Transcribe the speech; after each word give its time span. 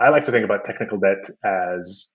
I 0.00 0.08
like 0.08 0.24
to 0.24 0.32
think 0.32 0.44
about 0.44 0.64
technical 0.64 0.98
debt 0.98 1.28
as 1.44 2.10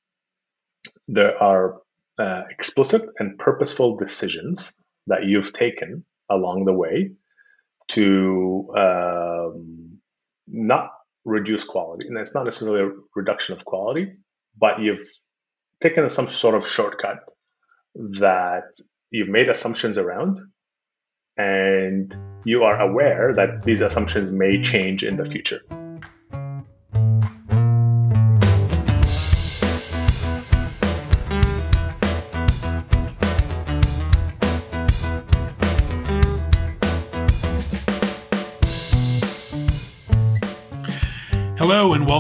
there 1.08 1.42
are 1.42 1.82
uh, 2.18 2.42
explicit 2.50 3.04
and 3.20 3.38
purposeful 3.38 3.98
decisions 3.98 4.74
that 5.08 5.26
you've 5.26 5.54
taken 5.54 6.04
along 6.30 6.66
the 6.66 6.74
way 6.74 7.12
to 7.90 8.74
um, 8.76 10.00
not 10.48 10.90
reduce 11.26 11.64
quality. 11.64 12.08
And 12.08 12.18
it's 12.18 12.34
not 12.34 12.46
necessarily 12.46 12.90
a 12.90 12.92
reduction 13.16 13.56
of 13.56 13.66
quality, 13.66 14.14
but 14.60 14.80
you've 14.80 15.08
taken 15.82 16.10
some 16.10 16.30
sort 16.30 16.56
of 16.56 16.68
shortcut 16.68 17.20
that 17.94 18.64
you've 19.12 19.30
made 19.30 19.50
assumptions 19.50 20.00
around 20.00 20.40
and 21.38 22.16
you 22.46 22.64
are 22.64 22.80
aware 22.80 23.34
that 23.36 23.64
these 23.64 23.82
assumptions 23.82 24.32
may 24.32 24.62
change 24.62 25.04
in 25.04 25.18
the 25.18 25.26
future. 25.26 25.62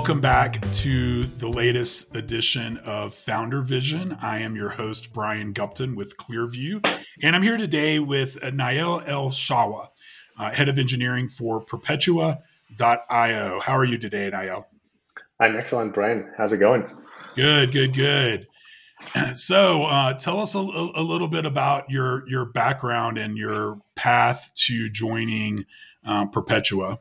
Welcome 0.06 0.22
back 0.22 0.62
to 0.72 1.24
the 1.24 1.50
latest 1.50 2.16
edition 2.16 2.78
of 2.86 3.12
Founder 3.12 3.64
Vision. 3.64 4.16
I 4.22 4.38
am 4.38 4.56
your 4.56 4.70
host, 4.70 5.12
Brian 5.12 5.52
Gupton 5.52 5.96
with 5.96 6.16
Clearview, 6.18 6.88
and 7.24 7.36
I'm 7.36 7.42
here 7.42 7.58
today 7.58 7.98
with 7.98 8.40
Nael 8.42 9.02
El 9.08 9.32
Shawa, 9.32 9.88
uh, 10.38 10.52
head 10.52 10.70
of 10.70 10.78
engineering 10.78 11.28
for 11.28 11.60
Perpetua.io. 11.60 13.60
How 13.62 13.76
are 13.76 13.84
you 13.84 13.98
today, 13.98 14.30
Nael? 14.30 14.66
I'm 15.40 15.56
excellent, 15.56 15.96
Brian. 15.96 16.32
How's 16.38 16.54
it 16.54 16.60
going? 16.60 16.88
Good, 17.36 17.72
good, 17.72 17.96
good. 17.96 18.46
So, 19.34 19.86
uh, 19.86 20.14
tell 20.14 20.40
us 20.40 20.54
a, 20.54 20.60
a, 20.60 21.02
little 21.02 21.28
bit 21.28 21.48
about 21.48 21.90
your 21.90 22.30
your 22.30 22.46
background 22.46 23.18
and 23.18 23.38
your 23.38 23.80
path 23.96 24.52
to 24.66 24.88
joining 24.90 25.66
uh, 26.06 26.28
Perpetua. 26.28 27.00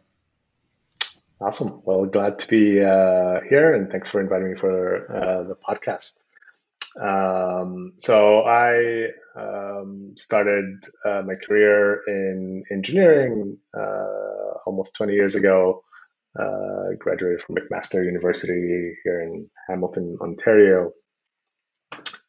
Awesome. 1.41 1.83
Well, 1.85 2.07
glad 2.07 2.39
to 2.41 2.49
be 2.49 2.83
uh, 2.83 3.41
here, 3.49 3.75
and 3.75 3.91
thanks 3.91 4.09
for 4.09 4.21
inviting 4.21 4.53
me 4.53 4.59
for 4.59 5.11
uh, 5.13 5.43
the 5.43 5.57
podcast. 5.57 6.25
Um, 7.01 7.95
so 7.99 8.43
I 8.43 9.09
um, 9.37 10.13
started 10.17 10.85
uh, 11.05 11.23
my 11.27 11.35
career 11.35 12.03
in 12.07 12.63
engineering 12.71 13.59
uh, 13.77 14.59
almost 14.67 14.95
20 14.95 15.13
years 15.15 15.35
ago. 15.35 15.83
Uh, 16.39 16.95
graduated 16.99 17.41
from 17.43 17.57
McMaster 17.57 18.05
University 18.05 18.97
here 19.05 19.21
in 19.21 19.49
Hamilton, 19.69 20.19
Ontario, 20.21 20.91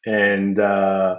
and 0.04 0.58
uh, 0.58 1.16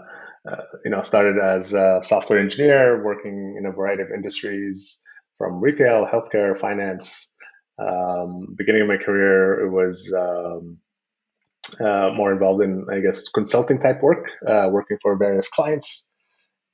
you 0.85 0.91
know 0.91 1.01
started 1.01 1.37
as 1.37 1.73
a 1.73 1.99
software 2.01 2.39
engineer, 2.39 3.03
working 3.03 3.55
in 3.57 3.65
a 3.65 3.71
variety 3.71 4.03
of 4.03 4.09
industries 4.11 5.01
from 5.37 5.59
retail, 5.61 6.07
healthcare, 6.11 6.57
finance. 6.57 7.33
Um, 7.79 8.55
beginning 8.57 8.83
of 8.83 8.87
my 8.87 8.97
career, 8.97 9.65
it 9.65 9.69
was 9.69 10.13
um, 10.17 10.77
uh, 11.79 12.09
more 12.15 12.31
involved 12.31 12.63
in, 12.63 12.85
I 12.91 12.99
guess, 12.99 13.29
consulting 13.29 13.79
type 13.79 14.01
work, 14.01 14.25
uh, 14.47 14.69
working 14.71 14.97
for 15.01 15.17
various 15.17 15.47
clients. 15.49 16.13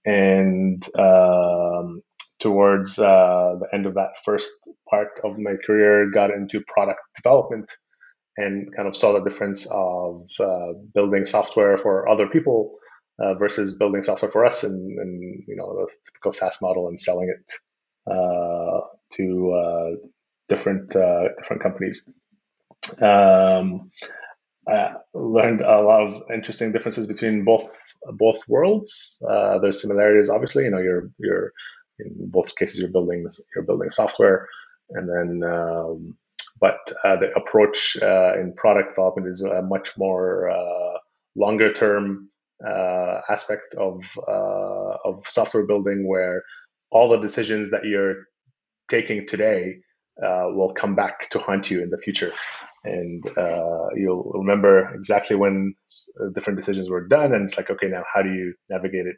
And 0.06 0.84
um, 0.98 2.02
towards 2.40 3.00
uh, 3.00 3.56
the 3.60 3.68
end 3.74 3.86
of 3.86 3.96
that 3.96 4.12
first 4.24 4.52
part 4.90 5.10
of 5.24 5.38
my 5.38 5.54
career, 5.66 6.12
got 6.12 6.32
into 6.32 6.62
product 6.68 7.00
development 7.16 7.72
and 8.36 8.76
kind 8.76 8.88
of 8.88 8.96
saw 8.96 9.14
the 9.14 9.30
difference 9.30 9.68
of 9.72 10.26
uh, 10.40 10.74
building 10.94 11.26
software 11.26 11.78
for 11.78 12.10
other 12.10 12.28
people 12.28 12.76
uh, 13.20 13.36
versus 13.36 13.78
building 13.78 14.04
software 14.04 14.32
for 14.32 14.46
us, 14.46 14.64
and, 14.64 15.00
and, 15.00 15.44
you 15.48 15.56
know 15.56 15.74
the 15.76 15.88
typical 16.08 16.32
SaaS 16.32 16.58
model 16.62 16.88
and 16.88 17.00
selling 17.00 17.30
it 17.30 17.52
uh, 18.12 18.82
to 19.14 20.00
different 20.50 20.96
uh, 20.96 21.30
different 21.38 21.62
companies. 21.62 22.10
Um, 23.02 23.92
learned 25.14 25.62
a 25.62 25.82
lot 25.82 26.02
of 26.02 26.24
interesting 26.34 26.72
differences 26.72 27.08
between 27.08 27.44
both 27.44 27.96
both 28.14 28.48
worlds. 28.48 29.22
Uh, 29.28 29.60
there's 29.60 29.82
similarities, 29.82 30.30
obviously. 30.30 30.64
You 30.66 30.72
know, 30.72 30.80
you're 30.80 31.10
you're 31.18 31.54
in 32.00 32.30
both 32.30 32.56
cases 32.56 32.80
you're 32.80 32.92
building 32.92 33.26
you're 33.56 33.66
building 33.66 33.90
software, 33.90 34.48
and 34.90 35.10
then 35.10 35.50
um, 35.50 36.18
but 36.60 36.80
uh, 37.04 37.18
the 37.18 37.32
approach 37.36 37.98
uh, 38.02 38.34
in 38.40 38.54
product 38.56 38.90
development 38.90 39.28
is 39.28 39.44
a 39.44 39.62
much 39.62 39.98
more 39.98 40.50
uh, 40.50 40.98
longer 41.36 41.74
term 41.74 42.30
uh, 42.66 43.22
aspect 43.30 43.76
of 43.76 44.04
of 45.06 45.26
software 45.28 45.66
building, 45.66 46.08
where 46.08 46.44
all 46.92 47.10
the 47.10 47.18
decisions 47.18 47.72
that 47.72 47.86
you're 47.86 48.28
taking 48.90 49.28
today 49.28 49.78
uh, 50.22 50.46
will 50.50 50.74
come 50.74 50.96
back 50.96 51.30
to 51.30 51.40
haunt 51.40 51.72
you 51.72 51.82
in 51.82 51.90
the 51.90 51.98
future. 51.98 52.32
And 52.84 53.26
uh, 53.38 53.88
you'll 53.96 54.32
remember 54.34 54.94
exactly 54.94 55.36
when 55.36 55.76
uh, 56.20 56.30
different 56.36 56.60
decisions 56.60 56.90
were 56.90 57.08
done. 57.08 57.34
And 57.34 57.44
it's 57.44 57.58
like, 57.58 57.70
okay, 57.70 57.88
now 57.88 58.04
how 58.14 58.22
do 58.22 58.30
you 58.30 58.54
navigate 58.70 59.06
it? 59.08 59.16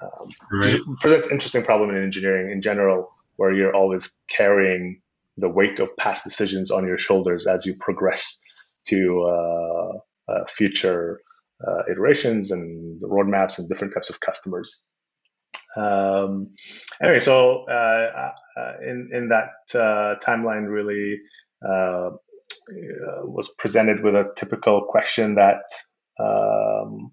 Um, 0.00 0.30
right. 0.52 0.78
presents 1.00 1.30
interesting 1.30 1.62
problem 1.62 1.90
in 1.90 2.02
engineering 2.02 2.52
in 2.52 2.60
general, 2.60 3.10
where 3.36 3.52
you're 3.52 3.74
always 3.74 4.18
carrying 4.28 5.00
the 5.38 5.48
weight 5.48 5.80
of 5.80 5.96
past 5.96 6.24
decisions 6.24 6.70
on 6.70 6.86
your 6.86 6.98
shoulders 6.98 7.46
as 7.46 7.64
you 7.64 7.76
progress 7.76 8.44
to 8.88 9.22
uh, 9.22 10.32
uh, 10.32 10.44
future 10.48 11.20
uh, 11.66 11.82
iterations 11.90 12.50
and 12.50 13.00
roadmaps 13.02 13.58
and 13.58 13.68
different 13.68 13.94
types 13.94 14.10
of 14.10 14.20
customers. 14.20 14.80
Um, 15.76 16.54
anyway, 17.02 17.20
so 17.20 17.64
uh, 17.68 18.32
uh, 18.56 18.72
in 18.82 19.10
in 19.12 19.28
that 19.28 19.50
uh, 19.74 20.16
timeline, 20.24 20.68
really 20.68 21.18
uh, 21.66 22.10
was 23.24 23.54
presented 23.58 24.02
with 24.02 24.14
a 24.14 24.32
typical 24.36 24.82
question 24.88 25.34
that 25.36 25.62
um, 26.18 27.12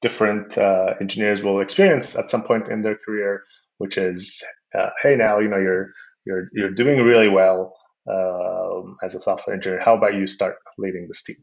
different 0.00 0.56
uh, 0.56 0.94
engineers 1.00 1.42
will 1.42 1.60
experience 1.60 2.16
at 2.16 2.30
some 2.30 2.42
point 2.42 2.68
in 2.68 2.82
their 2.82 2.96
career, 2.96 3.44
which 3.78 3.98
is, 3.98 4.42
uh, 4.74 4.90
"Hey, 5.02 5.16
now 5.16 5.38
you 5.38 5.48
know 5.48 5.58
you're 5.58 5.92
you're 6.24 6.48
you're 6.52 6.74
doing 6.74 7.02
really 7.04 7.28
well 7.28 7.76
um, 8.10 8.96
as 9.02 9.14
a 9.14 9.20
software 9.20 9.54
engineer. 9.54 9.80
How 9.80 9.96
about 9.96 10.14
you 10.14 10.26
start 10.26 10.56
leading 10.78 11.08
this 11.08 11.22
team?" 11.22 11.36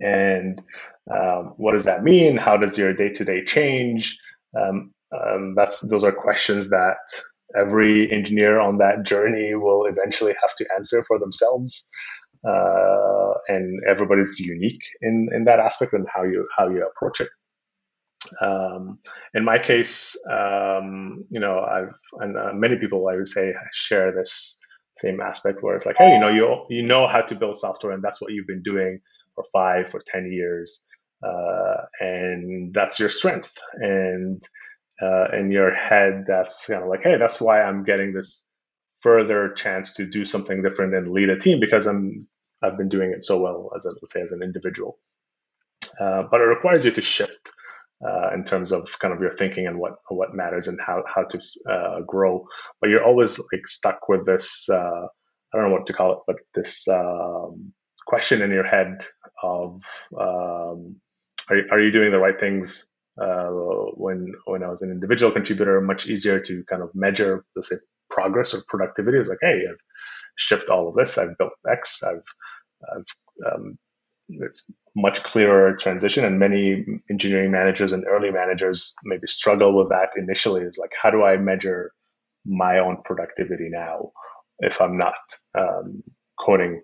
And 0.00 0.62
um, 1.10 1.54
what 1.56 1.72
does 1.72 1.84
that 1.84 2.02
mean? 2.02 2.36
How 2.36 2.56
does 2.56 2.78
your 2.78 2.94
day 2.94 3.10
to 3.10 3.24
day 3.24 3.44
change? 3.44 4.18
Um, 4.58 4.92
um, 5.12 5.54
that's 5.54 5.80
those 5.80 6.04
are 6.04 6.12
questions 6.12 6.70
that 6.70 6.98
every 7.56 8.10
engineer 8.12 8.60
on 8.60 8.78
that 8.78 9.04
journey 9.04 9.54
will 9.54 9.86
eventually 9.86 10.34
have 10.40 10.54
to 10.56 10.66
answer 10.76 11.04
for 11.04 11.18
themselves. 11.18 11.88
Uh, 12.46 13.34
and 13.48 13.82
everybody's 13.86 14.40
unique 14.40 14.80
in, 15.02 15.28
in 15.34 15.44
that 15.44 15.58
aspect 15.58 15.92
and 15.92 16.06
how 16.08 16.22
you 16.22 16.46
how 16.56 16.68
you 16.68 16.86
approach 16.86 17.20
it. 17.20 17.28
Um, 18.40 18.98
in 19.34 19.44
my 19.44 19.58
case, 19.58 20.16
um, 20.30 21.24
you 21.30 21.40
know, 21.40 21.60
I've 21.60 21.94
and 22.20 22.36
uh, 22.38 22.52
many 22.54 22.76
people 22.76 23.06
I 23.08 23.16
would 23.16 23.28
say 23.28 23.52
share 23.72 24.12
this 24.12 24.58
same 24.96 25.20
aspect 25.20 25.62
where 25.62 25.74
it's 25.74 25.86
like, 25.86 25.96
hey, 25.98 26.12
you 26.12 26.18
know, 26.18 26.28
you 26.28 26.64
you 26.68 26.82
know 26.82 27.06
how 27.06 27.20
to 27.20 27.34
build 27.34 27.58
software, 27.58 27.92
and 27.92 28.02
that's 28.02 28.20
what 28.20 28.32
you've 28.32 28.46
been 28.46 28.62
doing 28.62 29.00
for 29.34 29.44
five 29.52 29.88
for 29.88 30.00
ten 30.06 30.30
years, 30.32 30.84
uh, 31.22 31.84
and 32.00 32.72
that's 32.72 32.98
your 33.00 33.08
strength. 33.08 33.58
And 33.74 34.42
uh, 35.02 35.26
in 35.32 35.50
your 35.50 35.74
head 35.74 36.24
that's 36.26 36.66
kind 36.66 36.82
of 36.82 36.88
like, 36.88 37.02
hey, 37.02 37.16
that's 37.18 37.40
why 37.40 37.62
I'm 37.62 37.84
getting 37.84 38.12
this 38.12 38.46
further 39.00 39.52
chance 39.54 39.94
to 39.94 40.06
do 40.06 40.24
something 40.24 40.62
different 40.62 40.94
and 40.94 41.12
lead 41.12 41.30
a 41.30 41.38
team 41.38 41.60
because 41.60 41.86
I'm 41.86 42.26
I've 42.62 42.76
been 42.76 42.88
doing 42.90 43.12
it 43.12 43.24
so 43.24 43.40
well 43.40 43.70
as 43.74 43.86
a, 43.86 43.90
let's 44.02 44.12
say 44.12 44.20
as 44.20 44.32
an 44.32 44.42
individual. 44.42 44.98
Uh, 45.98 46.24
but 46.30 46.40
it 46.40 46.44
requires 46.44 46.84
you 46.84 46.90
to 46.90 47.00
shift 47.00 47.52
uh, 48.06 48.30
in 48.34 48.44
terms 48.44 48.72
of 48.72 48.98
kind 48.98 49.14
of 49.14 49.20
your 49.20 49.32
thinking 49.32 49.66
and 49.66 49.78
what 49.78 49.94
what 50.08 50.34
matters 50.34 50.68
and 50.68 50.78
how 50.80 51.02
how 51.06 51.24
to 51.24 51.40
uh, 51.70 52.00
grow. 52.06 52.46
But 52.80 52.90
you're 52.90 53.04
always 53.04 53.38
like 53.38 53.66
stuck 53.66 54.08
with 54.08 54.26
this. 54.26 54.68
Uh, 54.68 55.06
I 55.52 55.56
don't 55.56 55.68
know 55.68 55.74
what 55.74 55.86
to 55.86 55.92
call 55.92 56.12
it, 56.12 56.18
but 56.26 56.36
this 56.54 56.86
um, 56.88 57.72
question 58.06 58.42
in 58.42 58.50
your 58.50 58.66
head 58.66 59.04
of 59.42 59.82
um, 60.18 61.00
are, 61.48 61.62
are 61.72 61.80
you 61.80 61.90
doing 61.90 62.12
the 62.12 62.18
right 62.18 62.38
things 62.38 62.88
uh, 63.20 63.48
when 63.94 64.32
when 64.44 64.62
I 64.62 64.68
was 64.68 64.82
an 64.82 64.90
individual 64.90 65.32
contributor, 65.32 65.80
much 65.80 66.08
easier 66.08 66.40
to 66.40 66.64
kind 66.64 66.82
of 66.82 66.90
measure, 66.94 67.44
let's 67.56 67.68
say, 67.68 67.76
progress 68.08 68.54
or 68.54 68.62
productivity. 68.68 69.18
It's 69.18 69.28
like, 69.28 69.38
hey, 69.40 69.64
I've 69.68 69.78
shipped 70.36 70.70
all 70.70 70.88
of 70.88 70.94
this, 70.94 71.18
I've 71.18 71.36
built 71.38 71.52
X, 71.70 72.02
I've, 72.02 72.22
I've 72.90 73.52
um, 73.52 73.78
it's 74.28 74.64
much 74.94 75.22
clearer 75.22 75.76
transition. 75.76 76.24
And 76.24 76.38
many 76.38 76.84
engineering 77.10 77.50
managers 77.50 77.92
and 77.92 78.04
early 78.06 78.30
managers 78.30 78.94
maybe 79.04 79.26
struggle 79.26 79.76
with 79.76 79.90
that 79.90 80.10
initially. 80.16 80.62
It's 80.62 80.78
like, 80.78 80.92
how 81.00 81.10
do 81.10 81.22
I 81.22 81.36
measure 81.36 81.92
my 82.44 82.78
own 82.78 82.98
productivity 83.04 83.68
now 83.70 84.12
if 84.58 84.80
I'm 84.80 84.96
not 84.98 85.14
um, 85.58 86.02
coding 86.38 86.82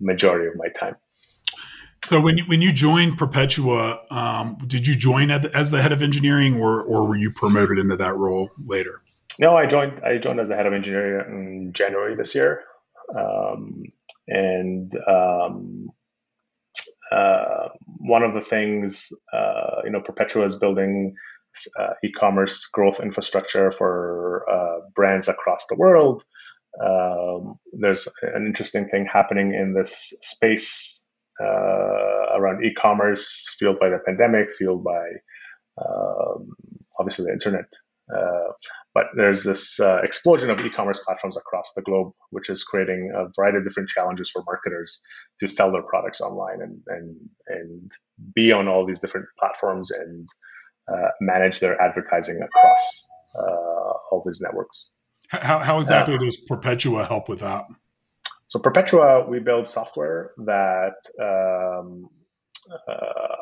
majority 0.00 0.48
of 0.48 0.56
my 0.56 0.68
time. 0.68 0.96
So 2.08 2.22
when 2.22 2.38
you, 2.38 2.44
when 2.46 2.62
you 2.62 2.72
joined 2.72 3.18
Perpetua, 3.18 4.00
um, 4.10 4.56
did 4.66 4.86
you 4.86 4.96
join 4.96 5.30
as 5.30 5.70
the 5.70 5.82
head 5.82 5.92
of 5.92 6.00
engineering, 6.00 6.54
or 6.54 6.82
or 6.82 7.06
were 7.06 7.16
you 7.16 7.30
promoted 7.30 7.76
into 7.76 7.96
that 7.96 8.16
role 8.16 8.50
later? 8.64 9.02
No, 9.38 9.54
I 9.54 9.66
joined. 9.66 10.00
I 10.02 10.16
joined 10.16 10.40
as 10.40 10.48
the 10.48 10.56
head 10.56 10.64
of 10.64 10.72
engineering 10.72 11.66
in 11.66 11.72
January 11.74 12.16
this 12.16 12.34
year, 12.34 12.62
um, 13.14 13.82
and 14.26 14.90
um, 15.06 15.90
uh, 17.12 17.68
one 17.98 18.22
of 18.22 18.32
the 18.32 18.40
things 18.40 19.12
uh, 19.30 19.82
you 19.84 19.90
know 19.90 20.00
Perpetua 20.00 20.46
is 20.46 20.56
building 20.56 21.14
uh, 21.78 21.92
e-commerce 22.02 22.68
growth 22.68 23.00
infrastructure 23.00 23.70
for 23.70 24.46
uh, 24.50 24.80
brands 24.94 25.28
across 25.28 25.66
the 25.68 25.76
world. 25.76 26.24
Um, 26.82 27.58
there's 27.78 28.08
an 28.22 28.46
interesting 28.46 28.88
thing 28.88 29.06
happening 29.12 29.52
in 29.52 29.74
this 29.74 30.16
space 30.22 31.07
around 31.44 32.64
e-commerce, 32.64 33.54
fueled 33.58 33.78
by 33.78 33.88
the 33.88 33.98
pandemic, 34.04 34.52
fueled 34.52 34.84
by 34.84 35.06
um, 35.80 36.50
obviously 36.98 37.26
the 37.26 37.32
internet. 37.32 37.72
Uh, 38.12 38.52
but 38.94 39.04
there's 39.14 39.44
this 39.44 39.78
uh, 39.80 40.00
explosion 40.02 40.50
of 40.50 40.60
e-commerce 40.64 41.00
platforms 41.04 41.36
across 41.36 41.72
the 41.76 41.82
globe, 41.82 42.12
which 42.30 42.48
is 42.48 42.64
creating 42.64 43.12
a 43.14 43.26
variety 43.36 43.58
of 43.58 43.64
different 43.64 43.88
challenges 43.90 44.30
for 44.30 44.42
marketers 44.46 45.02
to 45.40 45.46
sell 45.46 45.70
their 45.70 45.82
products 45.82 46.20
online 46.20 46.62
and 46.62 46.80
and 46.86 47.16
and 47.46 47.92
be 48.34 48.50
on 48.50 48.66
all 48.66 48.86
these 48.86 49.00
different 49.00 49.26
platforms 49.38 49.90
and 49.90 50.28
uh, 50.90 51.10
manage 51.20 51.60
their 51.60 51.80
advertising 51.80 52.40
across 52.42 53.08
uh, 53.38 53.92
all 54.10 54.22
these 54.24 54.40
networks. 54.40 54.90
How, 55.28 55.58
how 55.58 55.78
exactly 55.78 56.14
uh, 56.14 56.18
does 56.18 56.38
Perpetua 56.38 57.04
help 57.04 57.28
with 57.28 57.40
that? 57.40 57.66
So 58.48 58.58
Perpetua, 58.58 59.28
we 59.28 59.40
build 59.40 59.68
software 59.68 60.32
that 60.38 60.96
um, 61.20 62.08
uh, 62.88 63.36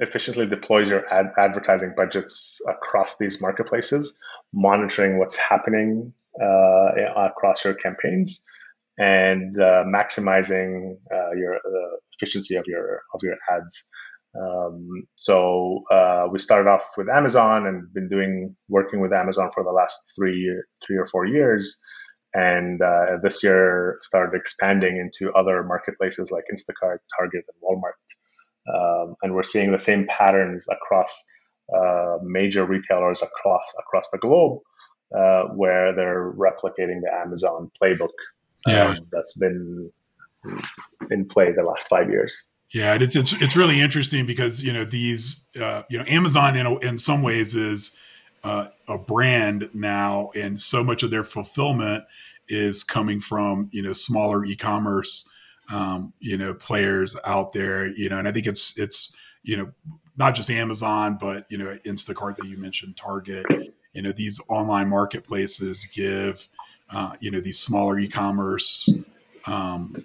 efficiently 0.00 0.46
deploys 0.46 0.90
your 0.90 1.06
ad- 1.12 1.32
advertising 1.38 1.92
budgets 1.94 2.60
across 2.66 3.18
these 3.18 3.42
marketplaces, 3.42 4.18
monitoring 4.52 5.18
what's 5.18 5.36
happening 5.36 6.14
uh, 6.42 6.88
across 7.16 7.66
your 7.66 7.74
campaigns, 7.74 8.46
and 8.96 9.54
uh, 9.60 9.84
maximizing 9.84 10.96
uh, 11.12 11.32
your 11.36 11.60
efficiency 12.18 12.56
of 12.56 12.64
your 12.66 13.02
of 13.12 13.20
your 13.22 13.36
ads. 13.52 13.90
Um, 14.34 15.06
so 15.16 15.84
uh, 15.90 16.28
we 16.32 16.38
started 16.38 16.68
off 16.68 16.92
with 16.96 17.10
Amazon 17.10 17.66
and 17.66 17.92
been 17.92 18.08
doing 18.08 18.56
working 18.68 19.00
with 19.00 19.12
Amazon 19.12 19.50
for 19.52 19.62
the 19.62 19.70
last 19.70 20.12
three 20.16 20.50
three 20.84 20.96
or 20.96 21.06
four 21.06 21.26
years 21.26 21.78
and 22.34 22.82
uh, 22.82 23.18
this 23.22 23.42
year 23.44 23.96
started 24.00 24.36
expanding 24.36 24.96
into 24.96 25.32
other 25.32 25.62
marketplaces 25.62 26.30
like 26.30 26.44
Instacart, 26.52 26.98
Target, 27.16 27.44
and 27.48 27.62
Walmart. 27.62 27.94
Um, 28.66 29.14
and 29.22 29.34
we're 29.34 29.44
seeing 29.44 29.70
the 29.70 29.78
same 29.78 30.06
patterns 30.08 30.66
across 30.70 31.24
uh, 31.74 32.16
major 32.22 32.64
retailers 32.64 33.22
across 33.22 33.72
across 33.78 34.10
the 34.10 34.18
globe, 34.18 34.60
uh, 35.16 35.44
where 35.54 35.94
they're 35.94 36.32
replicating 36.32 37.00
the 37.02 37.10
Amazon 37.12 37.70
playbook 37.80 38.08
yeah. 38.66 38.88
um, 38.88 39.06
that's 39.12 39.38
been 39.38 39.90
in 41.10 41.26
play 41.26 41.52
the 41.52 41.62
last 41.62 41.88
five 41.88 42.10
years. 42.10 42.46
Yeah, 42.72 42.94
it's 42.94 43.14
it's 43.14 43.32
it's 43.40 43.56
really 43.56 43.80
interesting 43.80 44.26
because 44.26 44.62
you 44.62 44.72
know 44.72 44.84
these 44.84 45.46
uh, 45.60 45.82
you 45.88 45.98
know 45.98 46.04
Amazon 46.08 46.56
in 46.56 46.66
in 46.82 46.98
some 46.98 47.22
ways 47.22 47.54
is 47.54 47.96
uh, 48.44 48.68
a 48.88 48.98
brand 48.98 49.68
now, 49.72 50.30
and 50.36 50.58
so 50.58 50.84
much 50.84 51.02
of 51.02 51.10
their 51.10 51.24
fulfillment 51.24 52.04
is 52.48 52.84
coming 52.84 53.20
from 53.20 53.68
you 53.72 53.82
know 53.82 53.92
smaller 53.92 54.44
e-commerce 54.44 55.28
um, 55.72 56.12
you 56.20 56.36
know 56.36 56.54
players 56.54 57.16
out 57.24 57.52
there. 57.52 57.86
You 57.86 58.08
know, 58.10 58.18
and 58.18 58.28
I 58.28 58.32
think 58.32 58.46
it's 58.46 58.78
it's 58.78 59.12
you 59.42 59.56
know 59.56 59.72
not 60.16 60.34
just 60.34 60.50
Amazon, 60.50 61.16
but 61.20 61.46
you 61.48 61.58
know 61.58 61.76
Instacart 61.86 62.36
that 62.36 62.46
you 62.46 62.58
mentioned, 62.58 62.96
Target. 62.96 63.46
You 63.94 64.02
know, 64.02 64.12
these 64.12 64.40
online 64.48 64.88
marketplaces 64.88 65.86
give 65.86 66.48
uh, 66.90 67.14
you 67.20 67.30
know 67.30 67.40
these 67.40 67.58
smaller 67.58 67.98
e-commerce 67.98 68.90
um, 69.46 70.04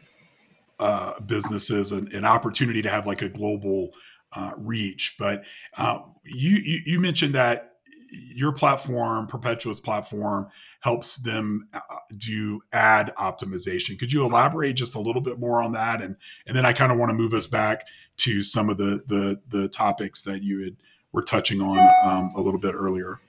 uh, 0.79 1.19
businesses 1.21 1.91
an, 1.91 2.09
an, 2.13 2.23
opportunity 2.23 2.81
to 2.81 2.89
have 2.89 3.05
like 3.05 3.21
a 3.21 3.29
global 3.29 3.91
uh, 4.33 4.51
reach. 4.57 5.15
But 5.17 5.43
uh, 5.77 5.99
you, 6.23 6.57
you, 6.57 6.81
you 6.85 6.99
mentioned 6.99 7.35
that 7.35 7.68
your 8.11 8.51
platform, 8.51 9.27
Perpetua's 9.27 9.79
platform, 9.79 10.47
helps 10.81 11.17
them 11.17 11.67
uh, 11.73 11.79
do 12.17 12.61
ad 12.71 13.13
optimization. 13.17 13.97
Could 13.97 14.11
you 14.11 14.25
elaborate 14.25 14.75
just 14.75 14.95
a 14.95 14.99
little 14.99 15.21
bit 15.21 15.39
more 15.39 15.61
on 15.61 15.73
that? 15.73 16.01
And 16.01 16.15
and 16.45 16.55
then 16.55 16.65
I 16.65 16.73
kind 16.73 16.91
of 16.91 16.97
want 16.97 17.09
to 17.09 17.13
move 17.13 17.33
us 17.33 17.47
back 17.47 17.87
to 18.17 18.43
some 18.43 18.69
of 18.69 18.77
the 18.77 19.01
the 19.07 19.39
the 19.47 19.69
topics 19.69 20.23
that 20.23 20.43
you 20.43 20.63
had 20.63 20.75
were 21.11 21.23
touching 21.23 21.61
on 21.61 21.79
um, 22.03 22.29
a 22.35 22.41
little 22.41 22.59
bit 22.59 22.75
earlier. 22.75 23.19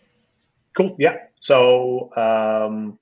Cool. 0.76 0.96
Yeah. 0.98 1.16
So 1.38 2.10
um, 2.16 2.98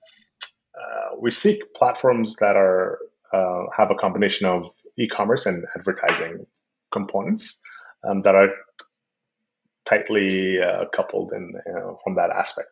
uh, 0.75 1.16
we 1.20 1.30
seek 1.30 1.75
platforms 1.75 2.36
that 2.36 2.56
are 2.56 2.98
uh, 3.32 3.64
have 3.76 3.90
a 3.90 3.94
combination 3.94 4.46
of 4.46 4.70
e-commerce 4.96 5.46
and 5.46 5.64
advertising 5.76 6.46
components 6.90 7.60
um, 8.04 8.20
that 8.20 8.34
are 8.34 8.48
tightly 9.88 10.58
uh, 10.61 10.85
coupled 10.94 11.32
in, 11.32 11.52
you 11.67 11.73
know, 11.73 11.99
from 12.05 12.17
that 12.17 12.31
aspect. 12.31 12.69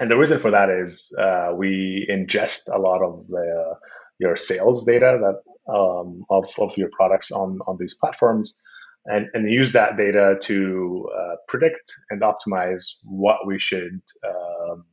And 0.00 0.10
the 0.10 0.16
reason 0.16 0.38
for 0.38 0.50
that 0.50 0.70
is 0.70 1.14
uh, 1.16 1.50
we 1.54 2.08
ingest 2.10 2.68
a 2.72 2.78
lot 2.78 3.02
of 3.02 3.26
the 3.28 3.76
your 4.18 4.36
sales 4.36 4.84
data 4.84 5.18
that 5.20 5.72
um, 5.72 6.24
of, 6.30 6.46
of 6.58 6.76
your 6.76 6.90
products 6.92 7.32
on, 7.32 7.58
on 7.66 7.76
these 7.78 7.94
platforms 7.94 8.58
and, 9.06 9.26
and 9.34 9.50
use 9.50 9.72
that 9.72 9.96
data 9.96 10.36
to 10.40 11.08
uh, 11.16 11.34
predict 11.48 11.92
and 12.10 12.22
optimize 12.22 12.94
what 13.02 13.46
we 13.46 13.58
should 13.58 14.00
um, 14.26 14.84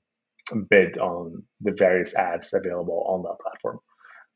bid 0.69 0.97
on 0.97 1.43
the 1.61 1.73
various 1.77 2.15
ads 2.15 2.53
available 2.53 3.05
on 3.07 3.23
that 3.23 3.37
platform. 3.41 3.79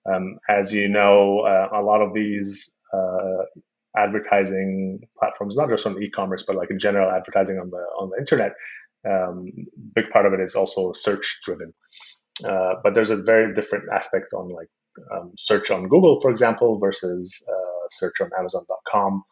Um, 0.07 0.39
as 0.47 0.73
you 0.73 0.87
know, 0.87 1.39
uh, 1.39 1.79
a 1.79 1.81
lot 1.81 2.01
of 2.01 2.13
these 2.13 2.75
uh, 2.93 3.45
advertising 3.97 5.01
platforms, 5.17 5.57
not 5.57 5.69
just 5.69 5.85
on 5.87 6.01
e-commerce, 6.01 6.43
but 6.45 6.55
like 6.55 6.69
in 6.71 6.79
general 6.79 7.09
advertising 7.09 7.59
on 7.59 7.69
the 7.69 7.77
on 7.99 8.09
the 8.09 8.17
internet. 8.17 8.53
Um, 9.07 9.51
big 9.93 10.09
part 10.09 10.25
of 10.25 10.33
it 10.33 10.39
is 10.39 10.55
also 10.55 10.91
search 10.91 11.41
driven. 11.43 11.73
Uh, 12.43 12.75
but 12.83 12.93
there's 12.93 13.11
a 13.11 13.17
very 13.17 13.53
different 13.53 13.85
aspect 13.93 14.33
on 14.33 14.49
like 14.49 14.67
um, 15.13 15.33
search 15.37 15.71
on 15.71 15.87
Google, 15.87 16.19
for 16.19 16.31
example, 16.31 16.79
versus 16.79 17.43
uh, 17.47 17.87
search 17.89 18.21
on 18.21 18.31
Amazon.com. 18.37 19.23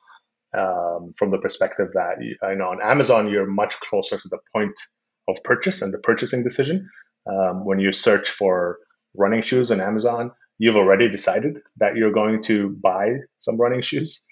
Um, 0.56 1.12
from 1.18 1.32
the 1.32 1.40
perspective 1.40 1.90
that 1.94 2.18
you 2.22 2.36
know 2.56 2.70
on 2.70 2.80
Amazon, 2.84 3.30
you're 3.30 3.48
much 3.48 3.80
closer 3.80 4.18
to 4.20 4.28
the 4.28 4.38
point 4.54 4.80
of 5.28 5.38
purchase 5.44 5.82
and 5.82 5.94
the 5.94 5.98
purchasing 5.98 6.44
decision. 6.44 6.90
Um, 7.28 7.66
when 7.66 7.80
you 7.80 7.92
search 7.92 8.30
for 8.30 8.78
running 9.16 9.42
shoes 9.42 9.72
on 9.72 9.82
Amazon, 9.82 10.32
you've 10.60 10.76
already 10.76 11.10
decided 11.10 11.60
that 11.78 11.96
you're 11.96 12.12
going 12.12 12.44
to 12.44 12.70
buy 12.70 13.16
some 13.38 13.58
running 13.58 13.82
shoes. 13.82 14.26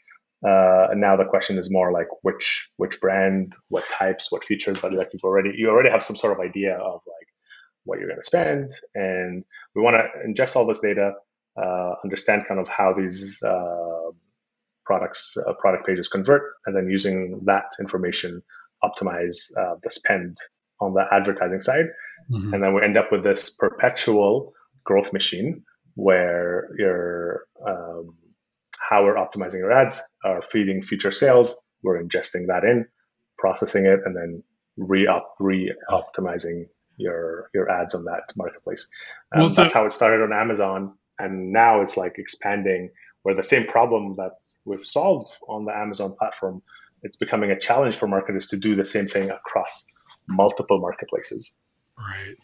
Uh, 0.46 0.88
and 0.90 1.00
now 1.00 1.16
the 1.16 1.26
question 1.26 1.60
is 1.60 1.70
more 1.70 1.92
like 1.92 2.08
which 2.24 2.72
which 2.78 3.00
brand, 3.00 3.56
what 3.70 3.84
types, 3.90 4.32
what 4.32 4.44
features. 4.44 4.80
But 4.82 4.94
like 4.94 5.10
you've 5.14 5.24
already 5.24 5.52
you 5.56 5.70
already 5.70 5.92
have 5.92 6.02
some 6.02 6.16
sort 6.16 6.34
of 6.34 6.40
idea 6.40 6.76
of 6.76 7.02
like 7.06 7.28
what 7.84 8.00
you're 8.00 8.08
going 8.08 8.20
to 8.20 8.26
spend, 8.26 8.72
and 8.96 9.44
we 9.76 9.82
want 9.82 9.98
to 9.98 10.28
ingest 10.28 10.56
all 10.56 10.66
this 10.66 10.80
data, 10.80 11.14
uh, 11.62 11.94
understand 12.04 12.46
kind 12.48 12.60
of 12.60 12.68
how 12.68 12.94
these 12.94 13.44
uh, 13.44 14.12
products 14.84 15.38
uh, 15.38 15.54
product 15.54 15.86
pages 15.86 16.08
convert, 16.08 16.42
and 16.66 16.76
then 16.76 16.90
using 16.90 17.42
that 17.46 17.66
information 17.80 18.42
optimize 18.84 19.56
uh, 19.60 19.76
the 19.84 19.92
spend 19.92 20.38
on 20.80 20.96
the 20.96 21.06
advertising 21.12 21.60
side, 21.60 21.86
mm-hmm. 22.32 22.52
and 22.52 22.64
then 22.64 22.74
we 22.74 22.82
end 22.82 22.98
up 22.98 23.12
with 23.12 23.24
this 23.24 23.52
perpetual 23.52 24.54
growth 24.84 25.14
machine 25.14 25.64
where 25.94 26.70
you're 26.80 27.44
um, 27.68 28.16
how 28.92 29.06
we're 29.06 29.16
optimizing 29.16 29.64
our 29.64 29.72
ads 29.72 30.02
are 30.24 30.42
feeding 30.42 30.82
future 30.82 31.12
sales. 31.12 31.60
We're 31.82 32.04
ingesting 32.04 32.48
that 32.48 32.66
in, 32.66 32.86
processing 33.40 33.86
it, 33.86 34.02
and 34.06 34.16
then 34.16 34.44
re 34.78 35.10
optimizing 35.90 36.66
your 36.98 37.50
your 37.54 37.70
ads 37.70 37.96
on 37.96 38.04
that 38.06 38.34
marketplace. 38.36 38.90
Um, 39.34 39.40
well, 39.40 39.50
so- 39.50 39.62
that's 39.64 39.74
how 39.74 39.86
it 39.86 39.94
started 39.94 40.22
on 40.22 40.34
Amazon, 40.34 40.94
and 41.18 41.54
now 41.54 41.82
it's 41.82 41.98
like 41.98 42.20
expanding. 42.20 42.92
Where 43.24 43.36
the 43.36 43.44
same 43.44 43.68
problem 43.68 44.16
that 44.18 44.40
we've 44.66 44.80
solved 44.80 45.30
on 45.48 45.66
the 45.66 45.78
Amazon 45.78 46.16
platform, 46.18 46.64
it's 47.04 47.18
becoming 47.18 47.52
a 47.52 47.60
challenge 47.60 47.96
for 47.96 48.08
marketers 48.08 48.48
to 48.48 48.58
do 48.58 48.76
the 48.76 48.84
same 48.84 49.06
thing 49.06 49.30
across 49.30 49.86
multiple 50.28 50.80
marketplaces. 50.82 51.56
Right. 52.00 52.36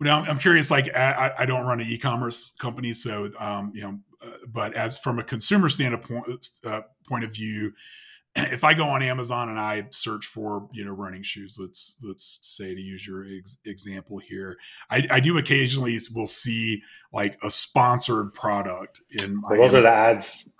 Now 0.00 0.24
I'm 0.24 0.38
curious. 0.38 0.72
Like 0.72 0.92
I, 0.92 1.30
I 1.38 1.46
don't 1.46 1.64
run 1.64 1.80
an 1.80 1.86
e-commerce 1.86 2.52
company, 2.58 2.94
so 2.94 3.30
um, 3.38 3.70
you 3.74 3.82
know, 3.82 4.00
but 4.48 4.74
as 4.74 4.98
from 4.98 5.18
a 5.18 5.24
consumer 5.24 5.68
standpoint 5.68 6.26
uh, 6.64 6.82
point 7.08 7.24
of 7.24 7.32
view, 7.32 7.72
if 8.36 8.64
I 8.64 8.74
go 8.74 8.84
on 8.84 9.02
Amazon 9.02 9.48
and 9.48 9.58
I 9.58 9.84
search 9.90 10.26
for 10.26 10.68
you 10.72 10.84
know 10.84 10.92
running 10.92 11.22
shoes, 11.22 11.58
let's 11.60 11.98
let's 12.02 12.38
say 12.42 12.74
to 12.74 12.80
use 12.80 13.06
your 13.06 13.26
ex- 13.26 13.58
example 13.64 14.18
here, 14.18 14.58
I, 14.90 15.06
I, 15.10 15.20
do 15.20 15.38
occasionally 15.38 15.98
will 16.14 16.26
see 16.26 16.82
like 17.12 17.38
a 17.42 17.50
sponsored 17.50 18.32
product 18.32 19.00
in. 19.22 19.40
My 19.40 19.56
those 19.56 19.74
Amazon. 19.74 19.92
are 19.92 19.96
the 19.96 20.10
ads. 20.10 20.52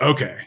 Okay. 0.00 0.38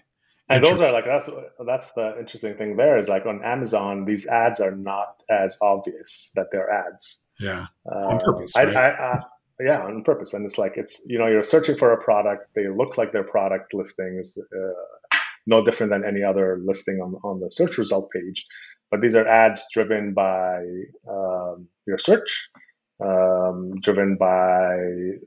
And 0.47 0.63
those 0.63 0.79
are 0.79 0.91
like 0.91 1.05
that's 1.05 1.29
that's 1.65 1.93
the 1.93 2.19
interesting 2.19 2.55
thing 2.55 2.75
there 2.75 2.99
is 2.99 3.09
like 3.09 3.25
on 3.25 3.43
Amazon 3.43 4.05
these 4.05 4.27
ads 4.27 4.59
are 4.59 4.75
not 4.75 5.23
as 5.27 5.57
obvious 5.59 6.31
that 6.35 6.51
they're 6.51 6.69
ads. 6.69 7.25
Yeah, 7.39 7.65
uh, 7.91 7.95
on 7.95 8.19
purpose. 8.19 8.55
Right? 8.55 8.75
I, 8.75 8.89
I, 8.89 9.13
I, 9.13 9.19
yeah, 9.59 9.81
on 9.81 10.03
purpose, 10.03 10.33
and 10.33 10.45
it's 10.45 10.57
like 10.57 10.73
it's 10.75 11.03
you 11.07 11.17
know 11.17 11.27
you're 11.27 11.43
searching 11.43 11.75
for 11.75 11.91
a 11.93 12.01
product. 12.01 12.49
They 12.55 12.67
look 12.67 12.97
like 12.97 13.11
their 13.11 13.23
product 13.23 13.73
listings. 13.73 14.37
Uh, 14.37 15.17
no 15.47 15.63
different 15.63 15.91
than 15.91 16.03
any 16.03 16.23
other 16.23 16.59
listing 16.63 16.99
on, 17.01 17.15
on 17.23 17.39
the 17.39 17.51
search 17.51 17.77
result 17.77 18.09
page. 18.11 18.45
But 18.91 19.01
these 19.01 19.15
are 19.15 19.27
ads 19.27 19.65
driven 19.71 20.13
by 20.13 20.63
um, 21.09 21.67
your 21.87 21.97
search, 21.97 22.49
um, 23.03 23.79
driven 23.81 24.15
by 24.17 24.77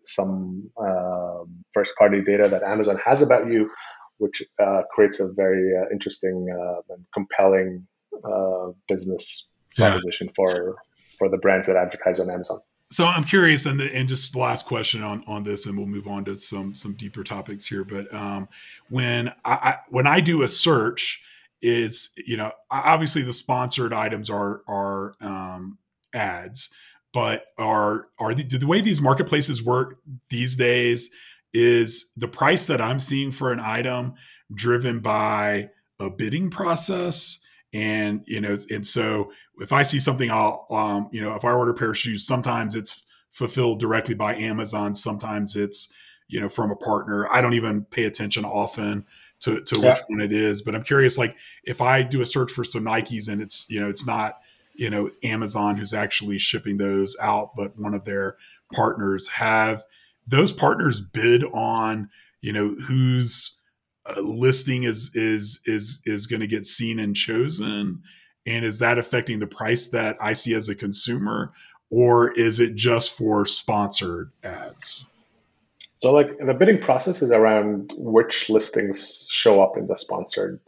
some 0.04 0.70
um, 0.80 1.64
first 1.72 1.94
party 1.96 2.22
data 2.24 2.48
that 2.50 2.62
Amazon 2.62 2.98
has 3.04 3.22
about 3.22 3.48
you, 3.48 3.70
which 4.18 4.42
uh, 4.60 4.82
creates 4.90 5.20
a 5.20 5.28
very 5.32 5.76
uh, 5.76 5.88
interesting 5.92 6.46
uh, 6.50 6.94
and 6.94 7.04
compelling 7.12 7.86
uh, 8.24 8.68
business 8.88 9.48
yeah. 9.76 9.90
proposition 9.90 10.30
for, 10.34 10.76
for 11.18 11.28
the 11.28 11.38
brands 11.38 11.66
that 11.66 11.76
advertise 11.76 12.20
on 12.20 12.30
Amazon. 12.30 12.60
So 12.90 13.04
I'm 13.04 13.24
curious, 13.24 13.66
and 13.66 13.78
the, 13.78 13.94
and 13.94 14.08
just 14.08 14.32
the 14.32 14.38
last 14.38 14.66
question 14.66 15.02
on 15.02 15.22
on 15.26 15.42
this, 15.42 15.66
and 15.66 15.76
we'll 15.76 15.86
move 15.86 16.08
on 16.08 16.24
to 16.24 16.36
some 16.36 16.74
some 16.74 16.94
deeper 16.94 17.22
topics 17.22 17.66
here. 17.66 17.84
But 17.84 18.12
um, 18.14 18.48
when 18.88 19.28
I, 19.44 19.52
I 19.52 19.76
when 19.90 20.06
I 20.06 20.20
do 20.20 20.42
a 20.42 20.48
search, 20.48 21.22
is 21.60 22.10
you 22.16 22.36
know 22.36 22.52
obviously 22.70 23.22
the 23.22 23.32
sponsored 23.32 23.92
items 23.92 24.30
are 24.30 24.62
are 24.66 25.14
um, 25.20 25.78
ads, 26.14 26.70
but 27.12 27.46
are 27.58 28.08
are 28.18 28.34
the, 28.34 28.44
the 28.44 28.66
way 28.66 28.80
these 28.80 29.00
marketplaces 29.00 29.62
work 29.62 29.98
these 30.30 30.56
days 30.56 31.10
is 31.52 32.12
the 32.16 32.28
price 32.28 32.66
that 32.66 32.80
I'm 32.80 32.98
seeing 32.98 33.32
for 33.32 33.52
an 33.52 33.60
item 33.60 34.14
driven 34.54 35.00
by 35.00 35.70
a 36.00 36.10
bidding 36.10 36.50
process 36.50 37.40
and 37.72 38.22
you 38.26 38.40
know 38.40 38.56
and 38.70 38.86
so 38.86 39.30
if 39.60 39.72
i 39.72 39.82
see 39.82 39.98
something 39.98 40.30
i'll 40.30 40.66
um, 40.70 41.08
you 41.12 41.22
know 41.22 41.34
if 41.34 41.44
i 41.44 41.50
order 41.50 41.72
a 41.72 41.74
pair 41.74 41.90
of 41.90 41.98
shoes 41.98 42.26
sometimes 42.26 42.74
it's 42.74 43.04
fulfilled 43.30 43.78
directly 43.80 44.14
by 44.14 44.34
amazon. 44.34 44.94
Sometimes 44.94 45.56
it's 45.56 45.92
you 46.28 46.40
know 46.40 46.48
from 46.48 46.70
a 46.70 46.76
partner. 46.76 47.28
I 47.32 47.40
don't 47.40 47.54
even 47.54 47.84
pay 47.84 48.04
attention 48.04 48.44
often 48.44 49.06
to, 49.40 49.60
to 49.62 49.78
yeah. 49.78 49.90
which 49.90 50.00
one 50.08 50.20
it 50.20 50.32
is 50.32 50.62
but 50.62 50.74
i'm 50.74 50.82
curious 50.82 51.16
like 51.16 51.36
if 51.62 51.80
i 51.80 52.02
do 52.02 52.20
a 52.20 52.26
search 52.26 52.50
for 52.50 52.64
some 52.64 52.84
nikes 52.84 53.28
and 53.28 53.40
it's 53.40 53.70
you 53.70 53.78
know 53.78 53.88
it's 53.88 54.04
not 54.04 54.40
you 54.74 54.90
know 54.90 55.10
amazon 55.22 55.76
who's 55.76 55.94
actually 55.94 56.38
shipping 56.38 56.76
those 56.76 57.16
out 57.20 57.54
but 57.54 57.78
one 57.78 57.94
of 57.94 58.04
their 58.04 58.36
partners 58.72 59.28
have 59.28 59.84
those 60.26 60.50
partners 60.50 61.00
bid 61.00 61.44
on 61.44 62.10
you 62.40 62.52
know 62.52 62.74
who's 62.88 63.58
listing 64.16 64.82
is 64.82 65.12
is 65.14 65.60
is 65.66 66.02
is 66.04 66.26
going 66.26 66.40
to 66.40 66.48
get 66.48 66.64
seen 66.64 66.98
and 66.98 67.14
chosen 67.14 68.02
and 68.48 68.64
is 68.64 68.78
that 68.78 68.98
affecting 68.98 69.38
the 69.38 69.46
price 69.46 69.88
that 69.88 70.16
i 70.20 70.32
see 70.32 70.54
as 70.54 70.68
a 70.68 70.74
consumer 70.74 71.52
or 71.90 72.32
is 72.32 72.60
it 72.60 72.74
just 72.74 73.16
for 73.16 73.46
sponsored 73.46 74.30
ads? 74.44 75.06
So 75.98 76.12
like 76.12 76.28
the 76.38 76.54
bidding 76.54 76.80
process 76.80 77.22
is 77.22 77.30
around 77.30 77.92
which 77.96 78.50
listings 78.50 79.26
show 79.28 79.62
up 79.62 79.76
in 79.76 79.86
the 79.86 79.96
sponsored 79.96 80.60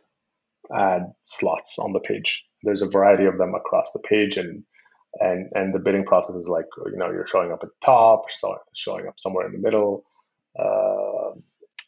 ad 0.75 1.13
slots 1.23 1.79
on 1.79 1.93
the 1.93 2.01
page. 2.01 2.47
There's 2.63 2.83
a 2.83 2.89
variety 2.89 3.27
of 3.27 3.39
them 3.39 3.55
across 3.55 3.93
the 3.93 4.01
page 4.01 4.37
and 4.37 4.65
and 5.19 5.51
and 5.55 5.75
the 5.75 5.79
bidding 5.79 6.05
process 6.05 6.37
is 6.37 6.49
like 6.49 6.67
you 6.87 6.97
know 6.97 7.11
you're 7.11 7.27
showing 7.27 7.53
up 7.53 7.61
at 7.63 7.69
the 7.69 7.87
top 7.87 8.31
so 8.31 8.57
showing 8.75 9.07
up 9.07 9.19
somewhere 9.19 9.47
in 9.47 9.53
the 9.53 9.59
middle. 9.59 10.05
Uh, 10.59 11.39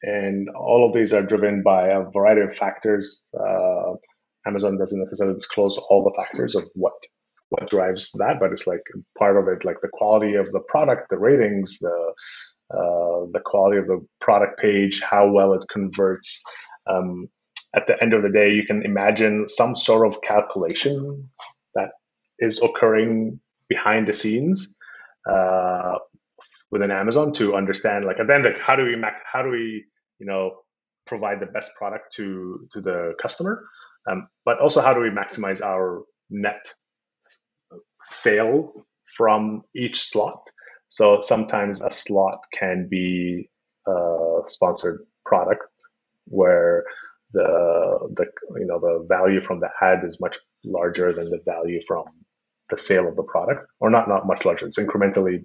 and 0.04 0.48
all 0.50 0.84
of 0.84 0.92
these 0.92 1.12
are 1.12 1.22
driven 1.22 1.62
by 1.62 1.88
a 1.88 2.02
variety 2.10 2.42
of 2.42 2.54
factors. 2.54 3.24
Uh, 3.34 3.94
Amazon 4.46 4.78
doesn't 4.78 4.98
necessarily 4.98 5.34
disclose 5.34 5.78
all 5.78 6.04
the 6.04 6.14
factors 6.16 6.54
of 6.54 6.70
what 6.74 6.94
what 7.52 7.68
drives 7.68 8.12
that, 8.12 8.36
but 8.40 8.50
it's 8.50 8.66
like 8.66 8.80
part 9.18 9.36
of 9.36 9.46
it, 9.46 9.62
like 9.64 9.76
the 9.82 9.90
quality 9.92 10.36
of 10.36 10.50
the 10.50 10.60
product, 10.60 11.10
the 11.10 11.18
ratings, 11.18 11.78
the 11.80 12.14
uh, 12.72 13.26
the 13.30 13.40
quality 13.44 13.76
of 13.78 13.86
the 13.86 14.06
product 14.20 14.58
page, 14.58 15.02
how 15.02 15.30
well 15.30 15.52
it 15.52 15.68
converts. 15.70 16.42
Um, 16.86 17.28
at 17.76 17.86
the 17.86 18.02
end 18.02 18.14
of 18.14 18.22
the 18.22 18.30
day, 18.30 18.52
you 18.52 18.64
can 18.66 18.82
imagine 18.84 19.48
some 19.48 19.76
sort 19.76 20.06
of 20.06 20.22
calculation 20.22 21.30
that 21.74 21.90
is 22.38 22.62
occurring 22.62 23.40
behind 23.68 24.08
the 24.08 24.12
scenes 24.14 24.74
uh, 25.30 25.96
within 26.70 26.90
Amazon 26.90 27.32
to 27.34 27.54
understand, 27.54 28.06
like, 28.06 28.18
at 28.18 28.26
the 28.26 28.34
end, 28.34 28.44
like, 28.44 28.58
how 28.58 28.76
do 28.76 28.84
we 28.84 28.96
how 29.30 29.42
do 29.42 29.50
we 29.50 29.84
you 30.18 30.26
know 30.26 30.52
provide 31.06 31.40
the 31.40 31.46
best 31.46 31.72
product 31.76 32.14
to 32.14 32.66
to 32.72 32.80
the 32.80 33.12
customer 33.20 33.62
um, 34.10 34.28
but 34.44 34.58
also 34.60 34.80
how 34.80 34.94
do 34.94 35.00
we 35.00 35.10
maximize 35.10 35.62
our 35.62 36.02
net 36.30 36.74
sale 38.10 38.72
from 39.04 39.62
each 39.74 40.00
slot? 40.10 40.50
So 40.88 41.20
sometimes 41.20 41.80
a 41.80 41.90
slot 41.90 42.40
can 42.52 42.88
be 42.90 43.48
a 43.86 44.40
sponsored 44.46 45.06
product 45.24 45.62
where 46.26 46.84
the 47.32 48.10
the 48.14 48.26
you 48.60 48.66
know 48.66 48.78
the 48.78 49.06
value 49.08 49.40
from 49.40 49.60
the 49.60 49.68
ad 49.80 50.04
is 50.04 50.20
much 50.20 50.36
larger 50.64 51.12
than 51.12 51.30
the 51.30 51.40
value 51.44 51.80
from 51.86 52.04
the 52.68 52.76
sale 52.76 53.08
of 53.08 53.16
the 53.16 53.22
product 53.22 53.66
or 53.80 53.90
not 53.90 54.08
not 54.08 54.26
much 54.26 54.44
larger. 54.44 54.66
It's 54.66 54.78
incrementally 54.78 55.44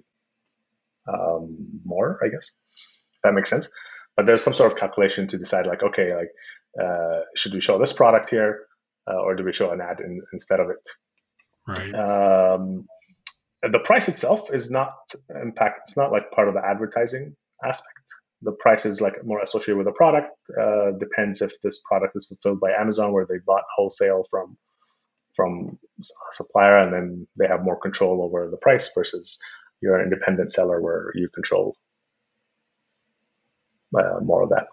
um, 1.12 1.56
more 1.84 2.20
i 2.22 2.28
guess. 2.28 2.54
If 3.14 3.20
that 3.24 3.34
makes 3.34 3.50
sense. 3.50 3.70
But 4.16 4.26
there's 4.26 4.42
some 4.42 4.52
sort 4.52 4.72
of 4.72 4.78
calculation 4.78 5.28
to 5.28 5.38
decide 5.38 5.66
like 5.66 5.82
okay 5.82 6.14
like 6.14 6.30
uh, 6.82 7.20
should 7.36 7.54
we 7.54 7.60
show 7.60 7.78
this 7.78 7.92
product 7.92 8.30
here 8.30 8.66
uh, 9.10 9.16
or 9.16 9.34
do 9.34 9.44
we 9.44 9.52
show 9.52 9.70
an 9.70 9.80
ad 9.80 10.00
in, 10.00 10.20
instead 10.32 10.60
of 10.60 10.70
it 10.70 10.88
right 11.66 11.94
um, 11.94 12.86
the 13.62 13.78
price 13.78 14.08
itself 14.08 14.52
is 14.52 14.70
not 14.70 14.92
impact 15.42 15.80
it's 15.84 15.96
not 15.96 16.12
like 16.12 16.30
part 16.30 16.48
of 16.48 16.54
the 16.54 16.64
advertising 16.64 17.34
aspect 17.64 17.94
the 18.42 18.52
price 18.52 18.86
is 18.86 19.00
like 19.00 19.24
more 19.24 19.40
associated 19.40 19.76
with 19.76 19.86
the 19.86 19.92
product 19.92 20.30
uh, 20.60 20.92
depends 20.98 21.42
if 21.42 21.60
this 21.62 21.80
product 21.88 22.14
is 22.16 22.26
fulfilled 22.26 22.60
by 22.60 22.70
amazon 22.70 23.12
where 23.12 23.26
they 23.26 23.38
bought 23.46 23.64
wholesale 23.76 24.22
from 24.30 24.56
from 25.34 25.78
a 26.00 26.32
supplier 26.32 26.78
and 26.78 26.92
then 26.92 27.26
they 27.38 27.46
have 27.46 27.62
more 27.62 27.78
control 27.78 28.22
over 28.22 28.48
the 28.50 28.56
price 28.56 28.92
versus 28.92 29.38
you're 29.80 29.96
an 29.96 30.02
independent 30.02 30.50
seller 30.50 30.80
where 30.80 31.12
you 31.14 31.28
control 31.28 31.76
uh, 33.96 34.20
more 34.20 34.42
of 34.42 34.50
that. 34.50 34.66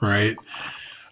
Right. 0.00 0.36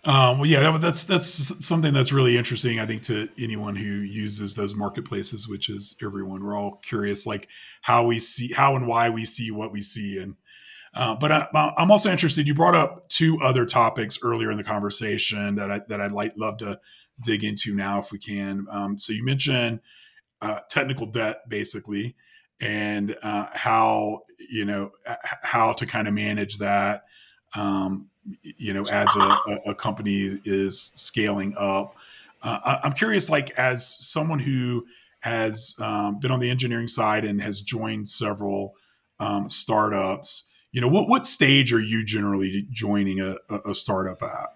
Um, 0.09 0.39
well, 0.39 0.47
yeah, 0.47 0.79
that's 0.79 1.05
that's 1.05 1.67
something 1.67 1.93
that's 1.93 2.13
really 2.13 2.39
interesting. 2.39 2.81
I 2.81 2.87
think 2.87 3.03
to 3.03 3.29
anyone 3.37 3.77
who 3.77 3.85
uses 3.85 4.55
those 4.55 4.75
marketplaces, 4.75 5.47
which 5.47 5.69
is 5.69 5.97
everyone. 6.03 6.43
We're 6.43 6.57
all 6.57 6.81
curious, 6.83 7.27
like 7.27 7.47
how 7.83 8.07
we 8.07 8.19
see, 8.19 8.51
how 8.55 8.75
and 8.75 8.89
why 8.89 9.11
we 9.11 9.27
see 9.27 9.51
what 9.51 9.71
we 9.71 9.83
see, 9.83 10.19
and 10.19 10.37
uh, 10.95 11.15
but 11.17 11.31
I, 11.31 11.75
am 11.77 11.91
also 11.91 12.11
interested. 12.11 12.47
You 12.47 12.55
brought 12.55 12.75
up 12.75 13.11
two 13.11 13.39
other 13.43 13.67
topics 13.67 14.19
earlier 14.23 14.51
in 14.51 14.57
the 14.57 14.65
conversation 14.65 15.57
that 15.57 15.71
I 15.71 15.83
that 15.89 16.01
I'd 16.01 16.13
like 16.13 16.33
love 16.39 16.57
to 16.59 16.81
dig 17.23 17.45
into 17.45 17.75
now 17.75 17.99
if 17.99 18.11
we 18.11 18.19
can. 18.19 18.67
Um, 18.71 18.97
so 18.97 19.13
you 19.13 19.23
mentioned 19.23 19.81
uh, 20.41 20.61
technical 20.71 21.11
debt, 21.11 21.47
basically, 21.51 22.17
and 22.63 23.15
uh, 23.23 23.49
how 23.53 24.21
you 24.39 24.65
know 24.65 24.91
how 25.43 25.75
to 25.75 25.85
kind 25.85 26.09
of 26.09 26.15
manage 26.15 26.61
that 26.61 27.03
um, 27.55 28.09
you 28.43 28.73
know, 28.73 28.85
as 28.91 29.15
a, 29.17 29.39
a, 29.67 29.75
company 29.75 30.41
is 30.45 30.93
scaling 30.97 31.55
up. 31.57 31.95
Uh, 32.43 32.79
I'm 32.85 32.93
curious, 32.93 33.31
like, 33.31 33.51
as 33.53 33.97
someone 34.01 34.39
who 34.39 34.87
has 35.21 35.75
um, 35.81 36.19
been 36.21 36.31
on 36.31 36.41
the 36.41 36.51
engineering 36.51 36.89
side 36.89 37.25
and 37.25 37.41
has 37.43 37.61
joined 37.61 38.09
several 38.09 38.75
um, 39.19 39.49
startups, 39.49 40.49
you 40.73 40.81
know, 40.81 40.89
what 40.89 41.09
what 41.09 41.27
stage 41.27 41.73
are 41.73 41.81
you 41.81 42.05
generally 42.05 42.67
joining 42.71 43.21
a, 43.21 43.37
a 43.69 43.75
startup 43.75 44.23
at? 44.23 44.51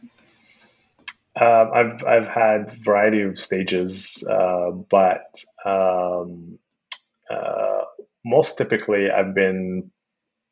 Um, 1.35 1.71
I've 1.75 2.05
I've 2.05 2.29
had 2.29 2.73
variety 2.85 3.23
of 3.23 3.39
stages, 3.39 4.27
uh, 4.31 4.71
but 4.71 5.43
um, 5.65 6.59
uh, 7.31 7.85
most 8.25 8.59
typically 8.59 9.11
I've 9.11 9.35
been 9.35 9.91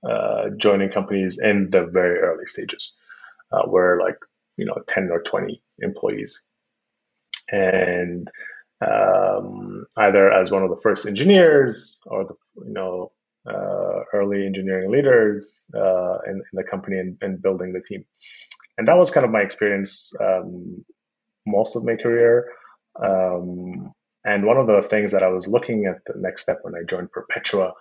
uh, 0.02 0.50
joining 0.56 0.90
companies 0.90 1.38
in 1.38 1.68
the 1.70 1.84
very 1.84 2.18
early 2.20 2.46
stages, 2.46 2.96
uh, 3.52 3.62
where 3.62 3.98
like 4.00 4.16
you 4.56 4.66
know 4.66 4.76
10 4.86 5.10
or 5.10 5.22
20 5.22 5.62
employees, 5.80 6.46
and 7.50 8.28
um, 8.80 9.84
either 9.96 10.32
as 10.32 10.50
one 10.50 10.62
of 10.62 10.70
the 10.70 10.80
first 10.82 11.06
engineers 11.06 12.00
or 12.06 12.24
the 12.24 12.34
you 12.64 12.72
know 12.72 13.12
uh, 13.48 14.04
early 14.12 14.46
engineering 14.46 14.90
leaders 14.90 15.66
uh, 15.74 16.18
in, 16.26 16.36
in, 16.36 16.42
the 16.52 16.64
company 16.64 16.98
and, 16.98 17.16
and, 17.22 17.40
building 17.40 17.72
the 17.72 17.80
team. 17.80 18.04
And 18.76 18.86
that 18.86 18.98
was 18.98 19.10
kind 19.10 19.24
of 19.24 19.32
my 19.32 19.40
experience 19.40 20.12
um, 20.20 20.84
most 21.46 21.74
of 21.74 21.84
my 21.84 21.96
career. 21.96 22.48
Um, 23.02 23.92
and 24.24 24.44
one 24.44 24.58
of 24.58 24.66
the 24.66 24.86
things 24.86 25.12
that 25.12 25.22
I 25.22 25.28
was 25.28 25.48
looking 25.48 25.86
at 25.86 26.04
the 26.06 26.20
next 26.20 26.42
step 26.42 26.58
when 26.62 26.74
I 26.74 26.84
joined 26.86 27.12
Perpetua, 27.12 27.72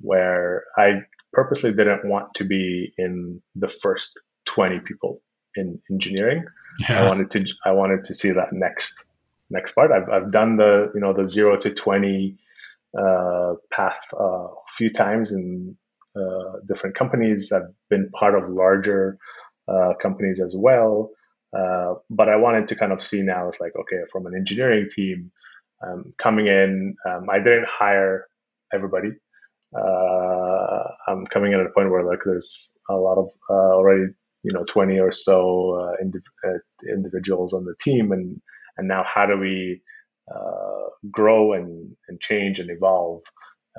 where 0.00 0.64
I 0.76 1.00
purposely 1.32 1.72
didn't 1.72 2.06
want 2.08 2.34
to 2.34 2.44
be 2.44 2.92
in 2.98 3.40
the 3.54 3.68
first 3.68 4.20
20 4.56 4.80
people 4.80 5.20
in 5.54 5.80
engineering. 5.90 6.44
Yeah. 6.80 7.04
I 7.04 7.08
wanted 7.08 7.30
to 7.32 7.46
I 7.64 7.72
wanted 7.72 8.04
to 8.04 8.14
see 8.14 8.30
that 8.30 8.52
next 8.52 9.04
next 9.50 9.74
part. 9.74 9.92
I've, 9.92 10.08
I've 10.08 10.28
done 10.28 10.56
the 10.56 10.90
you 10.94 11.00
know 11.00 11.12
the 11.12 11.26
zero 11.26 11.56
to 11.58 11.70
20 11.72 12.36
uh, 12.98 13.54
path 13.70 14.00
uh, 14.18 14.46
a 14.48 14.68
few 14.76 14.90
times 14.90 15.32
in 15.32 15.76
uh, 16.16 16.60
different 16.66 16.96
companies. 16.96 17.52
I've 17.52 17.72
been 17.90 18.10
part 18.10 18.34
of 18.34 18.48
larger 18.48 19.18
uh, 19.68 19.92
companies 20.00 20.40
as 20.40 20.54
well. 20.56 21.10
Uh, 21.56 21.94
but 22.10 22.28
I 22.28 22.36
wanted 22.36 22.68
to 22.68 22.76
kind 22.76 22.92
of 22.92 23.02
see 23.02 23.22
now 23.22 23.48
it's 23.48 23.60
like, 23.60 23.72
okay, 23.76 24.02
from 24.10 24.26
an 24.26 24.34
engineering 24.34 24.88
team 24.90 25.30
um, 25.86 26.12
coming 26.18 26.46
in, 26.46 26.96
um, 27.08 27.28
I 27.30 27.38
didn't 27.38 27.66
hire 27.66 28.26
everybody. 28.72 29.10
Uh, 29.76 30.82
I'm 31.06 31.26
coming 31.26 31.52
in 31.52 31.60
at 31.60 31.66
a 31.66 31.70
point 31.70 31.90
where 31.90 32.04
like 32.04 32.20
there's 32.24 32.74
a 32.88 32.94
lot 32.94 33.18
of 33.18 33.30
already, 33.50 34.12
you 34.46 34.52
know, 34.52 34.64
20 34.64 35.00
or 35.00 35.10
so 35.10 35.96
indiv- 36.00 36.60
individuals 36.88 37.52
on 37.52 37.64
the 37.64 37.74
team. 37.80 38.12
And, 38.12 38.40
and 38.76 38.86
now 38.86 39.04
how 39.04 39.26
do 39.26 39.36
we 39.36 39.82
uh, 40.32 40.88
grow 41.10 41.52
and, 41.52 41.96
and 42.08 42.20
change 42.20 42.60
and 42.60 42.70
evolve 42.70 43.22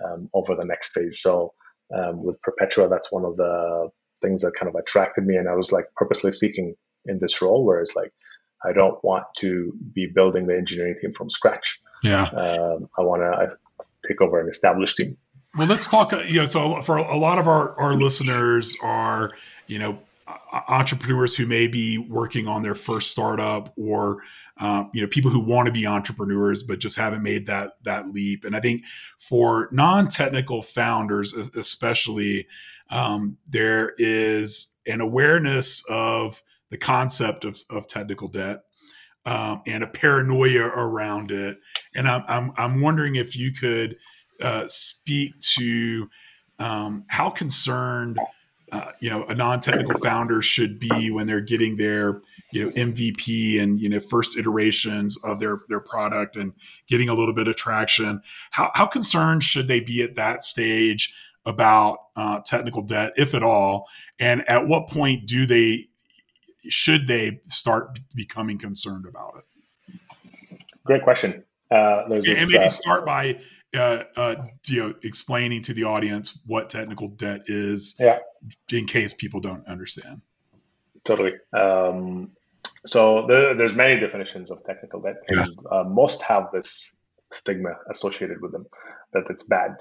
um, 0.03 0.29
over 0.33 0.55
the 0.55 0.65
next 0.65 0.91
phase. 0.91 1.21
So 1.21 1.53
um, 1.95 2.21
with 2.21 2.41
Perpetua, 2.41 2.89
that's 2.89 3.11
one 3.11 3.23
of 3.23 3.37
the 3.37 3.89
things 4.21 4.41
that 4.41 4.55
kind 4.59 4.69
of 4.69 4.75
attracted 4.75 5.25
me, 5.25 5.37
and 5.37 5.47
I 5.47 5.55
was 5.55 5.71
like 5.71 5.85
purposely 5.95 6.33
seeking 6.33 6.75
in 7.05 7.19
this 7.19 7.41
role, 7.41 7.65
where 7.65 7.79
it's 7.79 7.95
like 7.95 8.11
I 8.63 8.73
don't 8.73 9.01
want 9.03 9.23
to 9.37 9.73
be 9.93 10.07
building 10.13 10.47
the 10.47 10.55
engineering 10.55 10.95
team 11.01 11.13
from 11.13 11.29
scratch. 11.29 11.79
Yeah, 12.03 12.23
um, 12.23 12.89
I 12.97 13.03
want 13.03 13.21
to 13.21 13.57
take 14.05 14.21
over 14.21 14.39
an 14.39 14.49
established 14.49 14.97
team. 14.97 15.17
Well, 15.57 15.67
let's 15.67 15.87
talk. 15.87 16.13
Uh, 16.13 16.19
you 16.19 16.39
know, 16.39 16.45
so 16.45 16.81
for 16.81 16.97
a 16.97 17.17
lot 17.17 17.39
of 17.39 17.47
our 17.47 17.79
our 17.79 17.93
listeners 17.93 18.75
are 18.81 19.31
you 19.67 19.79
know 19.79 19.99
entrepreneurs 20.67 21.35
who 21.35 21.45
may 21.45 21.67
be 21.67 21.97
working 21.97 22.47
on 22.47 22.61
their 22.61 22.75
first 22.75 23.11
startup 23.11 23.73
or 23.77 24.21
um, 24.57 24.89
you 24.93 25.01
know 25.01 25.07
people 25.07 25.31
who 25.31 25.39
want 25.39 25.67
to 25.67 25.71
be 25.71 25.85
entrepreneurs 25.87 26.63
but 26.63 26.79
just 26.79 26.97
haven't 26.97 27.23
made 27.23 27.45
that 27.47 27.73
that 27.83 28.11
leap. 28.11 28.43
And 28.43 28.55
i 28.55 28.59
think 28.59 28.83
for 29.19 29.69
non-technical 29.71 30.61
founders 30.61 31.33
especially 31.33 32.47
um, 32.89 33.37
there 33.45 33.93
is 33.97 34.73
an 34.85 35.01
awareness 35.01 35.83
of 35.89 36.43
the 36.69 36.77
concept 36.77 37.45
of, 37.45 37.59
of 37.69 37.87
technical 37.87 38.27
debt 38.27 38.63
um, 39.25 39.61
and 39.65 39.83
a 39.83 39.87
paranoia 39.87 40.65
around 40.65 41.31
it. 41.31 41.57
And 41.95 42.07
i'm, 42.07 42.23
I'm, 42.27 42.51
I'm 42.57 42.81
wondering 42.81 43.15
if 43.15 43.37
you 43.37 43.53
could 43.53 43.97
uh, 44.41 44.67
speak 44.67 45.39
to 45.55 46.09
um, 46.59 47.05
how 47.07 47.29
concerned 47.29 48.19
uh, 48.71 48.91
you 48.99 49.09
know 49.09 49.25
a 49.25 49.35
non-technical 49.35 49.99
founder 49.99 50.41
should 50.41 50.79
be 50.79 51.09
when 51.11 51.27
they're 51.27 51.41
getting 51.41 51.77
their 51.77 52.21
you 52.51 52.65
know 52.65 52.71
MVP 52.71 53.61
and 53.61 53.79
you 53.79 53.89
know 53.89 53.99
first 53.99 54.37
iterations 54.37 55.17
of 55.23 55.39
their 55.39 55.61
their 55.69 55.79
product 55.79 56.35
and 56.35 56.53
getting 56.87 57.09
a 57.09 57.13
little 57.13 57.33
bit 57.33 57.47
of 57.47 57.55
traction. 57.55 58.21
How 58.51 58.71
how 58.73 58.85
concerned 58.85 59.43
should 59.43 59.67
they 59.67 59.79
be 59.79 60.03
at 60.03 60.15
that 60.15 60.43
stage 60.43 61.13
about 61.45 61.99
uh, 62.15 62.41
technical 62.45 62.81
debt, 62.81 63.13
if 63.15 63.33
at 63.33 63.43
all? 63.43 63.87
And 64.19 64.47
at 64.49 64.67
what 64.67 64.89
point 64.89 65.27
do 65.27 65.45
they 65.45 65.85
should 66.69 67.07
they 67.07 67.39
start 67.45 67.99
becoming 68.13 68.57
concerned 68.57 69.05
about 69.07 69.35
it? 69.37 69.99
Great 70.83 71.03
question. 71.03 71.43
Uh, 71.69 72.03
and, 72.09 72.09
maybe 72.09 72.57
uh, 72.57 72.69
start 72.69 73.05
by 73.05 73.39
uh, 73.75 74.03
uh, 74.15 74.35
you 74.67 74.81
know, 74.81 74.93
explaining 75.03 75.61
to 75.63 75.73
the 75.73 75.83
audience 75.83 76.39
what 76.45 76.69
technical 76.69 77.09
debt 77.09 77.41
is, 77.47 77.95
yeah. 77.99 78.19
in 78.71 78.85
case 78.85 79.13
people 79.13 79.39
don't 79.39 79.67
understand. 79.67 80.21
Totally. 81.03 81.33
Um, 81.53 82.31
so 82.85 83.25
the, 83.27 83.55
there's 83.57 83.75
many 83.75 83.99
definitions 83.99 84.51
of 84.51 84.63
technical 84.63 85.01
debt, 85.01 85.15
and 85.29 85.55
yeah. 85.55 85.79
uh, 85.79 85.83
most 85.83 86.21
have 86.21 86.49
this 86.51 86.97
stigma 87.31 87.71
associated 87.89 88.41
with 88.41 88.51
them 88.51 88.65
that 89.13 89.23
it's 89.29 89.43
bad, 89.43 89.71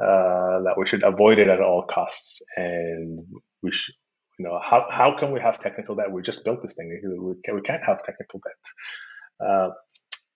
uh, 0.00 0.62
that 0.62 0.74
we 0.76 0.86
should 0.86 1.02
avoid 1.02 1.38
it 1.38 1.48
at 1.48 1.60
all 1.60 1.82
costs, 1.82 2.42
and 2.56 3.24
we 3.62 3.70
should. 3.72 3.94
You 4.38 4.44
know 4.44 4.60
how, 4.62 4.86
how 4.90 5.16
can 5.16 5.32
we 5.32 5.40
have 5.40 5.58
technical 5.58 5.94
debt? 5.94 6.12
We 6.12 6.20
just 6.20 6.44
built 6.44 6.60
this 6.60 6.74
thing. 6.74 6.90
We, 7.02 7.36
can, 7.42 7.54
we 7.54 7.62
can't 7.62 7.82
have 7.82 8.04
technical 8.04 8.38
debt. 8.44 9.70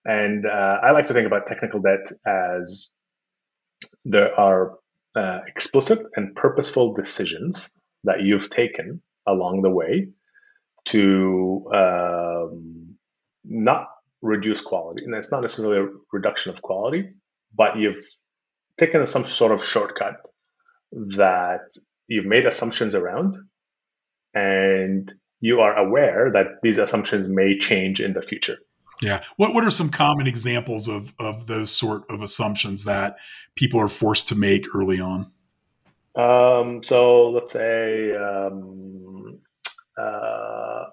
And 0.05 0.47
uh, 0.47 0.79
I 0.83 0.93
like 0.93 1.07
to 1.07 1.15
think 1.15 1.27
about 1.27 1.47
technical 1.47 1.81
debt 1.81 2.11
as 2.27 2.93
there 4.05 4.39
are 4.39 4.79
uh, 5.15 5.41
explicit 5.47 5.99
and 6.17 6.35
purposeful 6.35 6.95
decisions 6.95 7.71
that 8.05 8.23
you've 8.23 8.51
taken 8.51 9.03
along 9.27 9.63
the 9.63 9.71
way 9.71 10.09
to 10.87 11.71
um, 11.75 12.97
not 13.45 13.87
reduce 14.23 14.61
quality. 14.61 15.05
And 15.05 15.15
it's 15.15 15.31
not 15.31 15.43
necessarily 15.43 15.87
a 15.87 15.89
reduction 16.13 16.53
of 16.53 16.63
quality, 16.63 17.11
but 17.55 17.77
you've 17.77 18.03
taken 18.79 19.07
some 19.07 19.27
sort 19.27 19.53
of 19.53 19.65
shortcut 19.65 20.17
that 20.93 21.61
you've 22.07 22.27
made 22.27 22.47
assumptions 22.47 22.95
around 22.95 23.37
and 24.35 25.13
you 25.41 25.61
are 25.61 25.77
aware 25.77 26.31
that 26.33 26.47
these 26.63 26.79
assumptions 26.79 27.29
may 27.29 27.59
change 27.59 28.01
in 28.01 28.13
the 28.13 28.23
future. 28.23 28.57
Yeah. 29.03 29.23
What 29.37 29.55
what 29.55 29.65
are 29.65 29.71
some 29.71 29.91
common 29.91 30.27
examples 30.27 30.89
of 30.89 31.15
of 31.19 31.47
those 31.47 31.75
sort 31.75 32.05
of 32.11 32.23
assumptions 32.23 32.85
that 32.85 33.17
people 33.55 33.81
are 33.81 33.89
forced 33.89 34.29
to 34.29 34.35
make 34.35 34.67
early 34.75 35.01
on? 35.01 35.31
Um, 36.17 36.83
so 36.83 37.31
let's 37.31 37.53
say 37.53 38.15
um, 38.15 39.39
uh, 39.99 40.85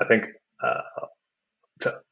I 0.00 0.04
think 0.06 0.26
uh, 0.62 1.06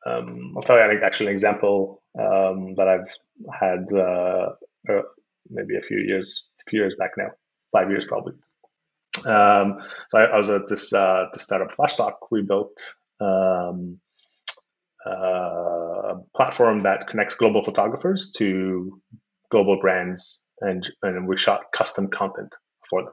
um, 0.07 0.55
I'll 0.57 0.63
tell 0.63 0.77
you 0.77 1.01
actually 1.05 1.27
an 1.27 1.33
example 1.33 2.03
um, 2.19 2.75
that 2.75 2.89
I've 2.89 3.13
had 3.53 3.87
uh, 3.93 4.51
uh, 4.89 5.03
maybe 5.51 5.77
a 5.77 5.83
few 5.83 5.99
years 5.99 6.45
a 6.67 6.71
few 6.71 6.81
years 6.81 6.95
back 6.99 7.13
now, 7.17 7.31
five 7.73 7.91
years 7.91 8.07
probably. 8.07 8.35
Um, 9.27 9.81
so 10.11 10.19
I, 10.19 10.25
I, 10.25 10.37
was 10.37 10.51
at 10.51 10.69
this 10.69 10.93
uh, 10.93 11.27
startup 11.35 11.73
Flashstock. 11.73 12.31
We 12.31 12.43
built 12.43 12.79
um, 13.19 13.99
a 15.07 16.15
platform 16.35 16.81
that 16.81 17.07
connects 17.07 17.35
global 17.35 17.63
photographers 17.63 18.31
to 18.37 19.01
global 19.51 19.79
brands, 19.81 20.45
and, 20.61 20.89
and 21.03 21.29
we 21.29 21.37
shot 21.37 21.73
custom 21.73 22.09
content 22.09 22.55
for 22.89 23.05
them. 23.05 23.13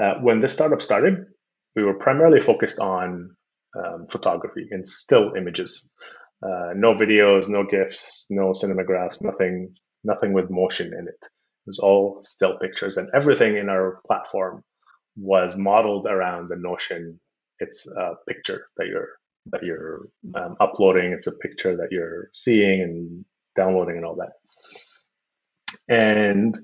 Uh, 0.00 0.20
when 0.20 0.40
this 0.40 0.54
startup 0.54 0.82
started, 0.82 1.26
we 1.76 1.84
were 1.84 1.94
primarily 1.94 2.40
focused 2.40 2.80
on 2.80 3.36
um, 3.76 4.06
photography 4.08 4.66
and 4.70 4.86
still 4.86 5.34
images. 5.36 5.90
Uh, 6.42 6.72
no 6.74 6.94
videos, 6.94 7.48
no 7.48 7.64
GIFs, 7.64 8.26
no 8.30 8.50
cinemagraphs, 8.50 9.22
nothing, 9.22 9.74
nothing 10.02 10.32
with 10.32 10.50
motion 10.50 10.88
in 10.88 11.08
it. 11.08 11.18
It 11.20 11.68
was 11.68 11.78
all 11.78 12.18
still 12.20 12.58
pictures, 12.58 12.96
and 12.96 13.08
everything 13.14 13.56
in 13.56 13.68
our 13.68 14.00
platform 14.06 14.62
was 15.16 15.56
modeled 15.56 16.06
around 16.06 16.48
the 16.48 16.56
notion 16.56 17.20
it's 17.60 17.86
a 17.86 18.14
picture 18.28 18.66
that 18.76 18.86
you're 18.86 19.10
that 19.46 19.62
you're 19.62 20.08
um, 20.34 20.56
uploading. 20.60 21.12
It's 21.12 21.26
a 21.26 21.32
picture 21.32 21.76
that 21.76 21.88
you're 21.90 22.28
seeing 22.32 22.80
and 22.82 23.24
downloading 23.56 23.96
and 23.96 24.04
all 24.04 24.16
that. 24.16 24.32
And 25.88 26.54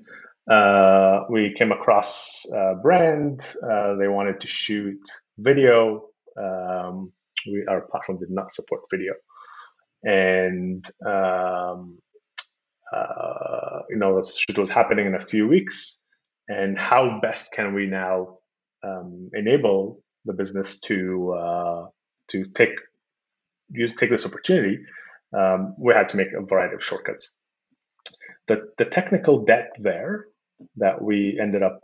uh, 0.49 1.25
we 1.29 1.53
came 1.53 1.71
across 1.71 2.45
a 2.53 2.75
brand. 2.81 3.41
Uh, 3.63 3.95
they 3.95 4.07
wanted 4.07 4.41
to 4.41 4.47
shoot 4.47 5.01
video. 5.37 6.07
Um, 6.37 7.11
we, 7.45 7.65
our 7.67 7.81
platform 7.81 8.19
did 8.19 8.31
not 8.31 8.51
support 8.51 8.81
video. 8.89 9.13
And, 10.03 10.83
um, 11.05 11.99
uh, 12.91 13.81
you 13.89 13.97
know, 13.97 14.17
this 14.17 14.39
shoot 14.39 14.57
was 14.57 14.69
happening 14.69 15.05
in 15.05 15.15
a 15.15 15.19
few 15.19 15.47
weeks. 15.47 16.03
And 16.47 16.77
how 16.77 17.19
best 17.21 17.53
can 17.53 17.73
we 17.73 17.85
now 17.85 18.39
um, 18.83 19.29
enable 19.33 20.01
the 20.25 20.33
business 20.33 20.79
to 20.81 21.33
uh, 21.33 21.85
to 22.31 22.45
take 22.45 22.75
use 23.69 23.93
take 23.93 24.09
this 24.09 24.25
opportunity, 24.25 24.79
um, 25.37 25.75
we 25.77 25.93
had 25.93 26.09
to 26.09 26.17
make 26.17 26.27
a 26.37 26.45
variety 26.45 26.75
of 26.75 26.83
shortcuts. 26.83 27.33
The 28.47 28.71
the 28.77 28.85
technical 28.85 29.45
debt 29.45 29.71
there 29.79 30.25
that 30.77 31.01
we 31.01 31.39
ended 31.41 31.63
up 31.63 31.79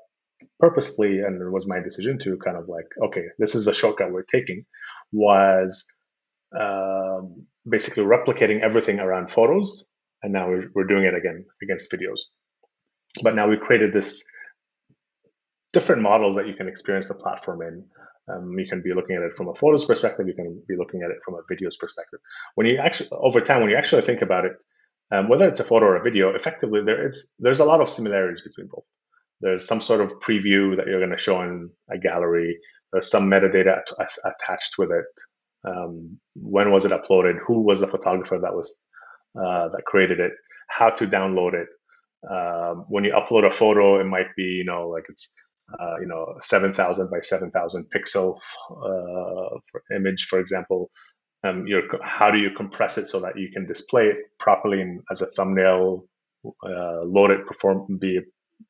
purposely, 0.60 1.20
and 1.20 1.42
it 1.42 1.52
was 1.52 1.68
my 1.68 1.80
decision 1.80 2.20
to 2.20 2.38
kind 2.38 2.58
of 2.58 2.68
like, 2.68 2.88
okay, 3.06 3.24
this 3.40 3.56
is 3.56 3.66
the 3.66 3.74
shortcut 3.74 4.12
we're 4.12 4.24
taking, 4.24 4.66
was 5.12 5.88
um, 6.58 7.46
basically 7.68 8.04
replicating 8.04 8.62
everything 8.62 9.00
around 9.00 9.30
photos, 9.30 9.86
and 10.24 10.34
now 10.34 10.48
we're, 10.48 10.70
we're 10.74 10.88
doing 10.88 11.06
it 11.06 11.16
again 11.16 11.46
against 11.62 11.92
videos. 11.92 12.20
But 13.24 13.36
now 13.36 13.50
we 13.50 13.58
created 13.58 13.94
this 13.94 14.24
different 15.74 16.02
models 16.02 16.36
that 16.38 16.48
you 16.48 16.54
can 16.54 16.68
experience 16.68 17.08
the 17.08 17.16
platform 17.16 17.62
in 17.62 17.86
Um, 18.30 18.58
you 18.58 18.68
can 18.68 18.82
be 18.82 18.94
looking 18.94 19.16
at 19.16 19.24
it 19.24 19.36
from 19.36 19.48
a 19.48 19.56
photos 19.56 19.86
perspective. 19.86 20.28
You 20.28 20.34
can 20.34 20.62
be 20.68 20.76
looking 20.76 21.02
at 21.02 21.12
it 21.12 21.18
from 21.24 21.36
a 21.36 21.54
videos 21.54 21.80
perspective. 21.80 22.20
When 22.56 22.68
you 22.68 22.78
actually, 22.78 23.10
over 23.12 23.40
time, 23.42 23.62
when 23.62 23.70
you 23.70 23.78
actually 23.78 24.02
think 24.02 24.22
about 24.22 24.46
it, 24.46 24.54
um, 25.12 25.30
whether 25.30 25.48
it's 25.48 25.62
a 25.62 25.64
photo 25.64 25.86
or 25.86 25.96
a 25.96 26.04
video, 26.04 26.36
effectively 26.36 26.82
there 26.86 27.06
is 27.06 27.34
there's 27.40 27.62
a 27.62 27.66
lot 27.66 27.82
of 27.82 27.88
similarities 27.88 28.42
between 28.42 28.68
both. 28.68 28.86
There's 29.40 29.66
some 29.66 29.82
sort 29.82 30.02
of 30.02 30.20
preview 30.20 30.76
that 30.78 30.88
you're 30.88 31.00
going 31.00 31.12
to 31.12 31.18
show 31.18 31.42
in 31.42 31.70
a 31.90 31.98
gallery. 31.98 32.58
There's 32.92 33.10
some 33.10 33.30
metadata 33.30 33.82
attached 34.26 34.78
with 34.78 34.92
it. 34.92 35.06
Um, 35.68 36.20
when 36.36 36.72
was 36.72 36.86
it 36.86 36.92
uploaded? 36.92 37.38
Who 37.46 37.62
was 37.62 37.80
the 37.80 37.88
photographer 37.88 38.40
that 38.42 38.54
was 38.54 38.78
uh, 39.36 39.70
that 39.70 39.84
created 39.86 40.20
it? 40.20 40.32
How 40.68 40.90
to 40.90 41.08
download 41.08 41.54
it? 41.54 41.68
Um, 42.30 42.86
when 42.90 43.04
you 43.06 43.14
upload 43.14 43.46
a 43.46 43.52
photo, 43.52 44.02
it 44.02 44.06
might 44.06 44.36
be 44.36 44.44
you 44.44 44.66
know 44.66 44.90
like 44.90 45.06
it's 45.08 45.34
uh, 45.80 46.00
you 46.00 46.08
know 46.08 46.36
7,000 46.40 47.10
by 47.10 47.20
7,000 47.20 47.88
pixel 47.96 48.38
uh, 48.72 49.96
image, 49.96 50.28
for 50.30 50.40
example. 50.40 50.90
Um, 51.44 51.66
how 52.02 52.32
do 52.32 52.40
you 52.40 52.50
compress 52.56 52.98
it 52.98 53.06
so 53.06 53.20
that 53.22 53.38
you 53.38 53.50
can 53.52 53.66
display 53.66 54.08
it 54.08 54.18
properly 54.40 54.84
as 55.12 55.22
a 55.22 55.28
thumbnail, 55.28 56.06
uh, 56.46 57.04
load 57.04 57.32
it, 57.32 57.46
perform, 57.46 57.98
be 58.00 58.20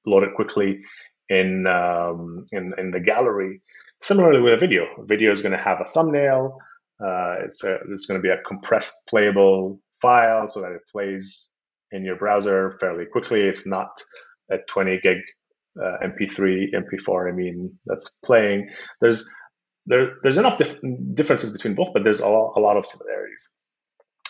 loaded 0.06 0.34
quickly 0.36 0.82
in 1.30 1.66
um, 1.68 2.46
in 2.52 2.74
in 2.78 2.92
the 2.92 3.00
gallery. 3.00 3.62
Similarly 4.02 4.42
with 4.42 4.54
a 4.54 4.58
video, 4.58 4.84
a 5.00 5.06
video 5.06 5.32
is 5.32 5.42
going 5.42 5.54
to 5.58 5.64
have 5.64 5.80
a 5.82 5.86
thumbnail. 5.86 6.58
Uh, 7.04 7.36
it's 7.46 7.64
it's 7.64 8.06
going 8.06 8.20
to 8.20 8.24
be 8.24 8.30
a 8.30 8.42
compressed 8.48 9.08
playable 9.08 9.80
file 10.02 10.48
so 10.48 10.62
that 10.62 10.72
it 10.72 10.82
plays 10.92 11.52
in 11.92 12.04
your 12.04 12.16
browser 12.16 12.78
fairly 12.80 13.06
quickly. 13.06 13.42
It's 13.42 13.66
not 13.66 13.90
a 14.52 14.58
20 14.68 15.00
gig 15.02 15.18
uh, 15.82 15.98
MP3, 16.06 16.74
MP4. 16.74 17.32
I 17.32 17.36
mean, 17.36 17.78
that's 17.86 18.14
playing. 18.24 18.70
There's 19.02 19.30
there, 19.86 20.16
there's 20.22 20.38
enough 20.38 20.58
dif- 20.58 20.82
differences 21.14 21.52
between 21.52 21.76
both, 21.76 21.94
but 21.94 22.04
there's 22.04 22.20
a 22.20 22.28
lot, 22.28 22.54
a 22.58 22.60
lot 22.60 22.78
of 22.78 22.86
similarities. 22.86 23.52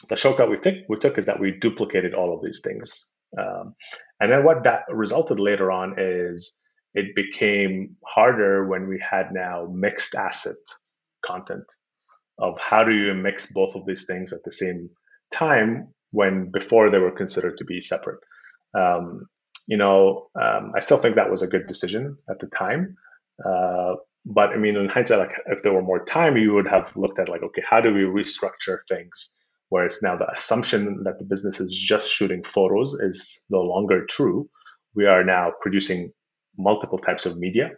The 0.09 0.15
shortcut 0.15 0.49
we 0.49 0.57
took 0.57 0.75
we 0.87 0.97
took 0.97 1.17
is 1.17 1.25
that 1.25 1.39
we 1.39 1.51
duplicated 1.59 2.13
all 2.13 2.35
of 2.35 2.43
these 2.43 2.61
things 2.63 3.09
um, 3.37 3.75
and 4.19 4.31
then 4.31 4.43
what 4.43 4.63
that 4.63 4.83
resulted 4.89 5.39
later 5.39 5.71
on 5.71 5.95
is 5.97 6.55
it 6.93 7.15
became 7.15 7.97
harder 8.05 8.67
when 8.67 8.87
we 8.87 8.99
had 8.99 9.31
now 9.31 9.67
mixed 9.71 10.15
asset 10.15 10.55
content 11.25 11.65
of 12.39 12.57
how 12.59 12.83
do 12.83 12.93
you 12.93 13.13
mix 13.13 13.51
both 13.51 13.75
of 13.75 13.85
these 13.85 14.05
things 14.05 14.31
at 14.31 14.43
the 14.43 14.51
same 14.51 14.89
time 15.33 15.89
when 16.11 16.51
before 16.51 16.89
they 16.89 16.99
were 16.99 17.11
considered 17.11 17.57
to 17.57 17.65
be 17.65 17.81
separate. 17.81 18.19
Um, 18.73 19.25
you 19.67 19.77
know, 19.77 20.27
um, 20.39 20.73
I 20.75 20.79
still 20.79 20.97
think 20.97 21.15
that 21.15 21.29
was 21.29 21.41
a 21.41 21.47
good 21.47 21.67
decision 21.67 22.17
at 22.29 22.39
the 22.39 22.47
time. 22.47 22.97
Uh, 23.43 23.95
but 24.25 24.49
I 24.49 24.57
mean, 24.57 24.75
in 24.75 24.89
hindsight, 24.89 25.19
like 25.19 25.41
if 25.47 25.63
there 25.63 25.73
were 25.73 25.83
more 25.83 26.03
time, 26.03 26.37
you 26.37 26.53
would 26.53 26.67
have 26.67 26.95
looked 26.97 27.19
at 27.19 27.29
like, 27.29 27.43
okay, 27.43 27.63
how 27.65 27.81
do 27.81 27.93
we 27.93 28.01
restructure 28.01 28.79
things 28.89 29.31
Whereas 29.69 29.99
now 30.01 30.15
the 30.15 30.31
assumption 30.31 31.03
that 31.03 31.19
the 31.19 31.25
business 31.25 31.59
is 31.59 31.73
just 31.75 32.09
shooting 32.11 32.43
photos 32.43 32.93
is 32.93 33.43
no 33.49 33.61
longer 33.61 34.05
true. 34.05 34.49
We 34.95 35.05
are 35.05 35.23
now 35.23 35.51
producing 35.59 36.13
multiple 36.57 36.97
types 36.97 37.25
of 37.25 37.37
media, 37.37 37.71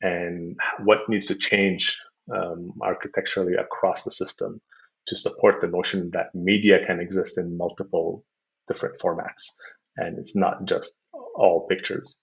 and 0.00 0.58
what 0.84 1.08
needs 1.08 1.26
to 1.26 1.34
change 1.34 1.98
um, 2.32 2.72
architecturally 2.82 3.54
across 3.54 4.04
the 4.04 4.10
system 4.10 4.60
to 5.06 5.16
support 5.16 5.60
the 5.60 5.66
notion 5.68 6.10
that 6.12 6.34
media 6.34 6.84
can 6.86 7.00
exist 7.00 7.38
in 7.38 7.56
multiple 7.56 8.24
different 8.68 8.98
formats, 8.98 9.52
and 9.96 10.18
it's 10.18 10.36
not 10.36 10.66
just 10.66 10.94
all 11.34 11.66
pictures. 11.68 12.14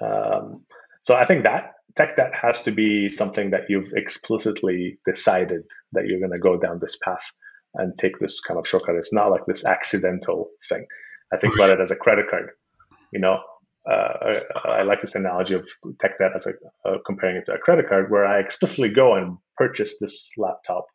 Um, 0.00 0.64
so 1.02 1.14
I 1.14 1.24
think 1.24 1.44
that 1.44 1.72
tech 1.96 2.16
that 2.16 2.34
has 2.34 2.62
to 2.62 2.70
be 2.70 3.08
something 3.08 3.50
that 3.50 3.62
you've 3.68 3.92
explicitly 3.94 4.98
decided 5.06 5.62
that 5.92 6.06
you're 6.06 6.20
going 6.20 6.32
to 6.32 6.38
go 6.38 6.58
down 6.58 6.78
this 6.80 6.98
path 7.02 7.30
and 7.74 7.96
take 7.98 8.18
this 8.18 8.40
kind 8.40 8.58
of 8.58 8.68
shortcut. 8.68 8.96
It's 8.96 9.12
not 9.12 9.30
like 9.30 9.46
this 9.46 9.64
accidental 9.64 10.50
thing. 10.68 10.86
I 11.32 11.38
think 11.38 11.54
about 11.54 11.70
it 11.70 11.80
as 11.80 11.90
a 11.90 11.96
credit 11.96 12.26
card. 12.30 12.50
You 13.12 13.20
know, 13.20 13.38
uh, 13.90 14.40
I, 14.64 14.68
I, 14.68 14.82
like 14.82 15.00
this 15.00 15.14
analogy 15.14 15.54
of 15.54 15.66
tech 16.00 16.18
debt 16.18 16.32
as 16.34 16.46
a 16.46 16.52
uh, 16.88 16.98
comparing 17.06 17.36
it 17.36 17.44
to 17.46 17.52
a 17.52 17.58
credit 17.58 17.88
card, 17.88 18.10
where 18.10 18.24
I 18.24 18.40
explicitly 18.40 18.90
go 18.90 19.14
and 19.14 19.38
purchase 19.56 19.96
this 20.00 20.32
laptop 20.36 20.86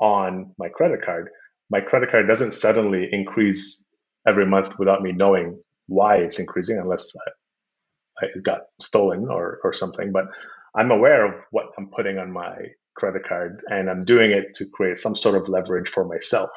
on 0.00 0.52
my 0.58 0.68
credit 0.68 1.00
card. 1.04 1.30
My 1.70 1.80
credit 1.80 2.10
card 2.10 2.28
doesn't 2.28 2.52
suddenly 2.52 3.08
increase 3.10 3.84
every 4.26 4.46
month 4.46 4.78
without 4.78 5.02
me 5.02 5.12
knowing 5.12 5.60
why 5.88 6.18
it's 6.18 6.38
increasing, 6.38 6.78
unless 6.78 7.14
I, 8.20 8.26
I 8.26 8.28
got 8.42 8.60
stolen 8.80 9.28
or 9.28 9.60
or 9.64 9.72
something. 9.74 10.12
But 10.12 10.26
I'm 10.76 10.92
aware 10.92 11.26
of 11.26 11.38
what 11.50 11.66
I'm 11.76 11.90
putting 11.90 12.18
on 12.18 12.30
my 12.32 12.54
credit 12.94 13.24
card, 13.24 13.62
and 13.68 13.90
I'm 13.90 14.02
doing 14.04 14.30
it 14.30 14.54
to 14.56 14.66
create 14.72 14.98
some 14.98 15.16
sort 15.16 15.36
of 15.40 15.48
leverage 15.48 15.88
for 15.88 16.04
myself 16.06 16.50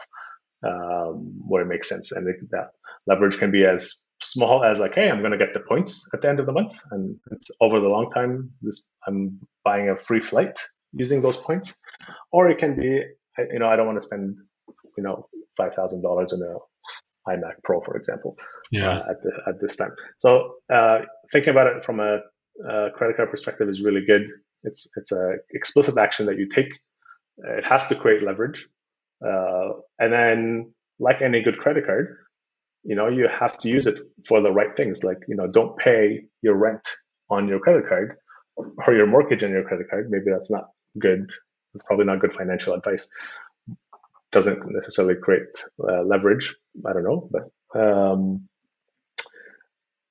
um, 0.66 1.42
where 1.48 1.64
it 1.64 1.68
makes 1.68 1.90
sense. 1.90 2.12
And 2.12 2.28
it, 2.28 2.38
that 2.52 2.72
leverage 3.08 3.38
can 3.40 3.52
be 3.52 3.66
as 3.66 4.04
small 4.22 4.64
as 4.64 4.80
like, 4.80 4.96
hey, 4.96 5.10
I'm 5.10 5.20
going 5.20 5.32
to 5.32 5.38
get 5.38 5.54
the 5.54 5.62
points 5.62 6.08
at 6.14 6.22
the 6.22 6.30
end 6.30 6.40
of 6.40 6.46
the 6.46 6.52
month, 6.52 6.80
and 6.92 7.18
it's 7.32 7.50
over 7.60 7.80
the 7.80 7.88
long 7.88 8.12
time. 8.12 8.52
This 8.62 8.88
I'm 9.08 9.40
buying 9.64 9.90
a 9.90 9.98
free 9.98 10.22
flight 10.22 10.60
using 10.94 11.22
those 11.22 11.38
points, 11.38 11.82
or 12.32 12.50
it 12.50 12.58
can 12.58 12.76
be, 12.76 13.02
you 13.38 13.60
know, 13.60 13.68
I 13.68 13.76
don't 13.76 13.88
want 13.88 14.00
to 14.00 14.06
spend, 14.06 14.38
you 14.98 15.04
know, 15.04 15.28
five 15.58 15.74
thousand 15.74 16.02
dollars 16.04 16.34
in 16.34 16.42
a 16.42 16.56
iMac 17.28 17.64
Pro, 17.64 17.82
for 17.82 17.96
example, 17.98 18.38
yeah, 18.72 18.90
uh, 18.90 19.12
at 19.12 19.22
the, 19.22 19.32
at 19.48 19.62
this 19.62 19.76
time. 19.76 19.92
So 20.18 20.56
uh, 20.74 21.00
thinking 21.32 21.52
about 21.52 21.68
it 21.68 21.84
from 21.84 22.00
a, 22.00 22.20
a 22.68 22.92
credit 22.92 23.18
card 23.18 23.30
perspective 23.30 23.70
is 23.70 23.82
really 23.82 24.04
good. 24.06 24.28
It's 24.64 24.88
it's 24.96 25.12
a 25.12 25.36
explicit 25.52 25.98
action 25.98 26.26
that 26.28 26.38
you 26.38 26.48
take. 26.48 26.70
It 27.38 27.66
has 27.66 27.88
to 27.88 27.96
create 27.96 28.24
leverage, 28.24 28.68
uh, 29.26 29.70
and 30.00 30.14
then 30.14 30.74
like 31.00 31.22
any 31.22 31.42
good 31.42 31.58
credit 31.58 31.86
card, 31.86 32.18
you 32.84 32.96
know 32.96 33.08
you 33.08 33.28
have 33.28 33.58
to 33.60 33.70
use 33.70 33.88
it 33.88 34.00
for 34.28 34.42
the 34.42 34.52
right 34.52 34.76
things. 34.76 35.04
Like 35.04 35.20
you 35.28 35.36
know, 35.36 35.48
don't 35.48 35.78
pay 35.78 36.24
your 36.42 36.56
rent 36.56 36.88
on 37.30 37.48
your 37.48 37.60
credit 37.60 37.88
card 37.88 38.18
or 38.58 38.94
your 38.94 39.08
mortgage 39.08 39.44
on 39.44 39.52
your 39.52 39.64
credit 39.64 39.90
card. 39.90 40.10
Maybe 40.10 40.26
that's 40.32 40.52
not 40.52 40.66
good. 41.00 41.32
It's 41.74 41.84
probably 41.84 42.06
not 42.06 42.20
good 42.20 42.34
financial 42.34 42.74
advice. 42.74 43.10
Doesn't 44.32 44.60
necessarily 44.72 45.16
create 45.16 45.64
uh, 45.84 46.04
leverage. 46.04 46.56
I 46.86 46.94
don't 46.94 47.04
know, 47.04 47.30
but 47.30 47.80
um, 47.80 48.48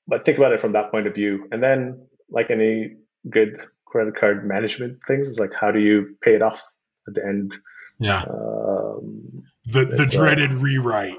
but 0.07 0.25
think 0.25 0.39
about 0.39 0.53
it 0.53 0.61
from 0.61 0.73
that 0.73 0.91
point 0.91 1.07
of 1.07 1.15
view, 1.15 1.49
and 1.51 1.63
then 1.63 2.07
like 2.29 2.51
any 2.51 2.97
good 3.29 3.57
credit 3.87 4.15
card 4.17 4.47
management 4.47 4.99
things. 5.07 5.29
is 5.29 5.41
like 5.41 5.53
how 5.59 5.71
do 5.71 5.79
you 5.79 6.17
pay 6.23 6.35
it 6.35 6.43
off 6.43 6.63
at 7.09 7.15
the 7.15 7.25
end? 7.25 7.57
Yeah. 7.99 8.23
Um, 8.23 9.45
the 9.67 9.85
the 9.85 10.03
uh, 10.03 10.11
dreaded 10.11 10.53
uh, 10.53 10.57
rewrite. 10.57 11.19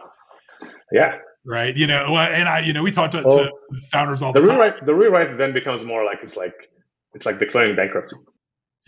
Yeah. 0.92 1.18
Right. 1.46 1.76
You 1.76 1.88
know, 1.88 2.16
and 2.18 2.48
I, 2.48 2.60
you 2.60 2.74
know, 2.74 2.84
we 2.84 2.92
talked 2.92 3.14
to, 3.14 3.24
well, 3.26 3.46
to 3.46 3.52
founders 3.92 4.22
all 4.22 4.32
the, 4.32 4.42
the 4.42 4.48
time. 4.48 4.60
Rewrite, 4.60 4.86
the 4.86 4.94
rewrite 4.94 5.38
then 5.38 5.54
becomes 5.54 5.84
more 5.84 6.06
like 6.06 6.20
it's 6.22 6.38
like 6.38 6.54
it's 7.14 7.26
like 7.26 7.40
declaring 7.40 7.76
bankruptcy. 7.76 8.18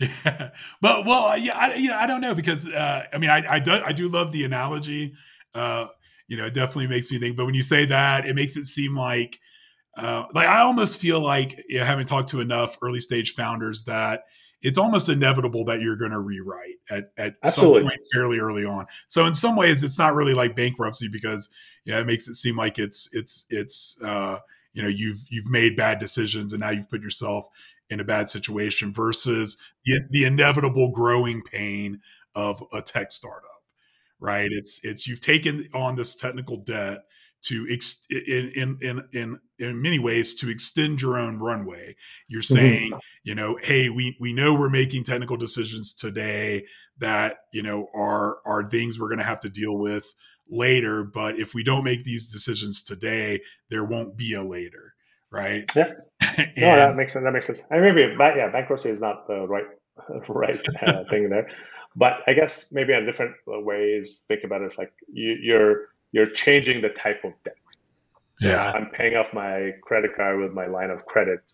Yeah, 0.00 0.50
but 0.80 1.06
well, 1.06 1.38
yeah, 1.38 1.56
I, 1.56 1.74
you 1.76 1.88
know, 1.88 1.96
I 1.96 2.08
don't 2.08 2.20
know 2.20 2.34
because 2.34 2.66
uh, 2.66 3.04
I 3.12 3.18
mean, 3.18 3.30
I, 3.30 3.44
I 3.48 3.58
do 3.60 3.70
I 3.72 3.92
do 3.92 4.08
love 4.08 4.32
the 4.32 4.44
analogy. 4.44 5.14
Uh, 5.54 5.86
you 6.26 6.36
know, 6.36 6.46
it 6.46 6.54
definitely 6.54 6.88
makes 6.88 7.12
me 7.12 7.18
think. 7.18 7.36
But 7.36 7.46
when 7.46 7.54
you 7.54 7.62
say 7.62 7.84
that, 7.86 8.26
it 8.26 8.34
makes 8.34 8.56
it 8.56 8.64
seem 8.64 8.96
like 8.96 9.38
uh, 9.96 10.24
like 10.34 10.48
I 10.48 10.60
almost 10.60 10.98
feel 10.98 11.20
like 11.20 11.54
you 11.68 11.78
know, 11.78 11.84
having 11.84 12.06
talked 12.06 12.30
to 12.30 12.40
enough 12.40 12.76
early 12.82 13.00
stage 13.00 13.34
founders 13.34 13.84
that 13.84 14.22
it's 14.62 14.78
almost 14.78 15.08
inevitable 15.10 15.66
that 15.66 15.80
you're 15.80 15.96
going 15.96 16.10
to 16.10 16.18
rewrite 16.18 16.76
at, 16.90 17.10
at 17.18 17.34
some 17.46 17.70
point 17.82 18.00
fairly 18.14 18.38
early 18.38 18.64
on. 18.64 18.86
So 19.08 19.26
in 19.26 19.34
some 19.34 19.56
ways, 19.56 19.84
it's 19.84 19.98
not 19.98 20.14
really 20.14 20.32
like 20.32 20.56
bankruptcy 20.56 21.08
because 21.08 21.50
yeah, 21.84 22.00
it 22.00 22.06
makes 22.06 22.26
it 22.26 22.34
seem 22.34 22.56
like 22.56 22.78
it's 22.78 23.08
it's 23.12 23.46
it's 23.50 24.00
uh, 24.02 24.38
you 24.72 24.82
know 24.82 24.88
you've 24.88 25.20
you've 25.28 25.50
made 25.50 25.76
bad 25.76 25.98
decisions 25.98 26.52
and 26.52 26.60
now 26.60 26.70
you've 26.70 26.88
put 26.88 27.02
yourself 27.02 27.46
in 27.94 28.00
a 28.00 28.04
bad 28.04 28.28
situation 28.28 28.92
versus 28.92 29.56
the, 29.86 30.00
the 30.10 30.24
inevitable 30.24 30.90
growing 30.90 31.42
pain 31.42 32.00
of 32.34 32.62
a 32.72 32.82
tech 32.82 33.10
startup. 33.10 33.50
Right? 34.20 34.48
It's 34.50 34.80
it's 34.84 35.06
you've 35.06 35.20
taken 35.20 35.66
on 35.72 35.96
this 35.96 36.14
technical 36.14 36.58
debt 36.58 37.00
to 37.44 37.66
ex- 37.70 38.06
in, 38.10 38.52
in 38.54 38.78
in 38.80 39.02
in 39.12 39.38
in 39.58 39.82
many 39.82 39.98
ways 39.98 40.34
to 40.34 40.50
extend 40.50 41.02
your 41.02 41.18
own 41.18 41.38
runway. 41.38 41.94
You're 42.26 42.42
mm-hmm. 42.42 42.54
saying, 42.54 42.90
mm-hmm. 42.92 42.98
you 43.22 43.34
know, 43.34 43.58
hey, 43.62 43.90
we 43.90 44.16
we 44.20 44.32
know 44.32 44.54
we're 44.54 44.70
making 44.70 45.04
technical 45.04 45.36
decisions 45.36 45.94
today 45.94 46.64
that 46.98 47.36
you 47.52 47.62
know 47.62 47.88
are 47.94 48.38
are 48.46 48.68
things 48.68 48.98
we're 48.98 49.08
going 49.08 49.18
to 49.18 49.24
have 49.24 49.40
to 49.40 49.50
deal 49.50 49.78
with 49.78 50.14
later. 50.48 51.04
But 51.04 51.36
if 51.36 51.54
we 51.54 51.62
don't 51.62 51.84
make 51.84 52.04
these 52.04 52.32
decisions 52.32 52.82
today, 52.82 53.40
there 53.68 53.84
won't 53.84 54.16
be 54.16 54.34
a 54.34 54.42
later, 54.42 54.93
right? 55.34 55.70
Yeah. 55.74 55.92
and, 56.38 56.52
no, 56.56 56.76
that 56.76 56.96
makes 56.96 57.12
sense. 57.12 57.24
That 57.24 57.32
makes 57.32 57.46
sense. 57.46 57.64
I 57.70 57.80
mean, 57.80 57.94
maybe, 57.94 58.14
yeah, 58.18 58.50
bankruptcy 58.50 58.90
is 58.90 59.00
not 59.00 59.26
the 59.26 59.46
right 59.46 59.66
right 60.28 60.60
uh, 60.82 61.04
thing 61.10 61.28
there. 61.28 61.50
But 61.96 62.22
I 62.26 62.32
guess 62.32 62.72
maybe 62.72 62.92
a 62.92 63.04
different 63.04 63.36
ways 63.46 64.24
think 64.26 64.42
about 64.44 64.62
it 64.62 64.66
is 64.66 64.78
like 64.78 64.92
you, 65.12 65.36
you're 65.40 65.88
you're 66.12 66.30
changing 66.30 66.80
the 66.80 66.88
type 66.88 67.24
of 67.24 67.32
debt. 67.44 67.56
So 68.36 68.48
yeah. 68.48 68.72
I'm 68.72 68.90
paying 68.90 69.16
off 69.16 69.32
my 69.32 69.72
credit 69.82 70.16
card 70.16 70.40
with 70.40 70.52
my 70.52 70.66
line 70.66 70.90
of 70.90 71.06
credit 71.06 71.52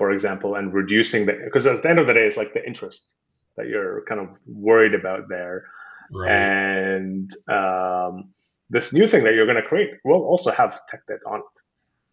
for 0.00 0.12
example, 0.12 0.54
and 0.54 0.72
reducing 0.72 1.26
the 1.26 1.34
because 1.44 1.66
at 1.66 1.82
the 1.82 1.90
end 1.90 1.98
of 1.98 2.06
the 2.06 2.14
day, 2.14 2.24
it's 2.24 2.38
like 2.38 2.54
the 2.54 2.66
interest 2.66 3.14
that 3.58 3.66
you're 3.66 4.02
kind 4.08 4.18
of 4.18 4.28
worried 4.46 4.94
about 4.94 5.28
there, 5.28 5.66
right. 6.14 6.30
and 6.30 7.30
um, 7.48 8.30
this 8.70 8.94
new 8.94 9.06
thing 9.06 9.24
that 9.24 9.34
you're 9.34 9.44
going 9.44 9.62
to 9.62 9.68
create 9.68 9.90
will 10.02 10.22
also 10.22 10.52
have 10.52 10.80
tech 10.86 11.06
debt 11.06 11.18
on 11.26 11.40
it. 11.40 11.60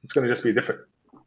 It's 0.03 0.13
going 0.13 0.27
to 0.27 0.31
just 0.33 0.43
be 0.43 0.53
different. 0.53 0.81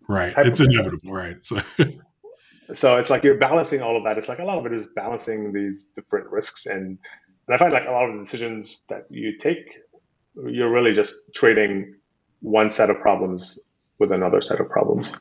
Right. 0.09 0.33
It's 0.39 0.61
inevitable. 0.61 1.13
Right. 1.13 1.45
So. 1.45 1.61
so 2.75 2.97
it's 2.99 3.11
like 3.11 3.25
you're 3.25 3.39
balancing 3.39 3.83
all 3.83 3.97
of 3.97 4.05
that. 4.05 4.19
It's 4.19 4.29
like 4.29 4.39
a 4.39 4.45
lot 4.45 4.59
of 4.59 4.67
it 4.67 4.73
is 4.73 4.89
balancing 4.89 5.53
these 5.53 5.85
different 5.95 6.31
risks, 6.31 6.67
and 6.67 6.99
and 7.47 7.55
I 7.55 7.57
find 7.57 7.73
like 7.73 7.87
a 7.87 7.91
lot 7.91 8.09
of 8.09 8.17
the 8.17 8.23
decisions 8.23 8.85
that 8.89 9.07
you 9.11 9.37
take, 9.39 9.79
you're 10.37 10.71
really 10.71 10.93
just 10.93 11.15
trading 11.35 11.97
one 12.41 12.71
set 12.71 12.91
of 12.91 12.99
problems 13.01 13.59
with 13.99 14.13
another 14.13 14.41
set 14.41 14.61
of 14.61 14.69
problems. 14.69 15.17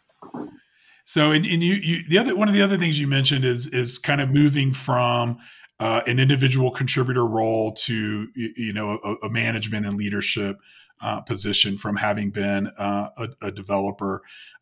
So, 1.06 1.32
and, 1.32 1.44
and 1.46 1.64
you, 1.64 1.74
you, 1.74 2.04
the 2.08 2.20
other 2.20 2.36
one 2.36 2.48
of 2.48 2.54
the 2.54 2.62
other 2.62 2.78
things 2.78 3.00
you 3.00 3.08
mentioned 3.08 3.46
is 3.46 3.68
is 3.74 3.98
kind 3.98 4.22
of 4.22 4.30
moving 4.30 4.74
from 4.74 5.40
uh, 5.80 6.02
an 6.06 6.20
individual 6.20 6.72
contributor 6.72 7.26
role 7.26 7.74
to 7.86 8.28
you 8.36 8.74
know 8.74 9.00
a, 9.04 9.26
a 9.26 9.30
management 9.30 9.86
and 9.86 9.98
leadership 9.98 10.58
uh, 11.02 11.22
position 11.22 11.78
from 11.78 11.96
having 11.96 12.32
been 12.32 12.68
uh, 12.78 13.10
a, 13.18 13.48
a, 13.48 13.52
developer. 13.52 14.22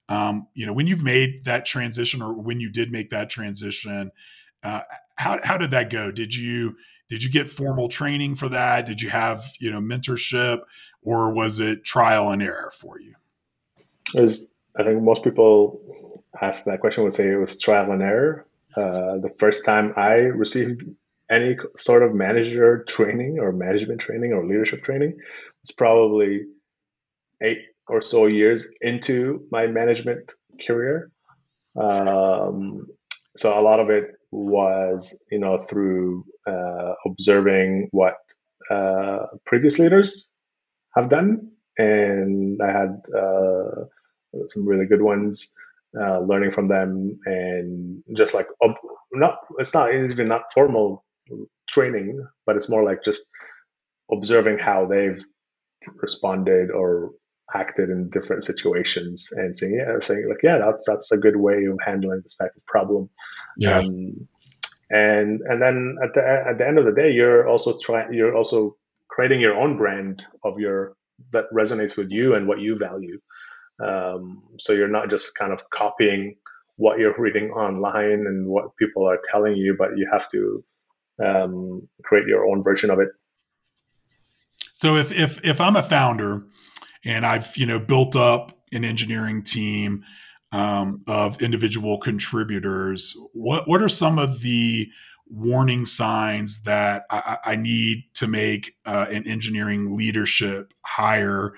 Um, 0.10 0.47
you 0.54 0.65
know, 0.65 0.73
when 0.73 0.88
you've 0.88 1.04
made 1.04 1.45
that 1.45 1.65
transition, 1.65 2.21
or 2.21 2.34
when 2.34 2.60
you 2.60 2.69
did 2.69 2.91
make 2.91 3.10
that 3.10 3.30
transition, 3.30 4.12
uh, 4.63 4.82
how 5.15 5.39
how 5.43 5.58
did 5.58 5.71
that 5.71 5.89
go? 5.89 6.12
Did 6.12 6.36
you 6.36 6.76
did 7.10 7.23
you 7.23 7.30
get 7.30 7.50
formal 7.50 7.89
training 7.89 8.36
for 8.36 8.50
that? 8.50 8.86
Did 8.86 9.02
you 9.02 9.10
have 9.10 9.45
you 9.60 9.71
know 9.71 9.80
mentorship, 9.80 10.62
or 11.04 11.34
was 11.34 11.60
it 11.60 11.84
trial 11.84 12.32
and 12.32 12.41
error 12.41 12.71
for 12.73 13.00
you? 13.00 13.15
As 14.15 14.50
I 14.76 14.84
think 14.84 15.02
most 15.02 15.23
people 15.23 16.23
ask 16.39 16.65
that 16.65 16.80
question 16.80 17.04
would 17.04 17.13
say 17.13 17.30
it 17.30 17.36
was 17.36 17.58
trial 17.60 17.91
and 17.91 18.02
error. 18.02 18.45
Uh, 18.76 19.17
the 19.17 19.34
first 19.39 19.65
time 19.65 19.93
I 19.97 20.13
received 20.13 20.84
any 21.30 21.58
sort 21.76 22.04
of 22.04 22.13
manager 22.13 22.84
training 22.84 23.39
or 23.39 23.52
management 23.52 24.00
training 24.00 24.34
or 24.34 24.45
leadership 24.45 24.84
training 24.84 25.19
was 25.67 25.75
probably 25.75 26.45
eight 27.41 27.60
or 27.88 28.01
so 28.01 28.27
years 28.27 28.67
into 28.82 29.45
my 29.51 29.67
management 29.67 30.34
career. 30.65 31.12
Um, 31.80 32.88
so 33.36 33.58
a 33.58 33.62
lot 33.62 33.80
of 33.80 33.89
it 33.89 34.06
was, 34.32 35.23
you 35.32 35.39
know, 35.39 35.60
through 35.60 36.25
uh, 36.47 36.93
observing 37.06 37.89
what 37.91 38.15
uh, 38.69 39.27
previous 39.45 39.80
leaders 39.80 40.32
have 40.95 41.10
done, 41.10 41.51
and 41.77 42.60
I 42.62 42.71
had 42.71 43.01
uh, 43.15 43.86
some 44.49 44.65
really 44.65 44.86
good 44.86 45.01
ones. 45.01 45.53
Uh, 45.97 46.19
learning 46.19 46.51
from 46.51 46.65
them 46.65 47.17
and 47.25 48.03
just 48.15 48.34
like 48.34 48.47
ob- 48.62 48.75
not 49.13 49.39
it's 49.58 49.73
not 49.73 49.89
it's 49.91 50.12
even 50.12 50.27
not 50.27 50.51
formal 50.53 51.03
training, 51.69 52.21
but 52.45 52.58
it's 52.58 52.69
more 52.69 52.84
like 52.84 53.03
just 53.06 53.30
observing 54.12 54.60
how 54.60 54.86
they've 54.86 55.25
responded 55.95 56.71
or 56.71 57.12
acted 57.54 57.89
in 57.89 58.10
different 58.10 58.43
situations 58.43 59.30
and 59.32 59.58
saying, 59.58 59.76
yeah, 59.76 60.00
saying 60.00 60.28
like, 60.28 60.43
yeah, 60.43 60.58
that's 60.58 60.86
that's 60.86 61.12
a 61.12 61.17
good 61.17 61.36
way 61.36 61.65
of 61.65 61.78
handling 61.86 62.21
this 62.23 62.38
type 62.38 62.52
of 62.56 62.65
problem. 62.65 63.10
Yeah. 63.58 63.80
Um, 63.80 64.28
and 64.89 65.41
and 65.41 65.62
then 65.62 65.97
at 66.04 66.13
the 66.13 66.21
at 66.21 66.58
the 66.58 66.67
end 66.67 66.80
of 66.80 66.86
the 66.86 66.93
day, 66.93 67.12
you're 67.12 67.47
also 67.47 67.78
trying 67.78 68.13
you're 68.13 68.36
also 68.36 68.78
creating 69.10 69.41
your 69.41 69.56
own 69.56 69.78
brand 69.78 70.26
of 70.43 70.60
your 70.60 70.95
that 71.32 71.45
resonates 71.54 71.97
with 71.97 72.12
you 72.12 72.36
and 72.36 72.47
what 72.47 72.60
you 72.60 72.78
value. 72.78 73.19
Um, 73.84 74.43
so 74.60 74.73
you're 74.73 74.88
not 74.88 75.10
just 75.10 75.36
kind 75.36 75.52
of 75.52 75.69
copying 75.69 76.36
what 76.78 77.00
you're 77.00 77.15
reading 77.17 77.52
online 77.52 78.26
and 78.28 78.47
what 78.47 78.76
people 78.78 79.08
are 79.08 79.19
telling 79.32 79.56
you, 79.56 79.76
but 79.78 79.97
you 79.97 80.08
have 80.12 80.30
to 80.30 80.63
um, 81.23 81.88
create 82.04 82.28
your 82.28 82.47
own 82.47 82.63
version 82.63 82.89
of 82.89 83.00
it. 83.00 83.10
So 84.77 84.95
if 84.95 85.11
if 85.11 85.43
if 85.43 85.59
I'm 85.59 85.75
a 85.75 85.81
founder 85.81 86.43
and 87.03 87.25
I've 87.25 87.57
you 87.57 87.65
know 87.65 87.79
built 87.79 88.15
up 88.15 88.51
an 88.71 88.85
engineering 88.85 89.41
team 89.41 90.05
um, 90.51 91.01
of 91.07 91.41
individual 91.41 91.97
contributors, 91.97 93.17
what 93.33 93.67
what 93.67 93.81
are 93.81 93.89
some 93.89 94.19
of 94.19 94.41
the 94.41 94.87
warning 95.29 95.83
signs 95.87 96.61
that 96.61 97.05
I, 97.09 97.37
I 97.43 97.55
need 97.55 98.03
to 98.13 98.27
make 98.27 98.75
uh, 98.85 99.07
an 99.09 99.25
engineering 99.27 99.97
leadership 99.97 100.75
hire? 100.85 101.53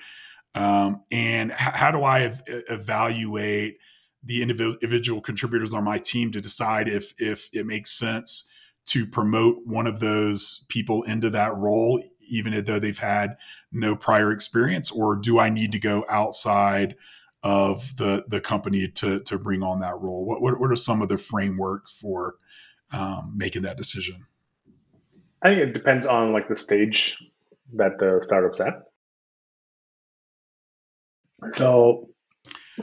Um, 0.54 1.02
and 1.10 1.50
h- 1.50 1.58
how 1.58 1.90
do 1.90 2.02
I 2.02 2.22
ev- 2.22 2.42
evaluate 2.46 3.76
the 4.24 4.40
individual 4.40 5.20
contributors 5.20 5.74
on 5.74 5.84
my 5.84 5.98
team 5.98 6.32
to 6.32 6.40
decide 6.40 6.88
if 6.88 7.12
if 7.18 7.50
it 7.52 7.66
makes 7.66 7.90
sense 7.90 8.48
to 8.86 9.06
promote 9.06 9.58
one 9.66 9.86
of 9.86 10.00
those 10.00 10.64
people 10.70 11.02
into 11.02 11.28
that 11.28 11.54
role, 11.54 12.02
even 12.30 12.64
though 12.64 12.78
they've 12.78 12.98
had 12.98 13.36
no 13.72 13.94
prior 13.96 14.32
experience, 14.32 14.90
or 14.90 15.16
do 15.16 15.38
I 15.38 15.50
need 15.50 15.72
to 15.72 15.78
go 15.78 16.04
outside 16.08 16.96
of 17.42 17.96
the 17.96 18.24
the 18.28 18.40
company 18.40 18.88
to 18.88 19.20
to 19.20 19.38
bring 19.38 19.62
on 19.62 19.80
that 19.80 19.98
role? 20.00 20.24
What 20.24 20.40
what, 20.40 20.60
what 20.60 20.70
are 20.70 20.76
some 20.76 21.02
of 21.02 21.08
the 21.08 21.18
framework 21.18 21.88
for 21.88 22.36
um, 22.92 23.32
making 23.36 23.62
that 23.62 23.76
decision? 23.76 24.26
I 25.42 25.50
think 25.50 25.60
it 25.62 25.72
depends 25.72 26.06
on 26.06 26.32
like 26.32 26.48
the 26.48 26.56
stage 26.56 27.22
that 27.74 27.98
the 27.98 28.20
startup's 28.22 28.60
at. 28.60 28.82
So, 31.52 32.10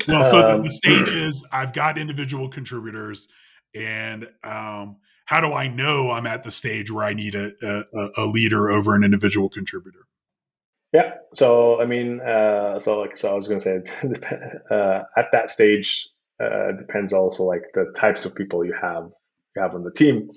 well, 0.08 0.26
so 0.26 0.40
um, 0.40 0.58
the, 0.58 0.64
the 0.64 0.70
stage 0.70 1.10
is 1.10 1.46
I've 1.52 1.74
got 1.74 1.98
individual 1.98 2.50
contributors, 2.50 3.32
and 3.76 4.28
um, 4.44 4.98
how 5.28 5.42
do 5.42 5.54
I 5.54 5.68
know 5.68 6.12
I'm 6.12 6.26
at 6.26 6.44
the 6.44 6.52
stage 6.52 6.90
where 6.90 7.04
I 7.04 7.14
need 7.14 7.36
a, 7.36 7.52
a, 7.62 8.10
a 8.18 8.26
leader 8.26 8.70
over 8.70 8.96
an 8.96 9.04
individual 9.04 9.50
contributor? 9.50 10.08
Yeah. 10.94 11.16
So 11.34 11.82
I 11.82 11.86
mean, 11.86 12.22
uh, 12.22 12.80
so 12.80 13.02
like 13.02 13.18
so 13.18 13.32
I 13.32 13.34
was 13.34 13.48
going 13.48 13.60
to 13.60 13.64
say, 13.64 13.94
uh, 14.72 15.04
at 15.18 15.28
that 15.34 15.50
stage, 15.50 16.08
uh, 16.42 16.72
depends 16.78 17.12
also 17.12 17.44
like 17.44 17.64
the 17.74 17.94
types 17.96 18.26
of 18.26 18.36
people 18.36 18.66
you 18.66 18.74
have 18.82 19.10
you 19.56 19.62
have 19.62 19.76
on 19.76 19.84
the 19.84 19.92
team, 19.92 20.30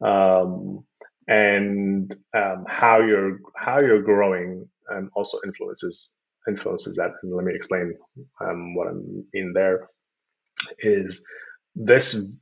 um, 0.00 0.84
and 1.28 2.10
um, 2.34 2.64
how 2.66 3.00
you're 3.00 3.38
how 3.54 3.80
you're 3.80 4.02
growing, 4.02 4.66
and 4.88 5.10
also 5.14 5.38
influences 5.44 6.16
influences 6.48 6.96
that. 6.96 7.10
And 7.22 7.36
let 7.36 7.44
me 7.44 7.52
explain 7.54 7.94
um, 8.40 8.74
what 8.74 8.88
I'm 8.88 9.26
in 9.34 9.52
there. 9.52 9.90
Is 10.78 11.22
this 11.74 12.32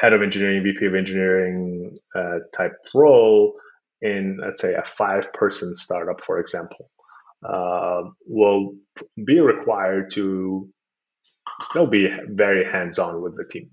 head 0.00 0.12
of 0.12 0.22
engineering, 0.22 0.62
VP 0.62 0.86
of 0.86 0.94
engineering 0.94 1.98
uh, 2.14 2.38
type 2.54 2.72
role 2.94 3.54
in, 4.00 4.38
let's 4.40 4.62
say, 4.62 4.74
a 4.74 4.84
five 4.96 5.32
person 5.32 5.74
startup, 5.74 6.22
for 6.22 6.38
example, 6.38 6.90
uh, 7.48 8.02
will 8.26 8.74
be 9.24 9.40
required 9.40 10.10
to 10.12 10.68
still 11.62 11.86
be 11.86 12.08
very 12.28 12.64
hands 12.64 12.98
on 12.98 13.22
with 13.22 13.36
the 13.36 13.44
team. 13.44 13.70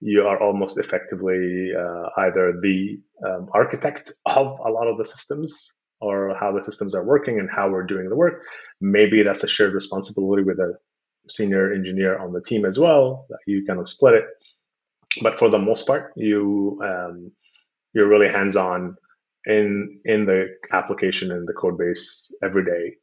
You 0.00 0.22
are 0.22 0.40
almost 0.40 0.78
effectively 0.78 1.70
uh, 1.76 2.08
either 2.18 2.60
the 2.60 2.98
um, 3.26 3.48
architect 3.52 4.12
of 4.26 4.58
a 4.64 4.70
lot 4.70 4.86
of 4.86 4.98
the 4.98 5.04
systems 5.04 5.74
or 6.00 6.36
how 6.38 6.52
the 6.52 6.62
systems 6.62 6.94
are 6.94 7.04
working 7.04 7.38
and 7.38 7.48
how 7.50 7.70
we're 7.70 7.86
doing 7.86 8.08
the 8.08 8.16
work. 8.16 8.42
Maybe 8.80 9.22
that's 9.22 9.44
a 9.44 9.48
shared 9.48 9.72
responsibility 9.72 10.42
with 10.42 10.58
a 10.58 10.74
senior 11.28 11.72
engineer 11.72 12.18
on 12.18 12.32
the 12.32 12.42
team 12.42 12.66
as 12.66 12.78
well. 12.78 13.26
That 13.30 13.38
you 13.46 13.64
kind 13.66 13.80
of 13.80 13.88
split 13.88 14.14
it 14.14 14.24
but 15.22 15.38
for 15.38 15.48
the 15.48 15.58
most 15.58 15.86
part, 15.86 16.12
you 16.16 16.80
um, 16.84 17.32
you're 17.92 18.08
really 18.08 18.32
hands 18.32 18.56
on 18.56 18.96
in 19.46 20.00
in 20.04 20.26
the 20.26 20.46
application 20.72 21.30
and 21.30 21.46
the 21.46 21.52
code 21.52 21.78
base 21.78 22.34
every 22.42 22.64
day, 22.64 22.96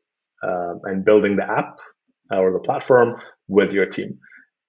um, 0.43 0.81
and 0.83 1.05
building 1.05 1.35
the 1.35 1.49
app 1.49 1.77
or 2.31 2.51
the 2.51 2.59
platform 2.59 3.21
with 3.47 3.71
your 3.71 3.85
team. 3.85 4.19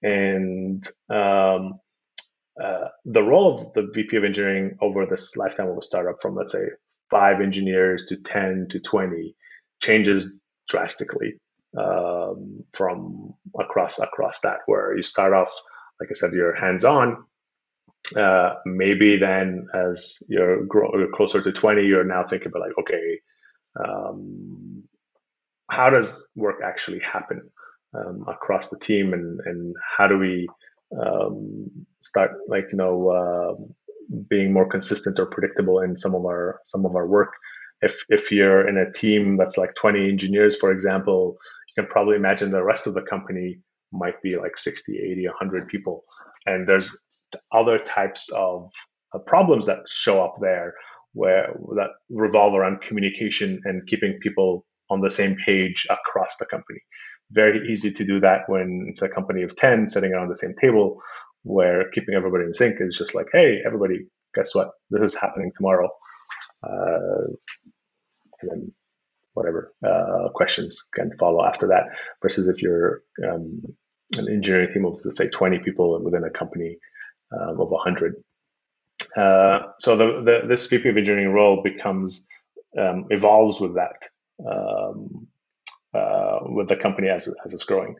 And 0.01 0.85
um, 1.09 1.79
uh, 2.61 2.89
the 3.05 3.23
role 3.23 3.53
of 3.53 3.73
the 3.73 3.89
VP 3.93 4.17
of 4.17 4.23
engineering 4.23 4.77
over 4.81 5.05
this 5.05 5.35
lifetime 5.37 5.69
of 5.69 5.77
a 5.77 5.81
startup, 5.81 6.21
from 6.21 6.35
let's 6.35 6.51
say 6.51 6.65
five 7.09 7.41
engineers 7.41 8.05
to 8.05 8.17
ten 8.17 8.67
to 8.69 8.79
twenty, 8.79 9.35
changes 9.81 10.31
drastically 10.67 11.39
um, 11.77 12.63
from 12.73 13.33
across 13.59 13.99
across 13.99 14.41
that. 14.41 14.59
Where 14.65 14.95
you 14.95 15.03
start 15.03 15.33
off, 15.33 15.51
like 15.99 16.09
I 16.11 16.13
said, 16.13 16.33
you're 16.33 16.53
hands 16.55 16.85
on, 16.85 17.23
uh, 18.17 18.55
maybe 18.65 19.17
then 19.17 19.67
as 19.73 20.21
you're, 20.27 20.65
grow, 20.65 21.07
closer 21.13 21.41
to 21.41 21.51
20 21.51 21.85
you're 21.85 22.03
now 22.03 22.23
thinking 22.23 22.49
about 22.49 22.61
like 22.61 22.77
okay 22.79 23.19
um, 23.83 24.83
how 25.71 25.89
does 25.89 26.27
work 26.35 26.57
actually 26.63 26.99
happen 26.99 27.49
um, 27.95 28.25
across 28.27 28.69
the 28.69 28.79
team 28.79 29.13
and, 29.13 29.39
and 29.45 29.75
how 29.97 30.07
do 30.07 30.17
we 30.17 30.47
um, 30.99 31.69
start 32.01 32.31
like 32.47 32.65
you 32.71 32.77
know 32.77 33.09
uh, 33.09 33.53
being 34.29 34.53
more 34.53 34.67
consistent 34.67 35.19
or 35.19 35.25
predictable 35.25 35.79
in 35.79 35.97
some 35.97 36.13
of 36.13 36.25
our 36.25 36.59
some 36.65 36.85
of 36.85 36.95
our 36.95 37.07
work? 37.07 37.33
If 37.81 38.03
if 38.09 38.31
you're 38.31 38.67
in 38.67 38.77
a 38.77 38.91
team 38.91 39.37
that's 39.37 39.57
like 39.57 39.75
20 39.75 40.07
engineers 40.07 40.57
for 40.57 40.71
example 40.71 41.37
you 41.75 41.81
can 41.81 41.89
probably 41.91 42.15
imagine 42.15 42.51
the 42.51 42.63
rest 42.63 42.85
of 42.87 42.93
the 42.93 43.01
company 43.01 43.59
might 43.91 44.21
be 44.21 44.37
like 44.37 44.57
60 44.57 44.99
80 44.99 45.27
100 45.27 45.67
people. 45.67 46.03
And 46.45 46.67
there's 46.67 46.99
other 47.51 47.79
types 47.79 48.29
of 48.29 48.71
uh, 49.13 49.19
problems 49.19 49.67
that 49.67 49.87
show 49.87 50.23
up 50.23 50.33
there 50.39 50.73
where 51.13 51.53
that 51.75 51.89
revolve 52.09 52.55
around 52.55 52.81
communication 52.81 53.61
and 53.65 53.85
keeping 53.87 54.19
people 54.21 54.65
on 54.89 55.01
the 55.01 55.11
same 55.11 55.35
page 55.35 55.87
across 55.89 56.37
the 56.37 56.45
company. 56.45 56.79
Very 57.31 57.71
easy 57.71 57.91
to 57.93 58.05
do 58.05 58.19
that 58.19 58.41
when 58.47 58.87
it's 58.89 59.01
a 59.01 59.09
company 59.09 59.43
of 59.43 59.55
10 59.55 59.87
sitting 59.87 60.13
around 60.13 60.29
the 60.29 60.35
same 60.35 60.53
table 60.59 61.01
where 61.43 61.89
keeping 61.91 62.15
everybody 62.15 62.45
in 62.45 62.53
sync 62.53 62.77
is 62.79 62.95
just 62.97 63.15
like, 63.15 63.27
hey, 63.31 63.59
everybody, 63.65 64.07
guess 64.33 64.55
what? 64.55 64.71
This 64.89 65.03
is 65.03 65.15
happening 65.15 65.51
tomorrow. 65.55 65.89
Uh, 66.63 67.27
and 68.41 68.51
then 68.51 68.71
whatever 69.33 69.73
uh, 69.85 70.29
questions 70.33 70.85
can 70.93 71.11
follow 71.17 71.43
after 71.43 71.67
that. 71.67 71.97
Versus 72.21 72.47
if 72.47 72.61
you're 72.61 73.01
um, 73.27 73.61
an 74.17 74.29
engineering 74.29 74.71
team 74.73 74.85
of 74.85 74.99
let's 75.05 75.17
say 75.17 75.27
20 75.27 75.59
people 75.59 76.01
within 76.03 76.23
a 76.23 76.29
company 76.29 76.77
um, 77.33 77.59
of 77.59 77.69
100. 77.69 78.15
Uh, 79.17 79.59
so 79.79 79.95
the, 79.95 80.21
the, 80.23 80.47
this 80.47 80.67
VP 80.67 80.89
of 80.89 80.97
engineering 80.97 81.33
role 81.33 81.61
becomes 81.61 82.27
um, 82.77 83.05
evolves 83.09 83.61
with 83.61 83.75
that 83.75 84.07
um, 84.47 85.27
uh, 85.93 86.39
with 86.43 86.67
the 86.67 86.75
company 86.75 87.09
as, 87.09 87.27
as 87.45 87.53
it's 87.53 87.65
growing. 87.65 87.95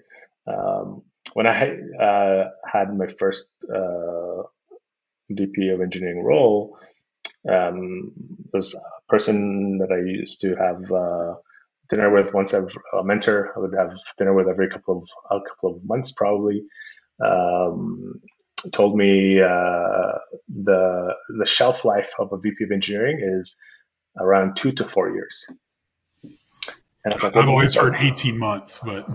Um, 0.48 1.04
when 1.34 1.48
I 1.48 1.78
uh, 2.02 2.50
had 2.65 2.96
my 2.96 3.08
first 3.08 3.50
uh, 3.74 4.43
VP 5.30 5.69
of 5.69 5.82
engineering 5.82 6.24
role, 6.24 6.78
um, 7.50 8.12
there's 8.52 8.76
a 8.76 9.12
person 9.12 9.80
that 9.80 9.91
I 9.91 10.00
used 10.00 10.41
to 10.41 10.56
have 10.56 10.91
uh, 10.91 11.36
dinner 11.89 12.13
with 12.13 12.34
once 12.34 12.54
every 12.54 12.72
a 12.98 13.04
mentor. 13.04 13.54
I 13.56 13.60
would 13.60 13.74
have 13.78 13.98
dinner 14.17 14.34
with 14.34 14.48
every 14.48 14.69
couple 14.69 14.98
of 14.98 15.08
a 15.30 15.41
couple 15.48 15.76
of 15.76 15.84
months 15.86 16.12
probably. 16.12 16.63
Um, 17.24 18.22
told 18.71 18.97
me 18.97 19.41
uh, 19.41 20.17
the 20.47 21.13
the 21.38 21.45
shelf 21.45 21.86
life 21.86 22.13
of 22.19 22.32
a 22.32 22.38
VP 22.38 22.63
of 22.63 22.71
engineering 22.71 23.19
is 23.21 23.58
around 24.19 24.56
two 24.56 24.71
to 24.73 24.88
four 24.88 25.10
years. 25.10 25.45
And 27.06 27.13
I 27.13 27.15
was 27.15 27.23
like, 27.23 27.36
I've 27.36 27.49
always 27.49 27.76
heard 27.76 27.95
eighteen 27.97 28.39
months, 28.39 28.80
but 28.84 29.08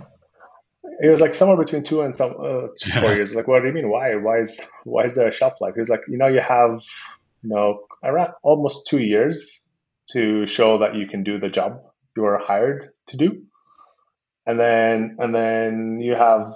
it 1.00 1.08
was 1.08 1.20
like 1.20 1.34
somewhere 1.34 1.56
between 1.56 1.84
two 1.84 2.02
and 2.02 2.14
some 2.14 2.34
uh, 2.38 2.66
four 3.00 3.14
years. 3.14 3.34
Like, 3.34 3.48
what 3.48 3.60
do 3.60 3.68
you 3.68 3.74
mean? 3.74 3.90
Why? 3.90 4.16
Why 4.16 4.40
is 4.40 4.66
why 4.84 5.04
is 5.04 5.14
there 5.14 5.28
a 5.28 5.32
shelf 5.32 5.60
life? 5.60 5.74
It's 5.76 5.90
like 5.90 6.02
you 6.08 6.18
know 6.18 6.28
you 6.28 6.40
have 6.40 6.82
you 7.42 7.50
know 7.50 7.80
around 8.02 8.32
almost 8.42 8.86
two 8.86 9.00
years 9.00 9.66
to 10.10 10.46
show 10.46 10.78
that 10.78 10.94
you 10.96 11.06
can 11.06 11.22
do 11.22 11.38
the 11.38 11.48
job 11.48 11.82
you 12.16 12.24
are 12.24 12.38
hired 12.38 12.90
to 13.08 13.16
do, 13.16 13.42
and 14.46 14.58
then 14.58 15.16
and 15.18 15.34
then 15.34 16.00
you 16.00 16.14
have 16.14 16.48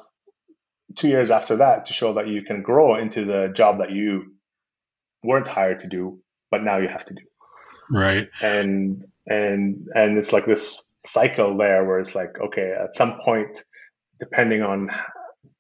two 0.97 1.09
years 1.09 1.31
after 1.31 1.57
that 1.57 1.87
to 1.87 1.93
show 1.93 2.15
that 2.15 2.29
you 2.29 2.43
can 2.43 2.63
grow 2.63 2.97
into 2.97 3.25
the 3.25 3.53
job 3.55 3.79
that 3.79 3.93
you 3.93 4.35
weren't 5.23 5.49
hired 5.49 5.81
to 5.81 5.89
do, 5.89 6.21
but 6.51 6.63
now 6.63 6.79
you 6.79 6.89
have 6.89 7.05
to 7.07 7.15
do. 7.15 7.23
Right. 7.91 8.29
And 8.41 9.05
and 9.27 9.87
and 9.95 10.19
it's 10.19 10.33
like 10.33 10.47
this 10.47 10.91
cycle 11.05 11.57
there 11.57 11.85
where 11.85 11.99
it's 11.99 12.15
like 12.15 12.39
okay, 12.41 12.73
at 12.73 12.97
some 12.97 13.19
point 13.19 13.59
depending 14.19 14.63
on 14.63 14.89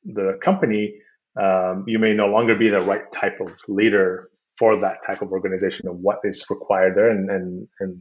the 0.04 0.38
company, 0.40 0.94
um, 1.40 1.84
you 1.86 1.98
may 1.98 2.14
no 2.14 2.26
longer 2.26 2.54
be 2.54 2.70
the 2.70 2.80
right 2.80 3.10
type 3.12 3.40
of 3.40 3.50
leader 3.68 4.30
for 4.58 4.80
that 4.80 4.98
type 5.04 5.22
of 5.22 5.32
organization 5.32 5.88
and 5.88 6.00
what 6.02 6.18
is 6.24 6.46
required 6.50 6.96
there, 6.96 7.10
and 7.10 7.30
and 7.30 7.68
and 7.80 7.98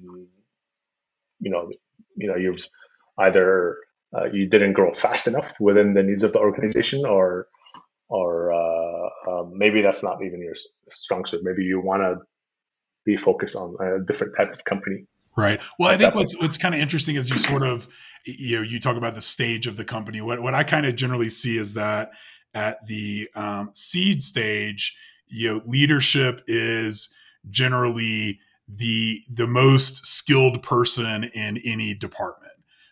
you 1.40 1.52
know, 1.52 1.70
you 2.16 2.28
know, 2.28 2.36
you've 2.36 2.66
either 3.18 3.78
uh, 4.16 4.26
you 4.32 4.48
didn't 4.48 4.74
grow 4.74 4.94
fast 4.94 5.28
enough 5.28 5.54
within 5.60 5.94
the 5.94 6.04
needs 6.04 6.24
of 6.24 6.34
the 6.34 6.40
organization, 6.40 7.06
or 7.06 7.48
or 8.10 8.52
uh, 8.52 9.10
um, 9.30 9.54
maybe 9.56 9.82
that's 9.82 10.04
not 10.04 10.24
even 10.24 10.42
your 10.42 10.56
strong 10.90 11.26
suit. 11.26 11.42
Maybe 11.44 11.64
you 11.64 11.80
want 11.80 12.02
to 12.02 12.18
be 13.06 13.18
focused 13.18 13.56
on 13.56 13.76
a 13.80 14.04
different 14.06 14.36
type 14.38 14.52
of 14.52 14.64
company. 14.66 15.06
Right. 15.38 15.62
Well, 15.80 15.90
I 15.90 15.98
think 15.98 16.14
what's 16.14 16.38
what's 16.40 16.58
kind 16.58 16.76
of 16.76 16.82
interesting 16.82 17.16
is 17.16 17.30
you 17.30 17.38
sort 17.38 17.64
of 17.64 17.88
you 18.26 18.58
know 18.58 18.64
you 18.64 18.80
talk 18.80 18.98
about 18.98 19.16
the 19.16 19.22
stage 19.22 19.66
of 19.66 19.78
the 19.78 19.86
company. 19.86 20.20
What 20.20 20.42
what 20.42 20.54
I 20.54 20.64
kind 20.64 20.86
of 20.86 20.96
generally 20.96 21.30
see 21.30 21.58
is 21.58 21.74
that 21.76 22.12
at 22.54 22.86
the 22.86 23.30
um, 23.34 23.70
seed 23.74 24.22
stage, 24.22 24.96
you 25.28 25.50
know, 25.50 25.62
leadership 25.66 26.42
is 26.48 27.14
generally 27.50 28.40
the 28.68 29.22
the 29.34 29.48
most 29.48 30.06
skilled 30.06 30.62
person 30.64 31.24
in 31.24 31.58
any 31.66 31.94
department. 31.94 32.51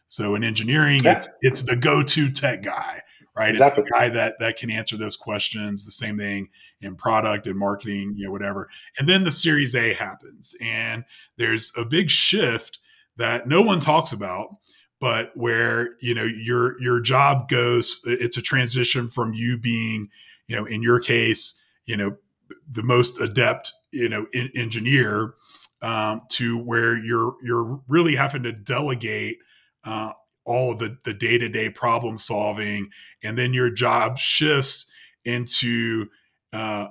So 0.10 0.34
in 0.34 0.44
engineering, 0.44 1.02
yeah. 1.04 1.14
it's 1.14 1.30
it's 1.42 1.64
the 1.64 1.76
go-to 1.76 2.32
tech 2.32 2.64
guy, 2.64 3.02
right? 3.38 3.52
Exactly. 3.52 3.84
It's 3.84 3.92
the 3.92 3.96
guy 3.96 4.10
that 4.10 4.36
that 4.40 4.58
can 4.58 4.72
answer 4.72 4.98
those 4.98 5.16
questions. 5.16 5.86
The 5.86 5.92
same 5.92 6.18
thing 6.18 6.50
in 6.82 6.96
product 6.96 7.46
and 7.46 7.58
marketing, 7.58 8.16
you 8.18 8.26
know, 8.26 8.32
whatever. 8.32 8.68
And 8.98 9.08
then 9.08 9.24
the 9.24 9.32
Series 9.32 9.76
A 9.76 9.94
happens, 9.94 10.56
and 10.60 11.06
there's 11.38 11.72
a 11.78 11.86
big 11.86 12.10
shift 12.10 12.80
that 13.18 13.48
no 13.48 13.62
one 13.62 13.80
talks 13.80 14.12
about, 14.12 14.56
but 15.00 15.30
where 15.36 15.90
you 16.02 16.16
know 16.16 16.26
your 16.26 16.82
your 16.82 17.00
job 17.00 17.48
goes. 17.48 18.02
It's 18.04 18.38
a 18.38 18.42
transition 18.42 19.10
from 19.10 19.34
you 19.34 19.60
being, 19.60 20.10
you 20.48 20.56
know, 20.56 20.66
in 20.66 20.82
your 20.82 21.00
case, 21.00 21.62
you 21.86 21.98
know, 21.98 22.18
the 22.68 22.84
most 22.84 23.22
adept, 23.22 23.74
you 23.92 24.10
know, 24.10 24.26
in, 24.34 24.50
engineer 24.56 25.36
um, 25.84 26.22
to 26.30 26.58
where 26.58 26.98
you're 26.98 27.36
you're 27.44 27.80
really 27.88 28.16
having 28.16 28.42
to 28.42 28.52
delegate 28.52 29.38
uh, 29.84 30.12
all 30.46 30.74
of 30.74 30.80
the 30.80 30.98
the 31.04 31.14
day 31.14 31.38
to 31.38 31.50
day 31.50 31.70
problem 31.70 32.18
solving, 32.18 32.90
and 33.24 33.38
then 33.38 33.54
your 33.54 33.72
job 33.72 34.18
shifts 34.18 34.92
into 35.26 36.08
uh, 36.54 36.88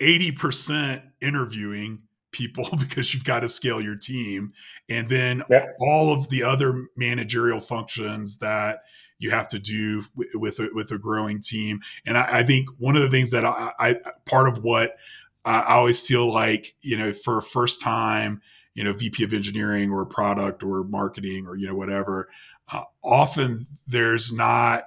eighty 0.00 0.32
percent 0.32 1.02
interviewing 1.20 2.02
people 2.32 2.68
because 2.78 3.12
you've 3.12 3.24
got 3.24 3.40
to 3.40 3.48
scale 3.48 3.80
your 3.80 3.96
team, 3.96 4.52
and 4.88 5.08
then 5.08 5.42
yeah. 5.50 5.66
all 5.80 6.12
of 6.14 6.28
the 6.28 6.42
other 6.42 6.86
managerial 6.96 7.60
functions 7.60 8.38
that 8.38 8.80
you 9.18 9.30
have 9.30 9.48
to 9.48 9.58
do 9.58 10.02
with 10.16 10.28
with 10.34 10.58
a, 10.58 10.70
with 10.72 10.90
a 10.90 10.98
growing 10.98 11.40
team. 11.40 11.80
And 12.06 12.18
I, 12.18 12.38
I, 12.38 12.42
think 12.42 12.68
one 12.78 12.96
of 12.96 13.02
the 13.02 13.10
things 13.10 13.30
that 13.32 13.44
I, 13.44 13.72
I 13.78 13.96
part 14.24 14.48
of 14.48 14.64
what 14.64 14.96
I 15.44 15.62
always 15.74 16.04
feel 16.04 16.32
like 16.32 16.74
you 16.80 16.96
know 16.96 17.12
for 17.12 17.38
a 17.38 17.42
first 17.42 17.80
time 17.80 18.40
you 18.80 18.84
know 18.84 18.94
VP 18.94 19.22
of 19.24 19.34
engineering 19.34 19.90
or 19.90 20.06
product 20.06 20.62
or 20.62 20.84
marketing 20.84 21.46
or 21.46 21.54
you 21.54 21.66
know 21.66 21.74
whatever 21.74 22.30
uh, 22.72 22.80
often 23.04 23.66
there's 23.86 24.32
not 24.32 24.84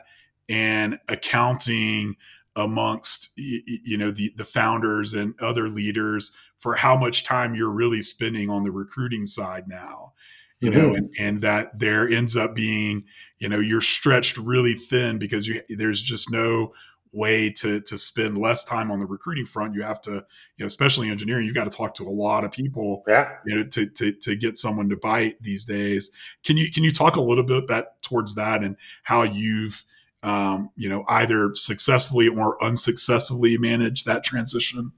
an 0.50 1.00
accounting 1.10 2.16
amongst 2.56 3.30
you 3.36 3.96
know 3.96 4.10
the 4.10 4.34
the 4.36 4.46
founders 4.46 5.14
and 5.14 5.36
other 5.40 5.70
leaders 5.70 6.36
for 6.58 6.74
how 6.74 6.98
much 6.98 7.24
time 7.24 7.54
you're 7.54 7.70
really 7.70 8.02
spending 8.02 8.50
on 8.50 8.64
the 8.64 8.72
recruiting 8.72 9.28
side 9.28 9.68
now 9.68 10.12
you 10.58 10.72
mm-hmm. 10.72 10.80
know 10.80 10.96
and, 10.96 11.12
and 11.20 11.42
that 11.44 11.78
there 11.78 12.10
ends 12.10 12.36
up 12.36 12.56
being 12.56 13.04
you 13.38 13.48
know 13.48 13.60
you're 13.60 13.80
stretched 13.80 14.38
really 14.38 14.74
thin 14.74 15.20
because 15.20 15.48
you 15.48 15.62
there's 15.70 16.02
just 16.02 16.32
no 16.32 16.74
way 17.14 17.52
to 17.52 17.80
to 17.80 17.98
spend 17.98 18.38
less 18.38 18.66
time 18.66 18.92
on 18.92 19.00
the 19.00 19.06
recruiting 19.06 19.46
front. 19.46 19.76
You 19.76 19.84
have 19.84 20.02
to, 20.02 20.12
you 20.12 20.60
know, 20.60 20.66
especially 20.66 21.10
engineering, 21.10 21.46
you've 21.46 21.56
got 21.56 21.72
to 21.72 21.76
talk 21.76 21.94
to 21.96 22.08
a 22.08 22.10
lot 22.10 22.44
of 22.44 22.52
people, 22.52 23.04
yeah. 23.08 23.30
you 23.46 23.56
know, 23.56 23.64
to 23.64 23.86
to 23.88 24.12
to 24.12 24.36
get 24.36 24.58
someone 24.58 24.90
to 24.90 24.98
bite 24.98 25.42
these 25.42 25.66
days. 25.66 26.12
Can 26.44 26.58
you 26.58 26.72
can 26.72 26.84
you 26.84 26.92
talk 26.92 27.16
a 27.16 27.22
little 27.22 27.44
bit 27.44 27.64
about 27.64 28.02
towards 28.02 28.36
that 28.36 28.64
and 28.64 28.76
how 29.04 29.24
you've 29.24 29.86
um, 30.24 30.72
you 30.76 30.90
know 30.90 31.06
either 31.08 31.54
successfully 31.56 32.28
or 32.28 32.62
unsuccessfully 32.64 33.58
managed 33.58 34.06
that 34.08 34.24
transition? 34.24 34.92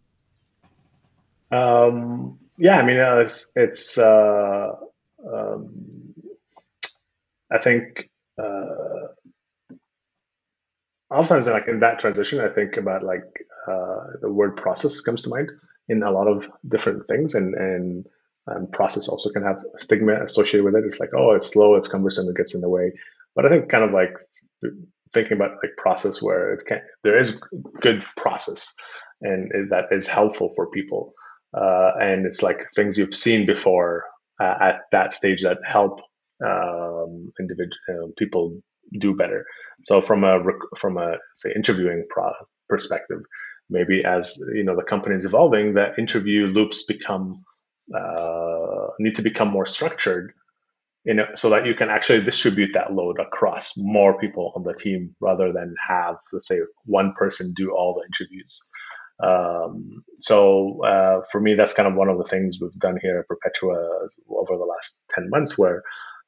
Um, 1.52 2.40
yeah, 2.58 2.80
I 2.80 2.86
mean, 2.86 3.00
uh, 3.00 3.18
it's 3.18 3.52
it's. 3.56 3.98
Uh, 3.98 4.72
um, 5.32 6.14
I 7.52 7.58
think. 7.60 8.10
Uh, 8.38 8.85
oftentimes 11.12 11.48
like 11.48 11.68
in 11.68 11.80
that 11.80 12.00
transition 12.00 12.40
i 12.40 12.50
think 12.50 12.78
about 12.78 13.04
like 13.04 13.24
uh, 13.68 14.04
the 14.22 14.32
word 14.32 14.58
process 14.58 15.02
comes 15.02 15.24
to 15.24 15.30
mind 15.30 15.50
in 15.88 16.04
a 16.04 16.12
lot 16.12 16.28
of 16.28 16.48
different 16.68 17.08
things 17.08 17.36
and 17.36 17.56
and 17.56 18.06
um, 18.48 18.68
process 18.72 19.08
also 19.08 19.32
can 19.32 19.44
have 19.44 19.58
stigma 19.76 20.22
associated 20.24 20.64
with 20.64 20.76
it. 20.76 20.84
It's 20.86 21.00
like 21.00 21.10
oh 21.18 21.32
it's 21.32 21.52
slow 21.52 21.76
it's 21.76 21.88
cumbersome 21.88 22.30
it 22.30 22.38
gets 22.38 22.54
in 22.54 22.62
the 22.62 22.70
way. 22.70 22.92
But 23.36 23.46
i 23.46 23.50
think 23.50 23.70
kind 23.70 23.84
of 23.84 23.92
like 23.92 24.14
thinking 25.14 25.34
about 25.34 25.58
like 25.64 25.78
process 25.78 26.22
where 26.22 26.54
it 26.54 26.64
can 26.68 26.82
there 27.04 27.18
is 27.18 27.42
good 27.82 28.04
process 28.18 28.76
and 29.22 29.72
that 29.72 29.86
is 29.92 30.08
helpful 30.08 30.50
for 30.56 30.70
people 30.70 31.14
uh, 31.58 31.92
and 32.00 32.26
it's 32.26 32.44
like 32.44 32.68
things 32.76 32.98
you've 32.98 33.16
seen 33.16 33.46
before 33.46 34.04
uh, 34.42 34.56
at 34.60 34.82
that 34.92 35.14
stage 35.14 35.44
that 35.44 35.60
help 35.66 36.02
um, 36.46 37.32
individual 37.40 37.78
uh, 37.90 38.08
people 38.18 38.58
do 39.00 39.16
better. 39.16 39.46
So 39.84 40.02
from 40.02 40.24
a 40.24 40.40
from 40.78 40.98
a 40.98 41.18
say 41.36 41.52
interviewing 41.56 42.06
pro- 42.10 42.34
perspective, 42.70 43.20
maybe 43.70 44.04
as 44.06 44.38
you 44.54 44.64
know 44.64 44.76
the 44.76 44.84
company 44.84 45.16
is 45.16 45.26
evolving, 45.26 45.74
the 45.74 45.96
interview 45.98 46.48
loops 46.48 46.84
become 46.84 47.44
uh, 47.96 48.88
need 49.00 49.16
to 49.16 49.22
become 49.22 49.50
more 49.50 49.66
structured 49.66 50.34
you 51.06 51.14
know, 51.14 51.26
so 51.36 51.52
that 51.52 51.68
you 51.68 51.76
can 51.76 51.90
actually 51.90 52.24
distribute 52.24 52.72
that 52.74 52.92
load 52.92 53.20
across 53.20 53.74
more 53.78 54.20
people 54.20 54.52
on 54.56 54.64
the 54.64 54.74
team 54.74 55.16
rather 55.22 55.54
than 55.54 55.76
have, 55.88 56.16
let's 56.34 56.48
say, 56.48 56.60
one 56.86 57.14
person 57.14 57.54
do 57.56 57.72
all 57.72 57.94
the 57.94 58.06
interviews. 58.06 58.66
Um, 59.24 60.04
so 60.20 60.84
uh, 60.84 61.22
for 61.32 61.40
me, 61.40 61.54
that's 61.54 61.76
kind 61.76 61.88
of 61.88 61.94
one 61.94 62.10
of 62.10 62.18
the 62.18 62.24
things 62.24 62.58
we've 62.60 62.74
done 62.74 62.98
here 63.02 63.20
at 63.20 63.28
Perpetua 63.28 63.76
over 64.30 64.58
the 64.58 64.66
last 64.66 65.00
10 65.12 65.30
months, 65.30 65.56
where 65.58 65.84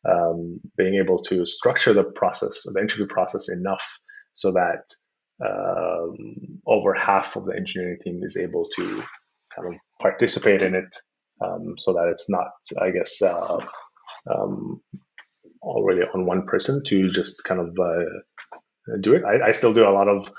um, 0.05 0.59
being 0.77 0.95
able 0.95 1.19
to 1.23 1.45
structure 1.45 1.93
the 1.93 2.03
process, 2.03 2.63
the 2.63 2.79
interview 2.79 3.07
process 3.07 3.49
enough 3.49 3.99
so 4.33 4.51
that 4.51 4.83
um, 5.45 6.59
over 6.65 6.93
half 6.93 7.35
of 7.35 7.45
the 7.45 7.55
engineering 7.55 7.99
team 8.03 8.21
is 8.23 8.37
able 8.37 8.67
to 8.75 9.03
kind 9.55 9.73
of 9.73 9.79
participate 10.01 10.61
in 10.61 10.75
it 10.75 10.95
um, 11.43 11.75
so 11.77 11.93
that 11.93 12.09
it's 12.11 12.29
not, 12.29 12.47
I 12.81 12.91
guess, 12.91 13.21
uh, 13.21 13.65
um, 14.29 14.81
already 15.61 16.01
on 16.01 16.25
one 16.25 16.45
person 16.45 16.83
to 16.85 17.07
just 17.07 17.43
kind 17.43 17.59
of 17.61 17.75
uh, 17.79 18.97
do 19.01 19.15
it. 19.15 19.23
I, 19.23 19.47
I, 19.47 19.51
still 19.51 19.73
do 19.73 19.87
a 19.87 19.91
lot 19.91 20.07
of 20.07 20.31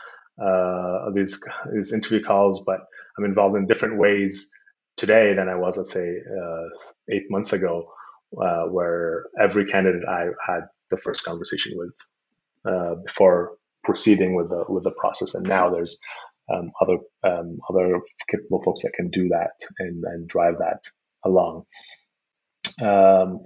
uh, 0.43 1.11
these 1.15 1.41
these 1.73 1.93
interview 1.93 2.23
calls, 2.25 2.63
but 2.65 2.81
I'm 3.17 3.25
involved 3.25 3.57
in 3.57 3.67
different 3.67 3.99
ways 3.99 4.51
today 4.97 5.35
than 5.35 5.49
I 5.49 5.57
was, 5.57 5.77
let's 5.77 5.93
say, 5.93 6.09
uh, 6.09 6.69
eight 7.11 7.31
months 7.31 7.53
ago, 7.53 7.93
uh, 8.37 8.65
where 8.65 9.27
every 9.41 9.67
candidate 9.67 10.09
I 10.09 10.27
had 10.47 10.63
the 10.91 10.97
first 10.97 11.25
conversation 11.25 11.73
with 11.77 11.95
uh, 12.65 12.95
before 13.07 13.57
proceeding 13.85 14.35
with 14.35 14.51
the 14.51 14.65
with 14.69 14.85
the 14.85 14.91
process, 14.91 15.35
and 15.35 15.47
now 15.47 15.71
there's 15.71 15.99
um, 16.53 16.73
other 16.81 16.99
um, 17.25 17.59
other 17.69 18.01
capable 18.31 18.61
folks 18.61 18.83
that 18.83 18.93
can 18.95 19.11
do 19.11 19.29
that 19.29 19.53
and, 19.79 20.05
and 20.05 20.29
drive 20.29 20.59
that 20.59 20.85
along. 21.25 21.65
Um, 22.81 23.41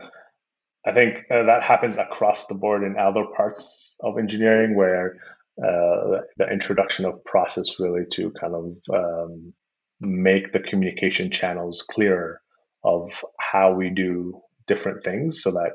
I 0.84 0.92
think 0.92 1.18
uh, 1.30 1.44
that 1.44 1.62
happens 1.62 1.96
across 1.96 2.46
the 2.46 2.54
board 2.54 2.82
in 2.82 2.98
other 2.98 3.24
parts 3.36 3.96
of 4.02 4.18
engineering 4.18 4.76
where 4.76 5.16
uh, 5.58 6.22
the 6.36 6.48
introduction 6.50 7.04
of 7.04 7.24
process 7.24 7.78
really 7.78 8.04
to 8.12 8.32
kind 8.32 8.54
of 8.54 8.76
um, 8.92 9.52
make 10.00 10.52
the 10.52 10.60
communication 10.60 11.30
channels 11.30 11.82
clearer 11.88 12.40
of 12.82 13.24
how 13.38 13.72
we 13.72 13.90
do 13.90 14.40
different 14.66 15.02
things 15.02 15.42
so 15.42 15.52
that 15.52 15.72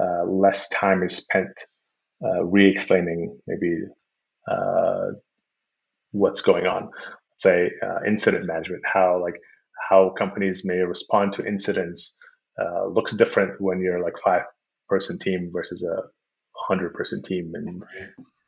uh, 0.00 0.24
less 0.24 0.68
time 0.68 1.02
is 1.02 1.16
spent 1.16 1.60
uh, 2.24 2.44
re-explaining 2.44 3.38
maybe 3.46 3.82
uh, 4.50 5.08
what's 6.12 6.42
going 6.42 6.66
on. 6.66 6.90
Say 7.36 7.70
uh, 7.82 8.00
incident 8.06 8.46
management 8.46 8.82
how 8.84 9.20
like 9.22 9.36
how 9.88 10.10
companies 10.10 10.62
may 10.64 10.78
respond 10.78 11.34
to 11.34 11.46
incidents 11.46 12.16
uh, 12.60 12.86
looks 12.86 13.12
different 13.12 13.60
when 13.60 13.80
you're 13.80 14.02
like 14.02 14.18
five 14.18 14.42
person 14.88 15.18
team 15.18 15.50
versus 15.52 15.84
a 15.84 16.02
hundred 16.56 16.94
person 16.94 17.22
team, 17.22 17.52
and 17.54 17.82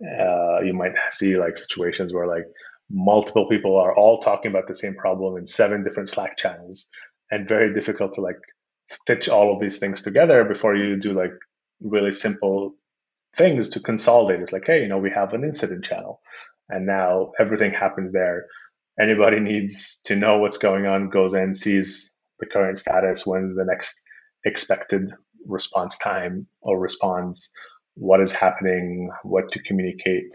uh, 0.02 0.60
you 0.62 0.74
might 0.74 0.92
see 1.10 1.36
like 1.36 1.56
situations 1.56 2.12
where 2.12 2.26
like 2.26 2.44
multiple 2.90 3.48
people 3.48 3.76
are 3.76 3.94
all 3.94 4.18
talking 4.18 4.50
about 4.50 4.66
the 4.66 4.74
same 4.74 4.94
problem 4.94 5.36
in 5.36 5.46
seven 5.46 5.84
different 5.84 6.08
Slack 6.08 6.36
channels, 6.36 6.88
and 7.30 7.48
very 7.48 7.72
difficult 7.72 8.14
to 8.14 8.20
like 8.20 8.40
stitch 8.90 9.28
all 9.28 9.52
of 9.52 9.60
these 9.60 9.78
things 9.78 10.02
together 10.02 10.44
before 10.44 10.74
you 10.74 10.98
do 10.98 11.12
like 11.12 11.32
really 11.80 12.12
simple 12.12 12.74
things 13.36 13.70
to 13.70 13.80
consolidate. 13.80 14.42
It's 14.42 14.52
like, 14.52 14.66
hey, 14.66 14.82
you 14.82 14.88
know, 14.88 14.98
we 14.98 15.10
have 15.10 15.32
an 15.32 15.44
incident 15.44 15.84
channel, 15.84 16.20
and 16.68 16.86
now 16.86 17.32
everything 17.38 17.72
happens 17.72 18.12
there. 18.12 18.46
Anybody 18.98 19.40
needs 19.40 20.00
to 20.06 20.16
know 20.16 20.38
what's 20.38 20.58
going 20.58 20.86
on, 20.86 21.08
goes 21.08 21.32
in, 21.32 21.54
sees 21.54 22.14
the 22.40 22.46
current 22.46 22.78
status, 22.78 23.26
when's 23.26 23.56
the 23.56 23.64
next 23.64 24.02
expected 24.44 25.10
response 25.46 25.96
time 25.98 26.46
or 26.60 26.78
response, 26.78 27.52
what 27.94 28.20
is 28.20 28.32
happening, 28.32 29.10
what 29.22 29.52
to 29.52 29.62
communicate. 29.62 30.34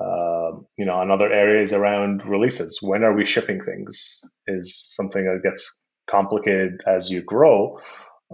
Uh, 0.00 0.52
you 0.78 0.86
know, 0.86 1.02
another 1.02 1.30
area 1.30 1.62
is 1.62 1.72
around 1.72 2.24
releases. 2.24 2.78
When 2.80 3.02
are 3.02 3.14
we 3.14 3.26
shipping 3.26 3.60
things 3.60 4.22
is 4.46 4.76
something 4.76 5.24
that 5.24 5.42
gets 5.42 5.80
complicated 6.12 6.82
as 6.86 7.10
you 7.10 7.22
grow, 7.22 7.80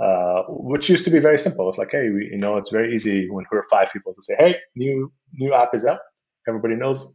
uh, 0.02 0.42
which 0.48 0.90
used 0.90 1.04
to 1.06 1.10
be 1.10 1.20
very 1.20 1.38
simple. 1.38 1.68
It's 1.68 1.78
like, 1.78 1.92
hey, 1.92 2.10
we, 2.10 2.30
you 2.32 2.38
know, 2.38 2.58
it's 2.58 2.70
very 2.70 2.94
easy 2.94 3.30
when 3.30 3.46
we're 3.50 3.68
five 3.70 3.90
people 3.92 4.14
to 4.14 4.22
say, 4.22 4.36
hey, 4.38 4.56
new 4.76 5.12
new 5.32 5.54
app 5.54 5.74
is 5.74 5.86
out. 5.86 6.00
Everybody 6.48 6.76
knows, 6.76 7.10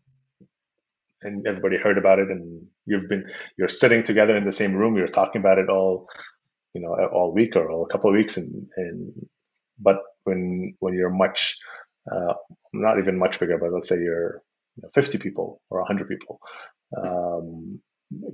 and 1.22 1.45
everybody 1.47 1.78
heard 1.78 1.97
about 1.99 2.20
it, 2.20 2.30
and 2.30 2.68
you've 2.86 3.09
been 3.09 3.30
you're 3.57 3.68
sitting 3.68 4.03
together 4.03 4.36
in 4.38 4.45
the 4.45 4.51
same 4.51 4.74
room. 4.74 4.97
You're 4.97 5.07
talking 5.22 5.41
about 5.41 5.59
it 5.59 5.70
all 5.70 6.07
you 6.74 6.82
know 6.82 6.95
all 7.14 7.34
week 7.34 7.55
or 7.55 7.70
all 7.72 7.86
a 7.86 7.91
couple 7.91 8.09
of 8.09 8.16
weeks 8.16 8.38
and, 8.38 8.66
and 8.76 9.14
but 9.80 9.97
when 10.24 10.76
when 10.80 10.93
you're 10.93 11.09
much 11.09 11.57
uh, 12.11 12.34
not 12.74 12.99
even 12.99 13.18
much 13.18 13.39
bigger 13.39 13.57
but 13.57 13.72
let's 13.72 13.89
say 13.89 13.97
you're 13.97 14.41
you 14.76 14.84
know, 14.84 14.89
50 14.93 15.20
people 15.20 15.61
or 15.70 15.80
100 15.80 16.07
people 16.07 16.39
um, 16.97 17.80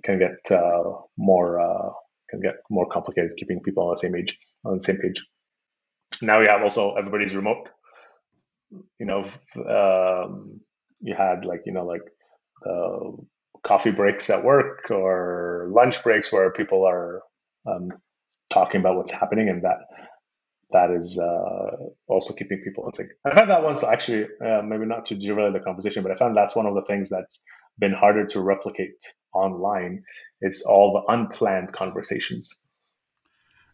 can 0.03 0.19
get 0.19 0.51
uh, 0.51 0.84
more 1.17 1.59
uh, 1.59 1.89
can 2.30 2.41
get 2.41 2.55
more 2.69 2.88
complicated 2.88 3.32
keeping 3.38 3.61
people 3.61 3.84
on 3.84 3.91
the 3.91 3.97
same 3.97 4.15
age 4.15 4.39
on 4.65 4.75
the 4.75 4.84
same 4.84 4.97
page. 4.97 5.25
Now 6.21 6.39
you 6.39 6.47
have 6.49 6.61
also 6.61 6.95
everybody's 6.95 7.36
remote. 7.36 7.69
You 8.99 9.05
know 9.05 9.25
um, 9.55 10.61
you 11.01 11.15
had 11.17 11.45
like 11.45 11.61
you 11.65 11.73
know 11.73 11.86
like 11.86 12.01
uh, 12.67 13.11
coffee 13.63 13.91
breaks 13.91 14.30
at 14.30 14.43
work 14.43 14.91
or 14.91 15.69
lunch 15.71 16.03
breaks 16.03 16.32
where 16.32 16.51
people 16.51 16.86
are 16.88 17.21
um, 17.67 17.89
talking 18.51 18.82
about 18.82 18.97
what's 18.97 19.11
happening, 19.11 19.49
and 19.49 19.63
that 19.63 19.77
that 20.72 20.91
is 20.91 21.20
uh, 21.20 21.76
also 22.07 22.34
keeping 22.34 22.61
people 22.63 22.86
in 22.86 22.93
sync. 22.93 23.09
I 23.26 23.36
found 23.36 23.49
that 23.49 23.63
once 23.63 23.84
actually, 23.84 24.26
uh, 24.45 24.61
maybe 24.63 24.86
not 24.86 25.07
to 25.07 25.15
derail 25.15 25.51
the 25.51 25.59
conversation, 25.59 26.03
but 26.03 26.11
I 26.11 26.15
found 26.15 26.36
that's 26.36 26.55
one 26.55 26.65
of 26.65 26.76
the 26.76 26.84
things 26.84 27.09
that's 27.09 27.43
been 27.78 27.93
harder 27.93 28.26
to 28.28 28.41
replicate 28.41 29.01
online. 29.34 30.03
It's 30.41 30.63
all 30.63 30.93
the 30.93 31.13
unplanned 31.13 31.72
conversations. 31.72 32.61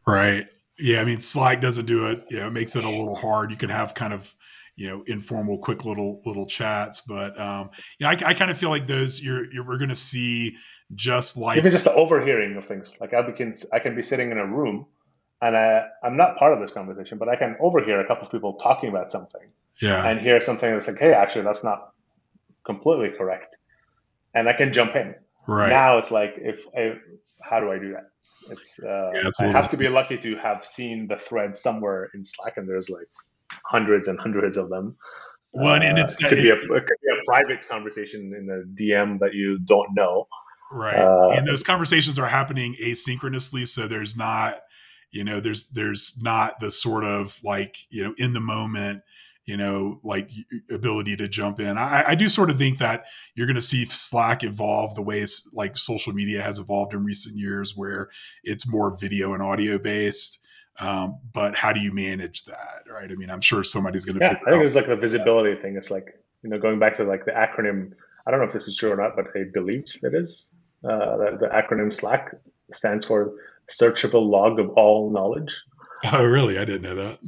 Right. 0.07 0.45
Yeah. 0.77 1.01
I 1.01 1.05
mean, 1.05 1.19
Slack 1.19 1.61
doesn't 1.61 1.85
do 1.85 2.07
it. 2.11 2.25
You 2.29 2.39
know, 2.39 2.47
it 2.47 2.53
makes 2.53 2.75
it 2.75 2.85
a 2.85 2.89
little 2.89 3.15
hard. 3.15 3.51
You 3.51 3.57
can 3.57 3.69
have 3.69 3.93
kind 3.93 4.13
of 4.13 4.33
you 4.77 4.89
know 4.89 5.03
informal 5.07 5.57
quick 5.59 5.85
little 5.85 6.19
little 6.25 6.45
chats 6.45 6.99
but 7.07 7.39
um 7.39 7.69
yeah 7.97 8.09
i, 8.09 8.11
I 8.11 8.33
kind 8.33 8.51
of 8.51 8.57
feel 8.57 8.69
like 8.69 8.87
those 8.87 9.21
you're, 9.21 9.49
you're 9.49 9.65
we're 9.65 9.77
gonna 9.77 9.95
see 9.95 10.57
just 10.93 11.37
like 11.37 11.57
even 11.57 11.71
just 11.71 11.85
the 11.85 11.93
overhearing 11.93 12.55
of 12.57 12.63
things. 12.63 12.97
Like 13.01 13.13
I 13.13 13.31
can 13.31 13.53
I 13.73 13.79
can 13.79 13.95
be 13.95 14.03
sitting 14.03 14.31
in 14.31 14.37
a 14.37 14.45
room 14.45 14.85
and 15.41 15.55
I, 15.55 15.85
I'm 16.03 16.17
not 16.17 16.37
part 16.37 16.53
of 16.53 16.59
this 16.59 16.71
conversation, 16.71 17.17
but 17.17 17.29
I 17.29 17.35
can 17.35 17.55
overhear 17.59 17.99
a 17.99 18.07
couple 18.07 18.25
of 18.25 18.31
people 18.31 18.53
talking 18.53 18.89
about 18.89 19.11
something. 19.11 19.41
Yeah. 19.81 20.07
And 20.07 20.19
hear 20.19 20.39
something 20.39 20.71
that's 20.71 20.87
like, 20.87 20.99
hey, 20.99 21.13
actually, 21.13 21.43
that's 21.43 21.63
not 21.63 21.91
completely 22.65 23.09
correct, 23.17 23.57
and 24.33 24.47
I 24.47 24.53
can 24.53 24.71
jump 24.73 24.95
in. 24.95 25.15
Right 25.47 25.69
now, 25.69 25.97
it's 25.97 26.11
like 26.11 26.35
if 26.37 26.65
I, 26.75 26.93
how 27.41 27.59
do 27.59 27.71
I 27.71 27.77
do 27.77 27.91
that? 27.91 28.09
It's 28.49 28.79
uh, 28.81 29.11
yeah, 29.13 29.29
I 29.39 29.47
have 29.47 29.69
to 29.71 29.77
be 29.77 29.87
lucky 29.89 30.17
to 30.17 30.35
have 30.37 30.65
seen 30.65 31.07
the 31.07 31.17
thread 31.17 31.57
somewhere 31.57 32.09
in 32.13 32.23
Slack, 32.23 32.57
and 32.57 32.69
there's 32.69 32.89
like 32.89 33.07
hundreds 33.65 34.07
and 34.07 34.19
hundreds 34.19 34.57
of 34.57 34.69
them. 34.69 34.95
One, 35.51 35.81
uh, 35.81 35.85
and 35.85 35.97
it's 35.97 36.21
it 36.23 36.29
could, 36.29 36.37
be 36.37 36.49
a, 36.49 36.55
it 36.55 36.59
could 36.59 36.69
be 36.69 37.09
a 37.11 37.25
private 37.25 37.67
conversation 37.67 38.33
in 38.37 38.49
a 38.49 38.81
DM 38.81 39.19
that 39.19 39.33
you 39.33 39.59
don't 39.59 39.89
know. 39.95 40.27
Right. 40.71 40.95
Uh, 40.95 41.29
and 41.29 41.47
those 41.47 41.63
conversations 41.63 42.19
are 42.19 42.27
happening 42.27 42.75
asynchronously. 42.83 43.67
So 43.67 43.87
there's 43.87 44.17
not, 44.17 44.55
you 45.11 45.23
know, 45.23 45.39
there's, 45.39 45.69
there's 45.69 46.17
not 46.21 46.59
the 46.59 46.71
sort 46.71 47.03
of 47.03 47.39
like, 47.43 47.77
you 47.89 48.03
know, 48.03 48.13
in 48.17 48.33
the 48.33 48.39
moment, 48.39 49.03
you 49.45 49.57
know, 49.57 49.99
like 50.03 50.29
ability 50.71 51.15
to 51.17 51.27
jump 51.27 51.59
in. 51.59 51.77
I, 51.77 52.03
I 52.09 52.15
do 52.15 52.29
sort 52.29 52.49
of 52.49 52.57
think 52.57 52.79
that 52.79 53.05
you're 53.35 53.47
going 53.47 53.55
to 53.55 53.61
see 53.61 53.85
Slack 53.85 54.43
evolve 54.43 54.95
the 54.95 55.03
ways 55.03 55.47
like 55.53 55.77
social 55.77 56.13
media 56.13 56.41
has 56.41 56.57
evolved 56.57 56.93
in 56.93 57.03
recent 57.03 57.37
years, 57.37 57.75
where 57.75 58.09
it's 58.43 58.67
more 58.67 58.97
video 58.97 59.33
and 59.33 59.43
audio 59.43 59.77
based. 59.77 60.39
Um, 60.79 61.19
but 61.33 61.55
how 61.55 61.71
do 61.71 61.79
you 61.79 61.93
manage 61.93 62.45
that, 62.45 62.83
right? 62.91 63.09
I 63.09 63.15
mean, 63.15 63.29
I'm 63.29 63.39
sure 63.39 63.63
somebody's 63.63 64.03
going 64.03 64.19
to. 64.19 64.25
Yeah, 64.25 64.39
I 64.47 64.51
think 64.51 64.65
it's 64.65 64.75
like 64.75 64.87
the 64.87 64.95
visibility 64.95 65.61
thing. 65.61 65.77
It's 65.77 65.91
like 65.91 66.19
you 66.41 66.49
know, 66.49 66.59
going 66.59 66.79
back 66.79 66.95
to 66.95 67.03
like 67.03 67.25
the 67.25 67.31
acronym 67.31 67.93
I 68.25 68.31
don't 68.31 68.39
know 68.39 68.45
if 68.45 68.53
this 68.53 68.67
is 68.67 68.75
true 68.75 68.91
or 68.91 68.95
not, 68.95 69.15
but 69.15 69.25
I 69.35 69.43
believe 69.53 69.85
it 70.01 70.13
is. 70.13 70.53
Uh, 70.83 71.17
the, 71.17 71.37
the 71.41 71.47
acronym 71.47 71.91
SLAC 71.93 72.35
stands 72.71 73.05
for 73.05 73.33
Searchable 73.67 74.29
Log 74.29 74.59
of 74.59 74.69
All 74.71 75.11
Knowledge. 75.11 75.63
Oh, 76.11 76.25
really? 76.25 76.57
I 76.57 76.65
didn't 76.65 76.83
know 76.83 76.95
that. 76.95 77.19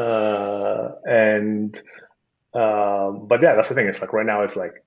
Uh, 0.00 0.92
and 1.08 1.76
um, 2.54 3.26
but 3.26 3.42
yeah, 3.42 3.54
that's 3.54 3.68
the 3.68 3.74
thing. 3.74 3.86
It's 3.86 4.00
like 4.00 4.12
right 4.12 4.26
now, 4.26 4.42
it's 4.42 4.56
like 4.56 4.84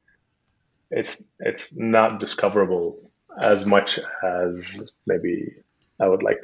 it's 0.92 1.24
it's 1.40 1.76
not 1.76 2.20
discoverable 2.20 3.12
as 3.40 3.66
much 3.66 4.00
as 4.24 4.92
maybe 5.06 5.56
I 6.00 6.08
would 6.08 6.24
like. 6.24 6.42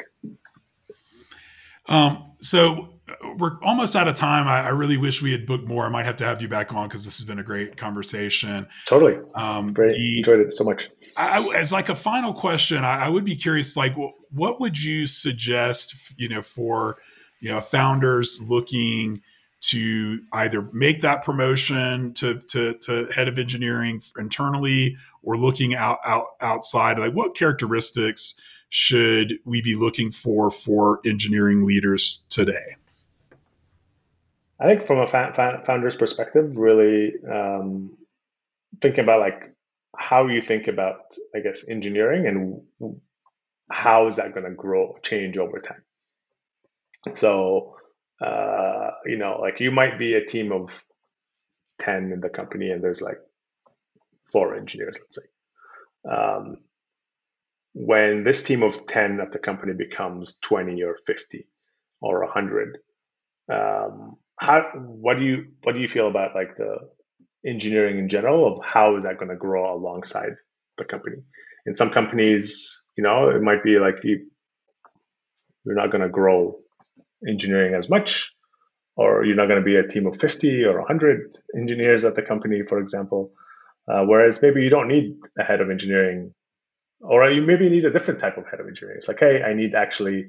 Um. 1.87 2.31
So 2.39 2.95
we're 3.37 3.59
almost 3.61 3.95
out 3.95 4.07
of 4.07 4.15
time. 4.15 4.47
I, 4.47 4.67
I, 4.67 4.69
really 4.69 4.97
wish 4.97 5.21
we 5.21 5.31
had 5.31 5.45
booked 5.45 5.67
more. 5.67 5.85
I 5.85 5.89
might 5.89 6.05
have 6.05 6.17
to 6.17 6.25
have 6.25 6.41
you 6.41 6.47
back 6.47 6.73
on 6.73 6.87
because 6.87 7.05
this 7.05 7.17
has 7.17 7.25
been 7.25 7.39
a 7.39 7.43
great 7.43 7.77
conversation. 7.77 8.67
Totally. 8.85 9.17
Um, 9.35 9.73
great. 9.73 9.91
The, 9.91 10.17
Enjoyed 10.19 10.39
it 10.39 10.53
so 10.53 10.63
much. 10.63 10.89
I, 11.18 11.41
as 11.55 11.72
like 11.72 11.89
a 11.89 11.95
final 11.95 12.34
question, 12.34 12.84
I, 12.84 13.05
I 13.05 13.09
would 13.09 13.26
be 13.26 13.36
curious, 13.36 13.78
like, 13.78 13.95
what 14.32 14.59
would 14.59 14.82
you 14.82 15.07
suggest, 15.07 16.13
you 16.18 16.28
know, 16.28 16.41
for, 16.41 16.97
you 17.39 17.51
know 17.51 17.61
founders 17.61 18.39
looking 18.41 19.22
to 19.59 20.20
either 20.34 20.63
make 20.74 21.01
that 21.01 21.24
promotion 21.24 22.13
to, 22.16 22.39
to, 22.39 22.74
to 22.76 23.05
head 23.13 23.28
of 23.28 23.38
engineering 23.38 24.01
internally 24.18 24.97
or 25.24 25.38
looking 25.38 25.76
out, 25.76 25.99
out 26.05 26.26
outside? 26.41 26.99
Like 26.99 27.13
what 27.13 27.36
characteristics 27.36 28.39
should 28.70 29.36
we 29.45 29.61
be 29.61 29.76
looking 29.76 30.11
for 30.11 30.51
for 30.51 30.99
engineering 31.05 31.66
leaders 31.66 32.22
today? 32.30 32.76
I 34.59 34.66
think 34.66 34.88
from 34.88 34.99
a 34.99 35.07
fa- 35.07 35.61
founder's 35.66 35.95
perspective 35.95 36.57
really 36.57 37.13
um, 37.32 37.97
thinking 38.82 39.03
about 39.03 39.20
like 39.20 39.55
how 39.97 40.27
you 40.27 40.41
think 40.41 40.67
about 40.67 41.15
i 41.35 41.39
guess 41.39 41.69
engineering 41.69 42.27
and 42.27 42.95
how 43.71 44.07
is 44.07 44.17
that 44.17 44.33
going 44.33 44.45
to 44.45 44.51
grow 44.51 44.95
change 45.03 45.37
over 45.37 45.59
time 45.59 45.83
so 47.15 47.75
uh, 48.21 48.91
you 49.05 49.17
know, 49.17 49.39
like 49.41 49.59
you 49.59 49.71
might 49.71 49.99
be 49.99 50.13
a 50.13 50.25
team 50.25 50.51
of 50.51 50.83
10 51.79 52.11
in 52.11 52.21
the 52.21 52.29
company 52.29 52.71
and 52.71 52.83
there's 52.83 53.01
like 53.01 53.19
four 54.31 54.55
engineers, 54.55 54.97
let's 54.99 55.17
say. 55.17 56.09
Um, 56.09 56.57
when 57.73 58.23
this 58.23 58.43
team 58.43 58.63
of 58.63 58.87
10 58.87 59.19
at 59.19 59.33
the 59.33 59.39
company 59.39 59.73
becomes 59.73 60.39
20 60.39 60.81
or 60.83 60.97
50 61.05 61.47
or 62.01 62.23
100, 62.23 62.77
um, 63.51 64.15
how, 64.39 64.63
what 64.73 65.19
do 65.19 65.25
you, 65.25 65.47
what 65.63 65.73
do 65.73 65.79
you 65.79 65.87
feel 65.87 66.07
about 66.07 66.35
like 66.35 66.55
the 66.55 66.77
engineering 67.45 67.99
in 67.99 68.09
general 68.09 68.51
of 68.51 68.65
how 68.65 68.97
is 68.97 69.03
that 69.03 69.17
going 69.17 69.29
to 69.29 69.35
grow 69.35 69.75
alongside 69.75 70.35
the 70.77 70.85
company? 70.85 71.17
In 71.65 71.75
some 71.75 71.91
companies, 71.91 72.85
you 72.97 73.03
know, 73.03 73.29
it 73.29 73.41
might 73.41 73.63
be 73.63 73.79
like 73.79 73.95
you, 74.03 74.27
you're 75.65 75.75
not 75.75 75.91
going 75.91 76.01
to 76.01 76.09
grow 76.09 76.59
engineering 77.27 77.73
as 77.73 77.89
much, 77.89 78.33
or 78.95 79.25
you're 79.25 79.35
not 79.35 79.47
going 79.47 79.59
to 79.59 79.65
be 79.65 79.75
a 79.75 79.87
team 79.87 80.05
of 80.05 80.17
50 80.17 80.63
or 80.63 80.79
100 80.79 81.37
engineers 81.57 82.05
at 82.05 82.15
the 82.15 82.21
company, 82.21 82.61
for 82.67 82.79
example. 82.79 83.31
Uh, 83.87 84.03
whereas 84.05 84.41
maybe 84.41 84.61
you 84.61 84.69
don't 84.69 84.87
need 84.87 85.15
a 85.39 85.43
head 85.43 85.61
of 85.61 85.69
engineering, 85.69 86.33
or 87.01 87.29
you 87.29 87.41
maybe 87.41 87.69
need 87.69 87.85
a 87.85 87.91
different 87.91 88.19
type 88.19 88.37
of 88.37 88.45
head 88.49 88.59
of 88.59 88.67
engineering. 88.67 88.97
It's 88.97 89.07
like, 89.07 89.19
hey, 89.19 89.43
I 89.43 89.53
need 89.53 89.75
actually 89.75 90.27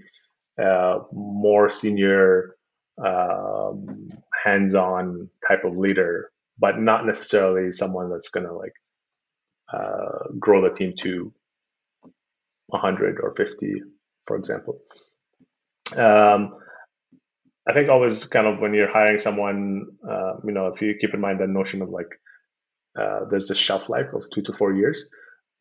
uh, 0.62 1.00
more 1.12 1.70
senior, 1.70 2.56
um, 3.04 4.08
hands-on 4.44 5.30
type 5.46 5.64
of 5.64 5.76
leader, 5.76 6.30
but 6.58 6.78
not 6.78 7.06
necessarily 7.06 7.72
someone 7.72 8.10
that's 8.10 8.30
going 8.30 8.46
to 8.46 8.54
like 8.54 8.72
uh, 9.72 10.30
grow 10.38 10.62
the 10.62 10.74
team 10.74 10.94
to 10.98 11.32
100 12.68 13.18
or 13.22 13.32
50, 13.32 13.82
for 14.26 14.36
example. 14.36 14.78
Um, 15.96 16.56
I 17.68 17.72
think 17.72 17.88
always 17.88 18.26
kind 18.26 18.46
of 18.46 18.60
when 18.60 18.74
you're 18.74 18.90
hiring 18.90 19.18
someone, 19.18 19.86
uh, 20.08 20.34
you 20.44 20.52
know, 20.52 20.68
if 20.68 20.82
you 20.82 20.94
keep 21.00 21.14
in 21.14 21.20
mind 21.20 21.40
that 21.40 21.48
notion 21.48 21.82
of 21.82 21.90
like 21.90 22.08
uh, 22.98 23.20
there's 23.30 23.48
this 23.48 23.58
shelf 23.58 23.88
life 23.88 24.12
of 24.14 24.24
two 24.32 24.42
to 24.42 24.52
four 24.52 24.72
years, 24.72 25.08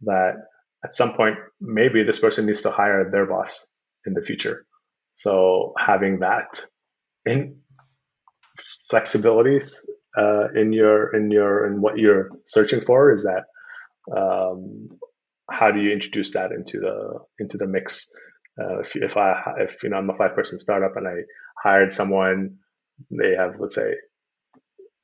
that 0.02 0.36
at 0.84 0.96
some 0.96 1.14
point 1.14 1.38
maybe 1.60 2.04
this 2.04 2.20
person 2.20 2.46
needs 2.46 2.62
to 2.62 2.72
hire 2.72 3.10
their 3.12 3.26
boss 3.26 3.68
in 4.06 4.14
the 4.14 4.22
future. 4.22 4.66
So 5.16 5.74
having 5.78 6.20
that 6.20 6.62
in 7.26 7.62
flexibilities 8.92 9.80
uh, 10.18 10.48
in 10.56 10.74
your 10.74 11.16
in 11.16 11.32
your 11.32 11.68
in 11.68 11.82
what 11.82 11.98
you're 11.98 12.32
searching 12.46 12.82
for 12.82 13.12
is 13.12 13.24
that 13.24 13.46
um, 14.16 14.90
how 15.50 15.72
do 15.72 15.80
you 15.80 15.92
introduce 15.92 16.34
that 16.34 16.52
into 16.52 16.80
the 16.80 17.20
into 17.40 17.58
the 17.58 17.68
mix? 17.68 18.12
Uh, 18.60 18.80
if, 18.80 18.96
if 18.96 19.18
I 19.18 19.42
if 19.60 19.84
you 19.84 19.90
know 19.90 19.98
I'm 19.98 20.10
a 20.10 20.16
five 20.16 20.36
person 20.36 20.60
startup 20.60 20.96
and 20.96 21.08
I 21.08 21.16
hired 21.62 21.92
someone, 21.92 22.58
they 23.12 23.36
have, 23.38 23.56
let's 23.60 23.76
say, 23.76 23.96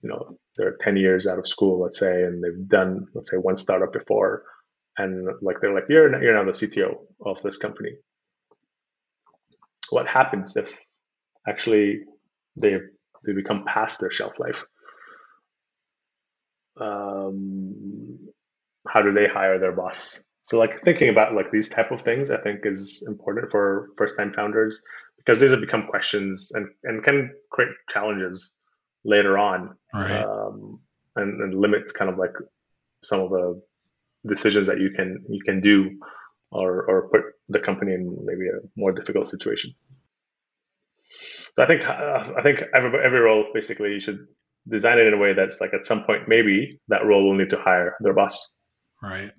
you 0.02 0.10
know, 0.10 0.38
they're 0.56 0.78
10 0.80 0.98
years 0.98 1.28
out 1.28 1.40
of 1.40 1.48
school, 1.48 1.82
let's 1.82 2.00
say, 2.00 2.24
and 2.24 2.44
they've 2.44 2.68
done, 2.68 3.08
let's 3.14 3.30
say, 3.30 3.38
one 3.38 3.58
startup 3.58 3.94
before. 3.94 4.44
And 4.98 5.28
like, 5.42 5.58
they're 5.62 5.74
like, 5.74 5.86
you're, 5.90 6.22
you're 6.22 6.36
now 6.36 6.46
the 6.46 6.58
CTO 6.58 6.96
of 7.26 7.42
this 7.42 7.58
company. 7.58 7.92
What 9.90 10.08
happens 10.08 10.56
if 10.58 10.80
actually 11.48 12.02
they, 12.62 12.78
they 13.26 13.34
become 13.34 13.66
past 13.66 14.00
their 14.00 14.12
shelf 14.12 14.40
life? 14.40 14.66
Um, 16.80 18.30
how 18.88 19.02
do 19.02 19.14
they 19.14 19.28
hire 19.28 19.60
their 19.60 19.72
boss? 19.72 20.24
So 20.44 20.58
like 20.58 20.82
thinking 20.82 21.10
about 21.10 21.36
like 21.36 21.52
these 21.52 21.70
type 21.70 21.92
of 21.92 22.02
things, 22.02 22.32
I 22.32 22.38
think 22.38 22.62
is 22.64 23.06
important 23.08 23.50
for 23.50 23.88
first 23.98 24.18
time 24.18 24.34
founders 24.34 24.82
because 25.18 25.40
these 25.40 25.52
have 25.52 25.62
become 25.62 25.88
questions 25.88 26.52
and, 26.54 26.68
and 26.84 27.04
can 27.04 27.32
create 27.52 27.72
challenges 27.90 28.54
later 29.04 29.38
on 29.38 29.76
right. 29.94 30.24
um, 30.24 30.80
and, 31.16 31.42
and 31.42 31.60
limit 31.60 31.92
kind 31.94 32.10
of 32.10 32.18
like 32.18 32.34
some 33.04 33.20
of 33.20 33.30
the 33.30 33.62
decisions 34.28 34.68
that 34.68 34.80
you 34.80 34.92
can 34.92 35.24
you 35.30 35.42
can 35.44 35.62
do 35.62 36.00
or 36.52 36.84
or 36.84 37.10
put 37.10 37.22
the 37.50 37.60
company 37.60 37.94
in 37.94 38.18
maybe 38.24 38.48
a 38.48 38.60
more 38.76 38.92
difficult 38.92 39.30
situation. 39.30 39.74
So 41.56 41.64
I 41.64 41.68
think 41.68 41.88
uh, 41.88 42.34
I 42.38 42.42
think 42.44 42.64
every, 42.74 43.04
every 43.04 43.20
role 43.20 43.46
basically 43.54 43.94
you 43.94 44.00
should 44.00 44.28
design 44.68 45.00
it 45.00 45.08
in 45.08 45.14
a 45.14 45.18
way 45.18 45.34
that's 45.34 45.60
like 45.62 45.74
at 45.74 45.86
some 45.86 46.04
point 46.04 46.28
maybe 46.28 46.80
that 46.88 47.06
role 47.06 47.28
will 47.28 47.36
need 47.36 47.50
to 47.50 47.58
hire 47.58 47.96
their 48.02 48.14
boss. 48.14 48.52
Right. 49.02 49.32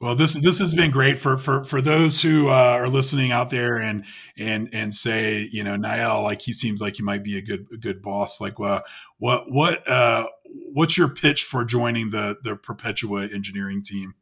Well, 0.00 0.16
this 0.16 0.34
this 0.34 0.58
has 0.58 0.74
been 0.74 0.90
great 0.90 1.16
for 1.16 1.38
for 1.38 1.62
for 1.62 1.80
those 1.80 2.20
who 2.20 2.48
uh, 2.48 2.52
are 2.52 2.88
listening 2.88 3.30
out 3.30 3.50
there 3.50 3.76
and 3.76 4.04
and 4.36 4.68
and 4.72 4.92
say, 4.92 5.48
you 5.52 5.62
know, 5.62 5.76
Niall 5.76 6.24
like 6.24 6.42
he 6.42 6.52
seems 6.52 6.80
like 6.80 6.96
he 6.96 7.04
might 7.04 7.22
be 7.22 7.38
a 7.38 7.42
good 7.42 7.68
a 7.72 7.76
good 7.76 8.02
boss. 8.02 8.40
Like, 8.40 8.58
well, 8.58 8.82
what 9.18 9.44
what 9.46 9.88
uh, 9.88 10.26
what's 10.72 10.98
your 10.98 11.08
pitch 11.08 11.44
for 11.44 11.64
joining 11.64 12.10
the 12.10 12.36
the 12.42 12.56
Perpetua 12.56 13.28
engineering 13.32 13.80
team? 13.80 14.14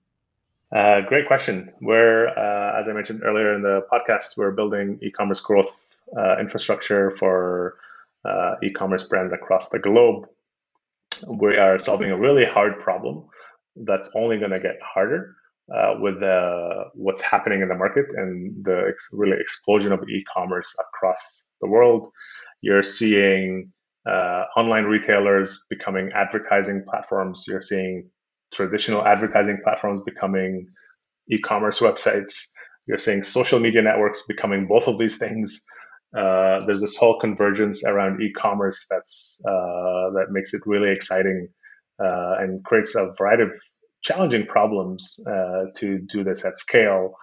Uh, 0.71 1.01
great 1.01 1.27
question. 1.27 1.73
We're, 1.81 2.29
uh, 2.29 2.79
as 2.79 2.89
I 2.89 2.93
mentioned 2.93 3.23
earlier 3.25 3.55
in 3.55 3.63
the 3.63 3.85
podcast, 3.91 4.37
we're 4.37 4.53
building 4.53 4.99
e-commerce 5.03 5.41
growth 5.41 5.75
uh, 6.17 6.39
infrastructure 6.39 7.11
for 7.11 7.77
uh, 8.25 8.55
e-commerce 8.63 9.05
brands 9.05 9.33
across 9.33 9.71
the 9.71 9.79
globe. 9.79 10.27
We 11.29 11.57
are 11.57 11.79
solving 11.79 12.11
a 12.11 12.19
really 12.19 12.45
hard 12.45 12.79
problem 12.79 13.27
that's 13.77 14.11
only 14.15 14.39
going 14.39 14.53
to 14.53 14.61
get 14.61 14.77
harder 14.83 15.37
uh, 15.75 15.95
with 16.01 16.23
uh, 16.23 16.85
what's 16.95 17.21
happening 17.21 17.63
in 17.63 17.69
the 17.69 17.75
market 17.75 18.07
and 18.15 18.65
the 18.65 18.87
ex- 18.89 19.09
really 19.13 19.37
explosion 19.41 19.93
of 19.93 20.01
e-commerce 20.09 20.75
across 20.81 21.45
the 21.61 21.69
world. 21.69 22.09
You're 22.61 22.83
seeing 22.83 23.73
uh, 24.07 24.45
online 24.57 24.85
retailers 24.85 25.65
becoming 25.69 26.11
advertising 26.15 26.85
platforms. 26.89 27.45
You're 27.47 27.61
seeing 27.61 28.11
traditional 28.53 29.07
advertising 29.07 29.59
platforms 29.63 30.01
becoming 30.05 30.67
e-commerce 31.31 31.81
websites. 31.81 32.49
You're 32.89 32.99
seeing 32.99 33.23
social 33.23 33.61
media 33.61 33.83
networks 33.83 34.25
becoming 34.27 34.67
both 34.67 34.89
of 34.89 34.99
these 34.99 35.19
things. 35.19 35.65
Uh, 36.17 36.65
there's 36.67 36.81
this 36.81 36.97
whole 36.97 37.19
convergence 37.21 37.85
around 37.85 38.21
e-commerce 38.21 38.87
that's 38.91 39.41
uh, 39.47 40.11
that 40.15 40.27
makes 40.31 40.55
it 40.55 40.63
really 40.67 40.91
exciting 40.91 41.49
uh, 42.03 42.35
and 42.41 42.65
creates 42.65 42.97
a 42.97 43.13
variety 43.17 43.45
of 43.45 43.57
challenging 44.03 44.47
problems 44.47 45.21
uh, 45.27 45.67
to 45.77 45.99
do 45.99 46.25
this 46.25 46.45
at 46.45 46.59
scale 46.59 47.15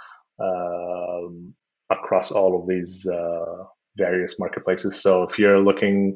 um, 0.42 1.54
across 1.92 2.32
all 2.32 2.62
of 2.62 2.68
these 2.68 3.06
uh, 3.12 3.64
various 3.98 4.40
marketplaces. 4.40 5.02
So 5.02 5.24
if 5.24 5.38
you're 5.38 5.60
looking 5.60 6.16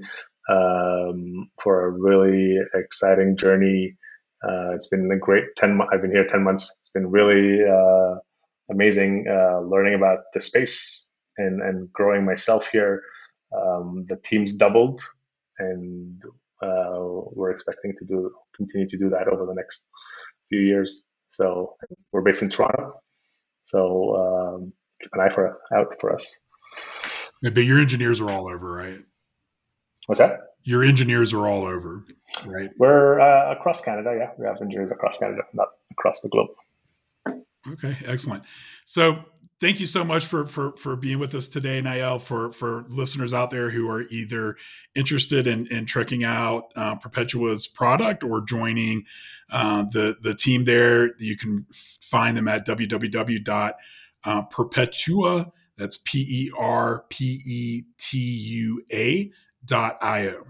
um, 0.50 1.50
for 1.62 1.88
a 1.88 1.92
really 1.92 2.58
exciting 2.74 3.36
journey, 3.36 3.98
it's 4.74 4.88
been 4.88 5.10
a 5.12 5.20
great 5.20 5.44
10 5.58 5.80
I've 5.92 6.02
been 6.02 6.12
here 6.12 6.26
10 6.26 6.44
months. 6.44 6.78
It's 6.80 6.90
been 6.90 7.12
really 7.12 7.60
amazing 8.70 9.26
learning 9.28 9.96
about 9.96 10.20
the 10.34 10.40
space 10.40 11.11
and, 11.38 11.62
and 11.62 11.92
growing 11.94 12.26
myself 12.26 12.70
here. 12.72 13.04
Um, 13.56 14.06
the 14.08 14.18
team's 14.18 14.56
doubled 14.56 15.02
and 15.60 16.22
uh, 16.62 17.00
we're 17.34 17.52
expecting 17.52 17.94
to 17.98 18.06
do 18.06 18.32
continue 18.56 18.88
to 18.88 18.98
do 18.98 19.10
that 19.10 19.28
over 19.28 19.46
the 19.46 19.54
next 19.54 19.86
few 20.50 20.60
years. 20.60 21.04
So 21.30 21.76
we're 22.12 22.22
based 22.22 22.44
in 22.44 22.50
Toronto. 22.50 23.02
So 23.64 24.16
um, 24.16 24.74
keep 25.02 25.12
an 25.14 25.22
eye 25.22 25.30
for 25.30 25.58
out 25.76 25.96
for 26.00 26.14
us. 26.14 26.40
But 27.42 27.58
your 27.58 27.80
engineers 27.80 28.22
are 28.22 28.30
all 28.30 28.48
over, 28.48 28.72
right? 28.72 29.00
What's 30.06 30.20
that? 30.20 30.40
Your 30.64 30.84
engineers 30.84 31.34
are 31.34 31.48
all 31.48 31.66
over, 31.66 32.06
right? 32.46 32.70
We're 32.78 33.20
uh, 33.20 33.52
across 33.54 33.82
Canada. 33.82 34.16
Yeah, 34.18 34.32
we 34.38 34.46
have 34.46 34.62
engineers 34.62 34.92
across 34.92 35.18
Canada, 35.18 35.42
not 35.54 35.70
across 35.92 36.22
the 36.22 36.30
globe. 36.30 36.50
Okay, 37.74 37.98
excellent. 38.06 38.44
So 38.86 39.24
thank 39.62 39.80
you 39.80 39.86
so 39.86 40.04
much 40.04 40.26
for 40.26 40.46
for 40.46 40.76
for 40.76 40.98
being 40.98 41.20
with 41.20 41.34
us 41.34 41.48
today, 41.48 41.80
Niall. 41.80 42.20
For 42.20 42.52
for 42.52 42.84
listeners 42.90 43.34
out 43.34 43.52
there 43.52 43.70
who 43.70 43.90
are 43.90 44.02
either 44.10 44.58
interested 44.96 45.48
in, 45.48 45.68
in 45.68 45.86
trekking 45.86 46.26
out 46.26 46.74
uh, 46.76 46.96
Perpetua's 46.96 47.68
product 47.68 48.24
or 48.24 48.42
joining 48.42 49.06
uh, 49.52 49.86
the 49.92 50.16
the 50.22 50.36
team 50.36 50.66
there, 50.66 51.16
you 51.20 51.38
can 51.38 51.66
find 51.72 52.36
them 52.36 52.50
at 52.50 52.68
www.perpetua. 52.68 55.52
That's 55.78 55.98
P 56.04 56.18
E 56.20 56.52
R 56.60 57.06
P 57.10 57.42
E 57.46 57.84
T 57.98 58.18
U 58.18 58.84
A 58.92 59.32
dot 59.64 59.98
I 60.02 60.28
O. 60.28 60.48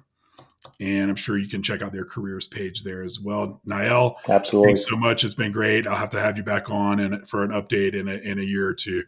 And 0.82 1.12
I'm 1.12 1.16
sure 1.16 1.38
you 1.38 1.48
can 1.48 1.62
check 1.62 1.84
out 1.84 1.94
their 1.94 2.06
careers 2.06 2.48
page 2.48 2.84
there 2.84 3.04
as 3.04 3.20
well. 3.20 3.62
Niall, 3.66 4.18
absolutely. 4.28 4.70
Thanks 4.70 4.90
so 4.90 4.98
much. 4.98 5.24
It's 5.24 5.36
been 5.36 5.52
great. 5.52 5.86
I'll 5.86 5.96
have 5.96 6.10
to 6.10 6.20
have 6.20 6.38
you 6.38 6.44
back 6.44 6.72
on 6.72 7.00
and 7.00 7.30
for 7.30 7.44
an 7.44 7.52
update 7.52 7.94
in 7.94 8.08
a, 8.08 8.16
in 8.16 8.40
a 8.40 8.44
year 8.44 8.68
or 8.68 8.74
two. 8.74 9.04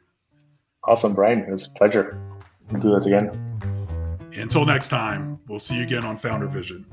Awesome, 0.83 1.13
Brian. 1.13 1.39
It 1.39 1.49
was 1.49 1.67
a 1.67 1.73
pleasure. 1.73 2.21
We'll 2.69 2.81
do 2.81 2.93
this 2.93 3.07
again. 3.07 3.31
Until 4.33 4.65
next 4.65 4.89
time, 4.89 5.39
we'll 5.47 5.59
see 5.59 5.77
you 5.77 5.83
again 5.83 6.05
on 6.05 6.17
Founder 6.17 6.47
Vision. 6.47 6.85